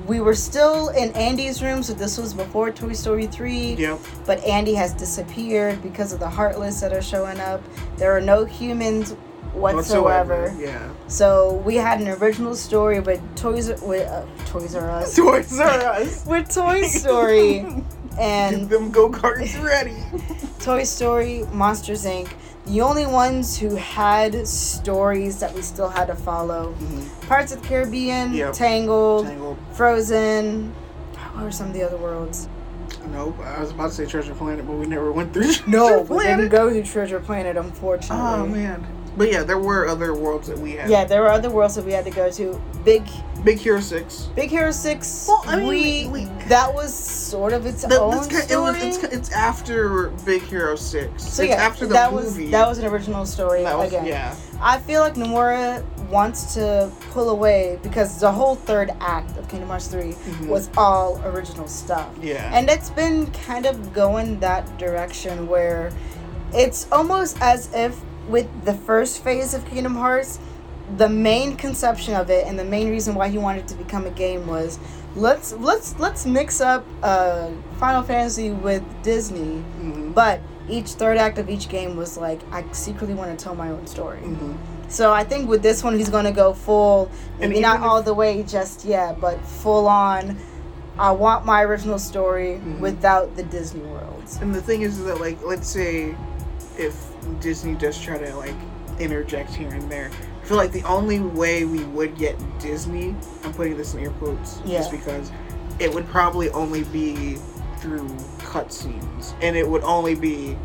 We 0.06 0.20
were 0.20 0.34
still 0.34 0.88
in 0.90 1.12
Andy's 1.12 1.62
room, 1.62 1.82
so 1.82 1.92
this 1.92 2.18
was 2.18 2.34
before 2.34 2.70
Toy 2.70 2.92
Story 2.92 3.26
3. 3.26 3.74
Yep. 3.74 4.00
But 4.26 4.42
Andy 4.44 4.74
has 4.74 4.92
disappeared 4.92 5.82
because 5.82 6.12
of 6.12 6.18
the 6.20 6.28
Heartless 6.28 6.80
that 6.80 6.92
are 6.92 7.02
showing 7.02 7.38
up. 7.40 7.62
There 7.96 8.16
are 8.16 8.20
no 8.20 8.44
humans 8.44 9.12
whatsoever. 9.52 10.54
Yeah. 10.58 10.90
So 11.08 11.54
we 11.64 11.76
had 11.76 12.00
an 12.00 12.08
original 12.08 12.54
story 12.56 13.00
with 13.00 13.20
Toys 13.36 13.68
with 13.82 14.08
uh, 14.08 14.24
Toys 14.46 14.74
R 14.74 14.90
Us 14.90 15.14
Toys 15.14 15.58
R 15.60 15.68
Us. 15.68 16.24
with 16.26 16.52
Toy 16.52 16.82
Story 16.84 17.60
Get 18.12 18.18
and 18.18 18.68
them 18.68 18.90
go 18.90 19.08
karts 19.10 19.62
ready. 19.62 19.96
Toy 20.58 20.84
Story, 20.84 21.44
Monsters 21.52 22.04
Inc. 22.04 22.28
The 22.66 22.80
only 22.80 23.06
ones 23.06 23.58
who 23.58 23.74
had 23.74 24.46
stories 24.46 25.40
that 25.40 25.52
we 25.54 25.62
still 25.62 25.88
had 25.88 26.06
to 26.06 26.14
follow: 26.14 26.74
mm-hmm. 26.78 27.26
Pirates 27.26 27.52
of 27.52 27.62
the 27.62 27.68
Caribbean, 27.68 28.32
Yep. 28.32 28.52
Tangled, 28.54 29.26
Tangled. 29.26 29.58
Frozen. 29.72 30.72
What 31.32 31.44
were 31.44 31.50
some 31.50 31.68
of 31.68 31.72
the 31.72 31.82
other 31.82 31.96
worlds? 31.96 32.48
Nope. 33.08 33.38
I 33.40 33.60
was 33.60 33.70
about 33.70 33.88
to 33.90 33.94
say 33.94 34.06
Treasure 34.06 34.34
Planet, 34.34 34.66
but 34.66 34.74
we 34.74 34.86
never 34.86 35.10
went 35.12 35.32
through 35.32 35.52
No, 35.66 36.04
Treasure 36.04 36.14
we 36.14 36.24
didn't 36.24 36.48
go 36.50 36.70
to 36.70 36.82
Treasure 36.82 37.20
Planet, 37.20 37.56
unfortunately. 37.56 38.16
Oh 38.18 38.46
man. 38.46 38.86
But 39.16 39.30
yeah, 39.30 39.42
there 39.42 39.58
were 39.58 39.86
other 39.88 40.14
worlds 40.14 40.48
that 40.48 40.58
we 40.58 40.72
had. 40.72 40.88
Yeah, 40.88 41.04
there 41.04 41.20
were 41.22 41.30
other 41.30 41.50
worlds 41.50 41.74
that 41.74 41.84
we 41.84 41.92
had 41.92 42.04
to 42.06 42.10
go 42.10 42.30
to. 42.30 42.60
Big 42.84 43.02
Big 43.44 43.58
Hero 43.58 43.80
Six. 43.80 44.28
Big 44.36 44.50
Hero 44.50 44.70
Six. 44.70 45.26
Well, 45.28 45.42
I 45.46 45.56
mean, 45.56 45.68
we, 45.68 46.06
we- 46.08 46.24
that 46.48 46.72
was 46.72 46.94
sort 46.94 47.52
of 47.52 47.66
its 47.66 47.82
That- 47.82 47.92
own 48.00 48.12
that's 48.14 48.28
kind- 48.28 48.50
it 48.50 48.56
was, 48.56 48.76
it's, 48.82 49.02
it's 49.04 49.32
after 49.32 50.08
Big 50.24 50.42
Hero 50.42 50.76
Six. 50.76 51.24
so 51.24 51.42
it's 51.42 51.50
yeah, 51.50 51.56
after 51.56 51.86
the 51.86 51.94
that 51.94 52.12
movie. 52.12 52.42
was 52.44 52.50
that 52.52 52.68
was 52.68 52.78
an 52.78 52.86
original 52.86 53.26
story 53.26 53.62
That 53.64 53.76
was- 53.76 53.88
again. 53.88 54.06
yeah. 54.06 54.34
I 54.60 54.78
feel 54.78 55.00
like 55.00 55.14
Nomura 55.14 55.82
wants 56.08 56.54
to 56.54 56.90
pull 57.10 57.30
away 57.30 57.78
because 57.82 58.20
the 58.20 58.30
whole 58.30 58.54
third 58.54 58.92
act 59.00 59.36
of 59.36 59.48
Kingdom 59.48 59.68
Hearts 59.70 59.88
3 59.88 60.12
Mhm. 60.12 60.46
was 60.46 60.70
all 60.76 61.20
original 61.24 61.66
stuff. 61.66 62.10
Yeah. 62.22 62.48
And 62.54 62.70
it's 62.70 62.90
been 62.90 63.26
kind 63.46 63.66
of 63.66 63.92
going 63.92 64.38
that 64.40 64.78
direction 64.78 65.48
where 65.48 65.90
it's 66.54 66.86
almost 66.92 67.38
as 67.40 67.70
if 67.74 67.96
with 68.28 68.46
the 68.64 68.74
first 68.74 69.22
phase 69.22 69.54
of 69.54 69.64
Kingdom 69.66 69.94
Hearts, 69.96 70.38
the 70.96 71.08
main 71.08 71.56
conception 71.56 72.14
of 72.14 72.28
it 72.30 72.46
and 72.46 72.58
the 72.58 72.64
main 72.64 72.90
reason 72.90 73.14
why 73.14 73.28
he 73.28 73.38
wanted 73.38 73.66
to 73.68 73.74
become 73.74 74.04
a 74.06 74.10
game 74.10 74.46
was 74.46 74.78
let's 75.16 75.52
let's 75.54 75.98
let's 75.98 76.26
mix 76.26 76.60
up 76.60 76.84
uh, 77.02 77.48
Final 77.78 78.02
Fantasy 78.02 78.50
with 78.50 78.82
Disney, 79.02 79.62
Mhm. 79.80 80.14
but 80.14 80.40
each 80.68 80.90
third 80.90 81.16
act 81.18 81.38
of 81.38 81.48
each 81.50 81.68
game 81.68 81.96
was 81.96 82.16
like 82.18 82.40
I 82.52 82.64
secretly 82.72 83.14
want 83.14 83.36
to 83.36 83.42
tell 83.42 83.54
my 83.54 83.70
own 83.70 83.86
story. 83.86 84.20
Mhm. 84.20 84.56
So 84.88 85.12
I 85.12 85.24
think 85.24 85.48
with 85.48 85.62
this 85.62 85.82
one 85.82 85.96
he's 85.96 86.10
going 86.10 86.24
to 86.26 86.32
go 86.32 86.52
full, 86.52 87.10
maybe 87.40 87.60
not 87.60 87.78
if- 87.78 87.82
all 87.84 88.02
the 88.02 88.12
way 88.14 88.42
just 88.42 88.84
yet, 88.84 89.20
but 89.20 89.40
full 89.44 89.86
on. 89.88 90.36
I 90.98 91.10
want 91.12 91.46
my 91.46 91.62
original 91.62 91.98
story 91.98 92.60
Mhm. 92.62 92.80
without 92.80 93.34
the 93.36 93.42
Disney 93.44 93.80
worlds. 93.80 94.38
And 94.42 94.54
the 94.54 94.60
thing 94.60 94.82
is 94.82 95.02
that 95.04 95.20
like 95.20 95.38
let's 95.42 95.68
say 95.68 96.14
if 96.76 97.11
Disney 97.40 97.74
does 97.74 98.00
try 98.00 98.18
to 98.18 98.34
like 98.36 98.54
interject 98.98 99.54
here 99.54 99.68
and 99.70 99.90
there, 99.90 100.10
I 100.42 100.44
feel 100.44 100.56
like 100.56 100.72
the 100.72 100.82
only 100.84 101.20
way 101.20 101.64
we 101.64 101.84
would 101.84 102.16
get 102.16 102.36
Disney, 102.58 103.14
I'm 103.44 103.52
putting 103.54 103.76
this 103.76 103.94
in 103.94 104.00
air 104.00 104.10
quotes, 104.10 104.60
Yeah. 104.64 104.78
just 104.78 104.90
because 104.90 105.30
it 105.78 105.92
would 105.92 106.06
probably 106.08 106.50
only 106.50 106.84
be 106.84 107.36
through 107.78 108.06
cutscenes, 108.38 109.34
and 109.40 109.56
it 109.56 109.66
would 109.68 109.82
only 109.82 110.14
be 110.14 110.56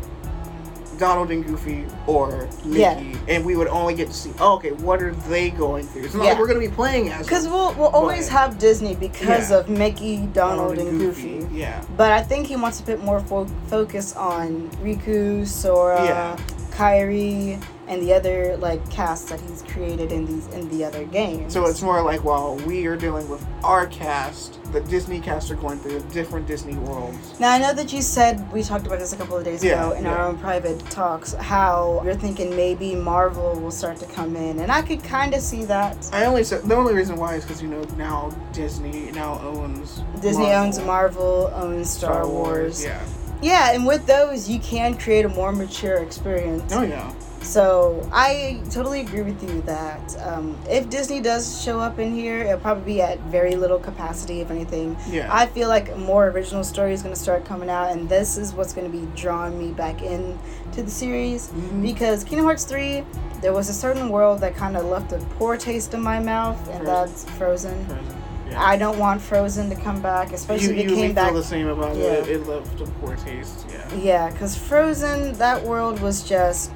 Donald 0.98 1.30
and 1.30 1.44
Goofy 1.46 1.86
or 2.06 2.48
Mickey, 2.64 2.80
Yeah. 2.80 3.00
and 3.28 3.44
we 3.44 3.56
would 3.56 3.68
only 3.68 3.94
get 3.94 4.08
to 4.08 4.14
see, 4.14 4.32
oh, 4.40 4.56
okay, 4.56 4.72
what 4.72 5.00
are 5.02 5.12
they 5.28 5.50
going 5.50 5.86
through? 5.86 6.02
It's 6.04 6.14
not 6.14 6.24
Yeah. 6.24 6.30
like 6.30 6.40
we're 6.40 6.48
gonna 6.48 6.58
be 6.58 6.68
playing 6.68 7.10
as 7.10 7.24
Because 7.26 7.46
we'll, 7.46 7.72
we'll 7.74 7.88
always 7.88 8.26
But- 8.26 8.32
have 8.38 8.58
Disney 8.58 8.94
because 8.94 9.50
Yeah. 9.50 9.58
of 9.58 9.68
Mickey, 9.68 10.28
Donald, 10.32 10.78
and 10.78 10.98
Goofy. 10.98 11.46
Yeah. 11.52 11.80
But 11.96 12.12
I 12.12 12.22
think 12.22 12.46
he 12.46 12.56
wants 12.56 12.78
to 12.78 12.84
put 12.84 13.02
more 13.02 13.20
fo- 13.20 13.46
focus 13.68 14.14
on 14.16 14.68
Riku, 14.82 15.46
Sora, 15.46 16.04
Yeah. 16.04 16.36
Kairi, 16.78 17.60
and 17.88 18.00
the 18.00 18.12
other 18.12 18.56
like 18.58 18.88
casts 18.88 19.28
that 19.30 19.40
he's 19.40 19.62
created 19.62 20.12
in 20.12 20.26
these 20.26 20.46
in 20.48 20.68
the 20.68 20.84
other 20.84 21.04
games. 21.04 21.52
So 21.52 21.66
it's 21.66 21.82
more 21.82 22.02
like 22.02 22.22
while 22.22 22.54
we 22.58 22.86
are 22.86 22.96
dealing 22.96 23.28
with 23.28 23.44
our 23.64 23.88
cast, 23.88 24.62
the 24.72 24.80
Disney 24.82 25.20
cast 25.20 25.50
are 25.50 25.56
going 25.56 25.80
through 25.80 26.00
different 26.12 26.46
Disney 26.46 26.76
worlds. 26.76 27.40
Now 27.40 27.52
I 27.52 27.58
know 27.58 27.74
that 27.74 27.92
you 27.92 28.00
said 28.00 28.52
we 28.52 28.62
talked 28.62 28.86
about 28.86 29.00
this 29.00 29.12
a 29.12 29.16
couple 29.16 29.36
of 29.36 29.44
days 29.44 29.64
Yeah, 29.64 29.88
ago 29.88 29.96
in 29.96 30.06
our 30.06 30.20
own 30.20 30.38
private 30.38 30.78
talks 30.90 31.32
how 31.32 32.00
you're 32.04 32.14
thinking 32.14 32.54
maybe 32.54 32.94
Marvel 32.94 33.58
will 33.58 33.72
start 33.72 33.96
to 33.98 34.06
come 34.06 34.36
in, 34.36 34.60
and 34.60 34.70
I 34.70 34.82
could 34.82 35.02
kind 35.02 35.34
of 35.34 35.40
see 35.40 35.64
that. 35.64 36.08
I 36.12 36.26
only 36.26 36.44
said 36.44 36.62
the 36.62 36.76
only 36.76 36.94
reason 36.94 37.16
why 37.16 37.34
is 37.34 37.44
because 37.44 37.60
you 37.60 37.68
know 37.68 37.82
now 37.96 38.30
Disney 38.52 39.10
now 39.10 39.40
owns 39.40 40.00
Disney 40.20 40.44
Marvel, 40.44 40.62
owns 40.64 40.78
Marvel, 40.78 41.50
owns 41.54 41.90
Star, 41.90 42.28
Wars. 42.28 42.84
Yeah. 42.84 43.02
Yeah, 43.40 43.72
and 43.72 43.86
with 43.86 44.06
those, 44.06 44.48
you 44.48 44.58
can 44.58 44.96
create 44.98 45.24
a 45.24 45.28
more 45.28 45.52
mature 45.52 45.98
experience. 45.98 46.72
Oh 46.72 46.82
yeah. 46.82 47.12
So 47.40 48.06
I 48.12 48.60
totally 48.70 49.00
agree 49.00 49.22
with 49.22 49.40
you 49.42 49.62
that 49.62 50.20
um, 50.26 50.56
if 50.68 50.90
Disney 50.90 51.20
does 51.20 51.62
show 51.62 51.78
up 51.78 52.00
in 52.00 52.12
here, 52.12 52.40
it'll 52.40 52.58
probably 52.58 52.94
be 52.94 53.00
at 53.00 53.20
very 53.20 53.54
little 53.54 53.78
capacity, 53.78 54.40
if 54.40 54.50
anything. 54.50 54.96
Yeah. 55.08 55.28
I 55.32 55.46
feel 55.46 55.68
like 55.68 55.96
more 55.96 56.26
original 56.28 56.64
story 56.64 56.92
is 56.92 57.00
going 57.02 57.14
to 57.14 57.20
start 57.20 57.44
coming 57.44 57.70
out, 57.70 57.92
and 57.92 58.08
this 58.08 58.36
is 58.36 58.52
what's 58.54 58.72
going 58.74 58.90
to 58.90 58.98
be 58.98 59.06
drawing 59.14 59.56
me 59.56 59.70
back 59.72 60.02
in 60.02 60.36
to 60.72 60.82
the 60.82 60.90
series. 60.90 61.48
Mhm. 61.50 61.80
Because 61.80 62.24
Kingdom 62.24 62.44
Hearts 62.46 62.64
3, 62.64 63.04
there 63.40 63.52
was 63.52 63.68
a 63.68 63.74
certain 63.74 64.08
world 64.08 64.40
that 64.40 64.56
kind 64.56 64.76
of 64.76 64.84
left 64.86 65.12
a 65.12 65.18
poor 65.38 65.56
taste 65.56 65.94
in 65.94 66.00
my 66.02 66.18
mouth, 66.18 66.58
and 66.70 66.82
Frozen. 66.82 66.84
that's 66.84 67.24
Frozen. 67.38 67.86
Frozen, 67.86 68.17
yeah. 68.50 68.62
I 68.62 68.76
don't 68.76 68.98
want 68.98 69.20
Frozen 69.20 69.70
to 69.70 69.76
come 69.76 70.00
back, 70.00 70.32
especially 70.32 70.66
you, 70.66 70.72
if 70.72 70.78
it 70.86 70.90
you 70.90 70.96
came 70.96 71.14
back 71.14 71.26
feel 71.30 71.36
the 71.36 71.44
same 71.44 71.68
about 71.68 71.96
Yeah. 71.96 72.04
it. 72.04 72.28
It 72.28 72.46
left 72.46 72.80
a 72.80 72.86
poor 73.00 73.16
taste. 73.16 73.66
Yeah. 73.70 73.94
Yeah, 73.94 74.30
because 74.30 74.56
Frozen, 74.56 75.34
that 75.34 75.62
world 75.64 76.00
was 76.00 76.22
just. 76.22 76.70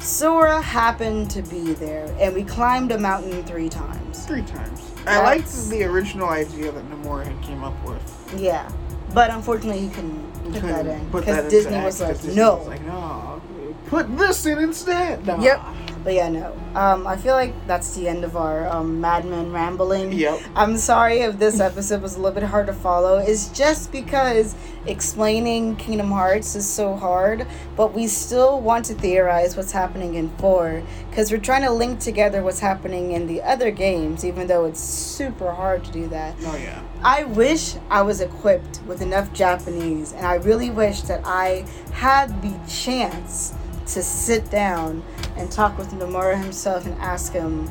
Sora 0.00 0.60
happened 0.62 1.28
to 1.32 1.42
be 1.42 1.72
there, 1.74 2.06
and 2.20 2.32
we 2.32 2.44
climbed 2.44 2.92
a 2.92 2.98
mountain 2.98 3.42
three 3.42 3.68
times. 3.68 4.24
Three 4.26 4.42
times. 4.42 4.80
I 5.08 5.20
liked 5.22 5.68
the 5.70 5.82
original 5.84 6.28
idea 6.28 6.70
that 6.70 6.88
Nomura 6.90 7.24
had 7.24 7.42
came 7.42 7.64
up 7.64 7.74
with. 7.84 8.00
Yeah, 8.36 8.70
but 9.12 9.30
unfortunately, 9.30 9.80
he 9.80 9.88
couldn't 9.88 10.32
put 10.44 10.52
couldn't 10.54 10.68
that 10.70 10.86
in 10.86 11.04
because 11.10 11.50
Disney 11.50 11.80
was 11.80 12.00
like, 12.00 12.10
'cause 12.12 12.20
Disney 12.26 12.40
no. 12.40 12.56
was 12.58 12.66
like, 12.68 12.82
no, 12.86 13.42
put 13.86 14.16
this 14.16 14.46
in 14.46 14.58
instead. 14.58 15.26
Nah. 15.26 15.40
Yep. 15.40 15.60
But 16.04 16.14
yeah, 16.14 16.28
no. 16.28 16.52
Um, 16.74 17.06
I 17.06 17.16
feel 17.16 17.34
like 17.34 17.54
that's 17.66 17.94
the 17.94 18.08
end 18.08 18.24
of 18.24 18.36
our 18.36 18.68
um, 18.68 19.00
Madman 19.00 19.52
rambling. 19.52 20.12
Yep. 20.12 20.40
I'm 20.54 20.76
sorry 20.76 21.20
if 21.20 21.38
this 21.38 21.60
episode 21.68 22.02
was 22.02 22.16
a 22.16 22.20
little 22.20 22.34
bit 22.34 22.44
hard 22.44 22.66
to 22.66 22.72
follow. 22.72 23.18
It's 23.18 23.48
just 23.50 23.92
because 23.92 24.54
explaining 24.86 25.76
Kingdom 25.76 26.10
Hearts 26.10 26.54
is 26.54 26.68
so 26.68 26.94
hard, 26.94 27.46
but 27.76 27.94
we 27.94 28.06
still 28.06 28.60
want 28.60 28.86
to 28.86 28.94
theorize 28.94 29.56
what's 29.56 29.72
happening 29.72 30.14
in 30.14 30.30
4 30.38 30.82
because 31.10 31.30
we're 31.30 31.38
trying 31.38 31.62
to 31.62 31.70
link 31.70 32.00
together 32.00 32.42
what's 32.42 32.60
happening 32.60 33.12
in 33.12 33.26
the 33.26 33.42
other 33.42 33.70
games, 33.70 34.24
even 34.24 34.46
though 34.46 34.64
it's 34.64 34.80
super 34.80 35.52
hard 35.52 35.84
to 35.84 35.92
do 35.92 36.08
that. 36.08 36.34
Oh 36.42 36.56
yeah. 36.56 36.82
I 37.02 37.24
wish 37.24 37.74
I 37.90 38.02
was 38.02 38.20
equipped 38.20 38.80
with 38.86 39.02
enough 39.02 39.32
Japanese, 39.32 40.12
and 40.12 40.26
I 40.26 40.34
really 40.34 40.70
wish 40.70 41.02
that 41.02 41.22
I 41.24 41.66
had 41.92 42.40
the 42.42 42.58
chance 42.68 43.54
to 43.86 44.02
sit 44.02 44.50
down 44.50 45.02
and 45.38 45.50
talk 45.50 45.78
with 45.78 45.90
Nomura 45.92 46.40
himself 46.40 46.86
and 46.86 46.94
ask 46.98 47.32
him, 47.32 47.66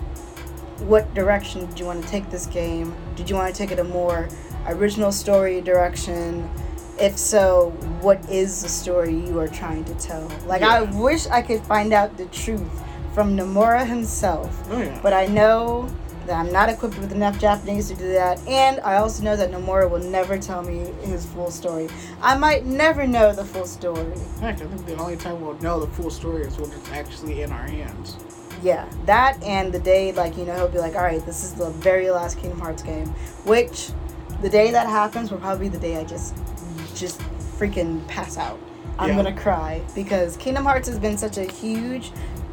what 0.87 1.11
direction 1.13 1.65
did 1.65 1.79
you 1.79 1.85
want 1.85 2.03
to 2.03 2.07
take 2.07 2.29
this 2.29 2.45
game? 2.45 2.95
Did 3.15 3.29
you 3.29 3.35
want 3.35 3.53
to 3.53 3.57
take 3.57 3.71
it 3.71 3.79
a 3.79 3.83
more 3.83 4.29
original 4.67 5.11
story 5.11 5.59
direction? 5.61 6.49
If 6.99 7.17
so, 7.17 7.71
what 8.01 8.27
is 8.29 8.61
the 8.61 8.69
story 8.69 9.13
you 9.13 9.39
are 9.39 9.47
trying 9.47 9.83
to 9.85 9.93
tell? 9.95 10.31
Like, 10.45 10.61
I 10.61 10.81
wish 10.81 11.27
I 11.27 11.41
could 11.41 11.61
find 11.61 11.93
out 11.93 12.17
the 12.17 12.25
truth 12.27 12.83
from 13.13 13.35
Nomura 13.35 13.85
himself. 13.85 14.63
Oh 14.69 14.79
yeah. 14.79 14.99
But 15.01 15.13
I 15.13 15.25
know 15.25 15.89
I'm 16.35 16.51
not 16.51 16.69
equipped 16.69 16.97
with 16.97 17.11
enough 17.11 17.39
Japanese 17.39 17.87
to 17.89 17.95
do 17.95 18.09
that, 18.13 18.39
and 18.47 18.79
I 18.81 18.97
also 18.97 19.23
know 19.23 19.35
that 19.35 19.51
Nomura 19.51 19.89
will 19.89 19.99
never 19.99 20.37
tell 20.37 20.61
me 20.61 20.91
his 21.01 21.25
full 21.25 21.51
story. 21.51 21.89
I 22.21 22.37
might 22.37 22.65
never 22.65 23.07
know 23.07 23.33
the 23.33 23.45
full 23.45 23.65
story. 23.65 24.13
Heck, 24.41 24.61
I 24.61 24.65
think 24.65 24.85
the 24.85 24.95
only 24.97 25.17
time 25.17 25.41
we'll 25.41 25.59
know 25.59 25.79
the 25.79 25.87
full 25.87 26.09
story 26.09 26.43
is 26.43 26.57
when 26.57 26.71
it's 26.71 26.91
actually 26.91 27.41
in 27.41 27.51
our 27.51 27.67
hands. 27.67 28.17
Yeah, 28.63 28.89
that 29.05 29.41
and 29.43 29.71
the 29.71 29.79
day, 29.79 30.11
like, 30.11 30.37
you 30.37 30.45
know, 30.45 30.55
he'll 30.55 30.67
be 30.67 30.79
like, 30.79 30.95
all 30.95 31.03
right, 31.03 31.23
this 31.25 31.43
is 31.43 31.53
the 31.53 31.69
very 31.69 32.09
last 32.09 32.37
Kingdom 32.39 32.59
Hearts 32.59 32.81
game, 32.83 33.07
which 33.45 33.89
the 34.41 34.49
day 34.49 34.71
that 34.71 34.87
happens 34.87 35.31
will 35.31 35.37
probably 35.39 35.69
be 35.69 35.77
the 35.77 35.81
day 35.81 35.97
I 35.97 36.03
just, 36.03 36.35
just 36.95 37.19
freaking 37.59 38.05
pass 38.07 38.37
out. 38.37 38.59
I'm 38.99 39.09
Yeah. 39.09 39.15
gonna 39.17 39.35
cry 39.35 39.81
because 39.93 40.37
Kingdom 40.37 40.65
Hearts 40.65 40.87
has 40.87 40.97
been 40.97 41.17
such 41.19 41.37
a 41.37 41.43
huge 41.43 42.11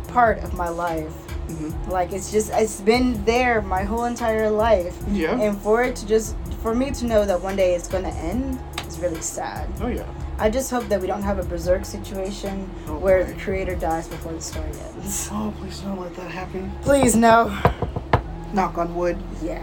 part 0.09 0.39
of 0.45 0.53
my 0.53 0.69
life. 0.69 1.13
Mm-hmm. 1.49 1.91
Like, 1.91 2.13
it's 2.13 2.31
just, 2.33 2.51
it's 2.53 2.81
been 2.81 3.23
there 3.25 3.61
my 3.63 3.83
whole 3.83 4.05
entire 4.05 4.51
life. 4.51 4.97
Yeah. 5.11 5.39
and 5.41 5.57
for 5.61 5.83
it 5.83 5.97
to 5.97 6.07
just 6.07 6.37
for 6.63 6.75
me 6.75 6.91
to 6.93 7.05
know 7.05 7.25
that 7.27 7.41
one 7.41 7.57
day 7.57 7.75
it's 7.75 7.89
to 8.05 8.11
end 8.11 8.59
is 8.89 8.99
really 8.99 9.21
sad 9.21 9.69
oh 9.83 9.89
yeah. 9.89 10.07
i 10.39 10.49
just 10.49 10.71
hope 10.71 10.85
that 10.89 10.99
we 11.01 11.07
don't 11.07 11.23
have 11.23 11.39
a 11.39 11.43
berserk 11.43 11.85
situation 11.85 12.69
Oh, 12.89 12.97
where 12.99 13.23
boy. 13.25 13.33
the 13.33 13.39
creator 13.41 13.75
dies 13.77 14.09
before 14.09 14.33
the 14.33 14.41
story 14.41 14.71
ends 14.97 15.29
Oh, 15.31 15.53
please 15.59 15.81
don't 15.81 16.01
let 16.01 16.15
that 16.17 16.31
happen. 16.31 16.73
please 16.83 17.15
no 17.15 17.49
Knock 18.55 18.79
on 18.79 18.95
wood. 18.95 19.19
yeah 19.43 19.63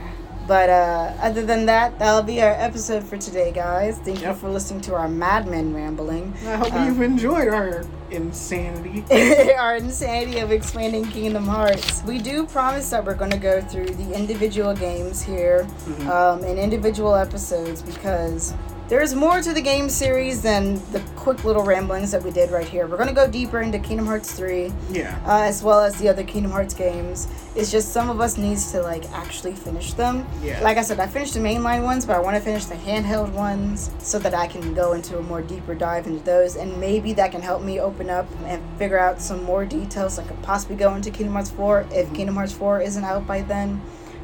but 0.52 0.70
uh, 0.70 1.14
other 1.22 1.46
than 1.46 1.66
that 1.66 1.98
that'll 1.98 2.22
be 2.22 2.42
our 2.42 2.52
episode 2.52 3.02
for 3.02 3.16
today 3.16 3.54
guys 3.54 3.98
thank 4.00 4.22
you 4.22 4.34
for 4.34 4.50
listening 4.50 4.82
to 4.82 4.94
our 4.94 5.08
madmen 5.08 5.74
rambling 5.74 6.34
I 6.46 6.58
hope 6.58 6.74
Uh, 6.74 6.84
you've 6.84 7.02
enjoyed 7.02 7.48
our 7.48 7.86
insanity. 8.10 9.06
our 9.58 9.78
insanity 9.78 10.40
of 10.40 10.52
explaining 10.52 11.06
Kingdom 11.06 11.46
Hearts. 11.48 12.04
We 12.04 12.18
do 12.18 12.46
promise 12.46 12.90
that 12.90 13.06
we're 13.06 13.16
going 13.16 13.32
to 13.32 13.38
go 13.38 13.62
through 13.62 13.86
the 13.92 14.12
individual 14.14 14.74
games 14.74 15.22
here 15.22 15.66
Mhm. 15.88 16.08
um, 16.10 16.44
in 16.44 16.58
individual 16.58 17.16
episodes 17.16 17.82
because 17.82 18.54
there's 18.92 19.16
more 19.16 19.42
to 19.42 19.54
the 19.54 19.62
game 19.62 19.88
series 19.88 20.42
than 20.42 20.76
the 20.92 21.00
quick 21.16 21.46
little 21.46 21.64
ramblings 21.64 22.12
that 22.12 22.22
we 22.22 22.30
did 22.30 22.52
right 22.52 22.68
here. 22.68 22.86
We're 22.88 22.98
going 22.98 23.08
to 23.08 23.16
go 23.16 23.26
deeper 23.26 23.62
into 23.62 23.80
Kingdom 23.80 24.06
Hearts 24.06 24.34
3 24.34 24.70
Yeah. 24.90 25.18
uh, 25.26 25.44
as 25.44 25.64
well 25.64 25.80
as 25.80 25.96
the 25.96 26.10
other 26.10 26.26
Kingdom 26.26 26.52
Hearts 26.52 26.74
games. 26.74 27.30
It's 27.56 27.72
just 27.72 27.94
some 27.94 28.10
of 28.10 28.20
us 28.20 28.38
needs 28.38 28.70
to 28.74 28.82
like 28.82 29.10
actually 29.14 29.54
finish 29.54 29.94
them. 29.94 30.28
Yeah. 30.44 30.60
Like 30.62 30.76
I 30.78 30.82
said, 30.82 31.00
I 31.00 31.08
finished 31.08 31.34
the 31.36 31.40
mainline 31.40 31.84
ones, 31.84 32.06
but 32.06 32.18
I 32.18 32.20
want 32.20 32.36
to 32.36 32.42
finish 32.44 32.66
the 32.66 32.76
handheld 32.76 33.32
ones 33.32 33.92
so 34.00 34.20
that 34.20 34.34
I 34.34 34.46
can 34.46 34.74
go 34.74 34.92
into 34.92 35.18
a 35.18 35.22
more 35.24 35.42
deeper 35.42 35.74
dive 35.74 36.06
into 36.06 36.22
those, 36.26 36.58
and 36.58 36.78
maybe 36.78 37.14
that 37.14 37.32
can 37.32 37.42
help 37.42 37.62
me 37.64 37.80
open 37.80 38.10
up 38.10 38.28
and 38.44 38.62
figure 38.78 39.00
out 39.00 39.22
some 39.22 39.42
more 39.44 39.64
details. 39.64 40.20
I 40.20 40.26
could 40.26 40.42
possibly 40.42 40.76
go 40.76 40.94
into 40.96 41.12
Kingdom 41.12 41.36
Hearts 41.36 41.52
4 41.52 41.88
if 41.94 42.14
Kingdom 42.14 42.36
Hearts 42.36 42.52
4 42.52 42.82
isn't 42.82 43.06
out 43.06 43.26
by 43.26 43.42
then. 43.42 43.78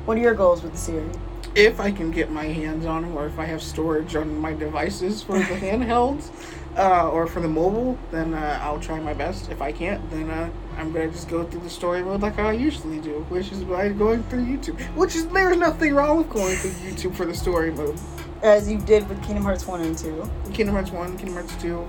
What 0.03 0.18
are 0.18 0.22
your 0.22 0.36
goals 0.36 0.61
with 0.61 0.74
the 0.74 0.78
series? 0.78 1.15
If 1.58 1.80
I 1.80 1.91
can 1.91 2.12
get 2.12 2.32
my 2.32 2.45
hands 2.45 2.86
on 2.86 3.01
them, 3.01 3.18
or 3.18 3.26
if 3.26 3.39
I 3.39 3.45
have 3.45 3.64
storage 3.64 4.16
on 4.16 4.38
my 4.39 4.53
devices 4.53 5.24
for 5.24 5.39
the 5.39 5.43
handhelds, 5.66 6.30
uh, 6.78 7.10
or 7.10 7.26
for 7.26 7.39
the 7.41 7.47
mobile, 7.47 7.97
then 8.12 8.36
uh, 8.36 8.60
I'll 8.62 8.80
try 8.80 8.99
my 8.99 9.14
best. 9.16 9.49
If 9.49 9.60
I 9.62 9.72
can't, 9.72 10.08
then 10.12 10.30
uh, 10.30 10.49
I'm 10.78 10.93
gonna 10.93 11.10
just 11.10 11.28
go 11.28 11.43
through 11.43 11.62
the 11.62 11.70
story 11.70 12.03
mode 12.03 12.22
like 12.22 12.38
I 12.38 12.51
usually 12.51 12.99
do, 12.99 13.26
which 13.30 13.51
is 13.51 13.64
by 13.64 13.89
going 13.89 14.22
through 14.24 14.45
YouTube. 14.45 14.80
Which 14.95 15.16
is 15.16 15.28
there's 15.30 15.58
nothing 15.58 15.95
wrong 15.95 16.20
with 16.20 16.30
going 16.30 16.55
through 16.58 16.91
YouTube 16.91 17.16
for 17.16 17.26
the 17.26 17.34
story 17.34 17.72
mode. 17.72 17.97
As 18.43 18.70
you 18.70 18.78
did 18.78 19.10
with 19.10 19.22
Kingdom 19.24 19.43
Hearts 19.43 19.66
1 19.66 19.82
and 19.82 19.97
2. 19.97 20.30
Kingdom 20.53 20.76
Hearts 20.76 20.91
one, 20.91 21.18
Kingdom 21.18 21.34
Hearts 21.34 21.55
two, 21.60 21.88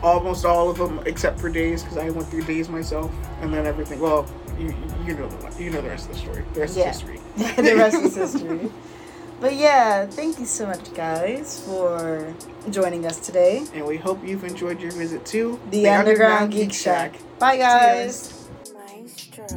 almost 0.00 0.44
all 0.44 0.70
of 0.70 0.78
them 0.78 1.00
except 1.06 1.40
for 1.40 1.48
Days 1.50 1.82
because 1.82 1.98
I 1.98 2.08
went 2.10 2.28
through 2.28 2.42
Days 2.42 2.68
myself, 2.68 3.10
and 3.40 3.52
then 3.52 3.66
everything. 3.66 3.98
Well, 3.98 4.24
you 4.56 4.72
you 5.04 5.14
know 5.14 5.28
the 5.28 5.62
you 5.64 5.70
know 5.70 5.80
the 5.80 5.88
rest 5.88 6.08
of 6.08 6.14
the 6.14 6.20
story. 6.20 6.44
The 6.54 6.60
rest 6.60 6.76
Yeah. 6.76 6.90
is 6.90 7.00
history. 7.00 7.20
the 7.56 7.74
rest 7.76 7.96
is 7.96 8.14
history. 8.34 8.70
But 9.40 9.54
yeah, 9.54 10.06
thank 10.06 10.38
you 10.38 10.46
so 10.46 10.66
much, 10.66 10.92
guys, 10.94 11.60
for 11.64 12.34
joining 12.70 13.06
us 13.06 13.20
today. 13.20 13.64
And 13.72 13.86
we 13.86 13.96
hope 13.96 14.24
you've 14.24 14.44
enjoyed 14.44 14.80
your 14.80 14.90
visit 14.90 15.24
to 15.26 15.60
The, 15.70 15.88
Underground, 15.88 16.52
Geek 16.52 16.72
Shack. 16.72 17.14
Bye, 17.38 17.56
guys. 17.56 18.48
Maestro. 18.74 19.48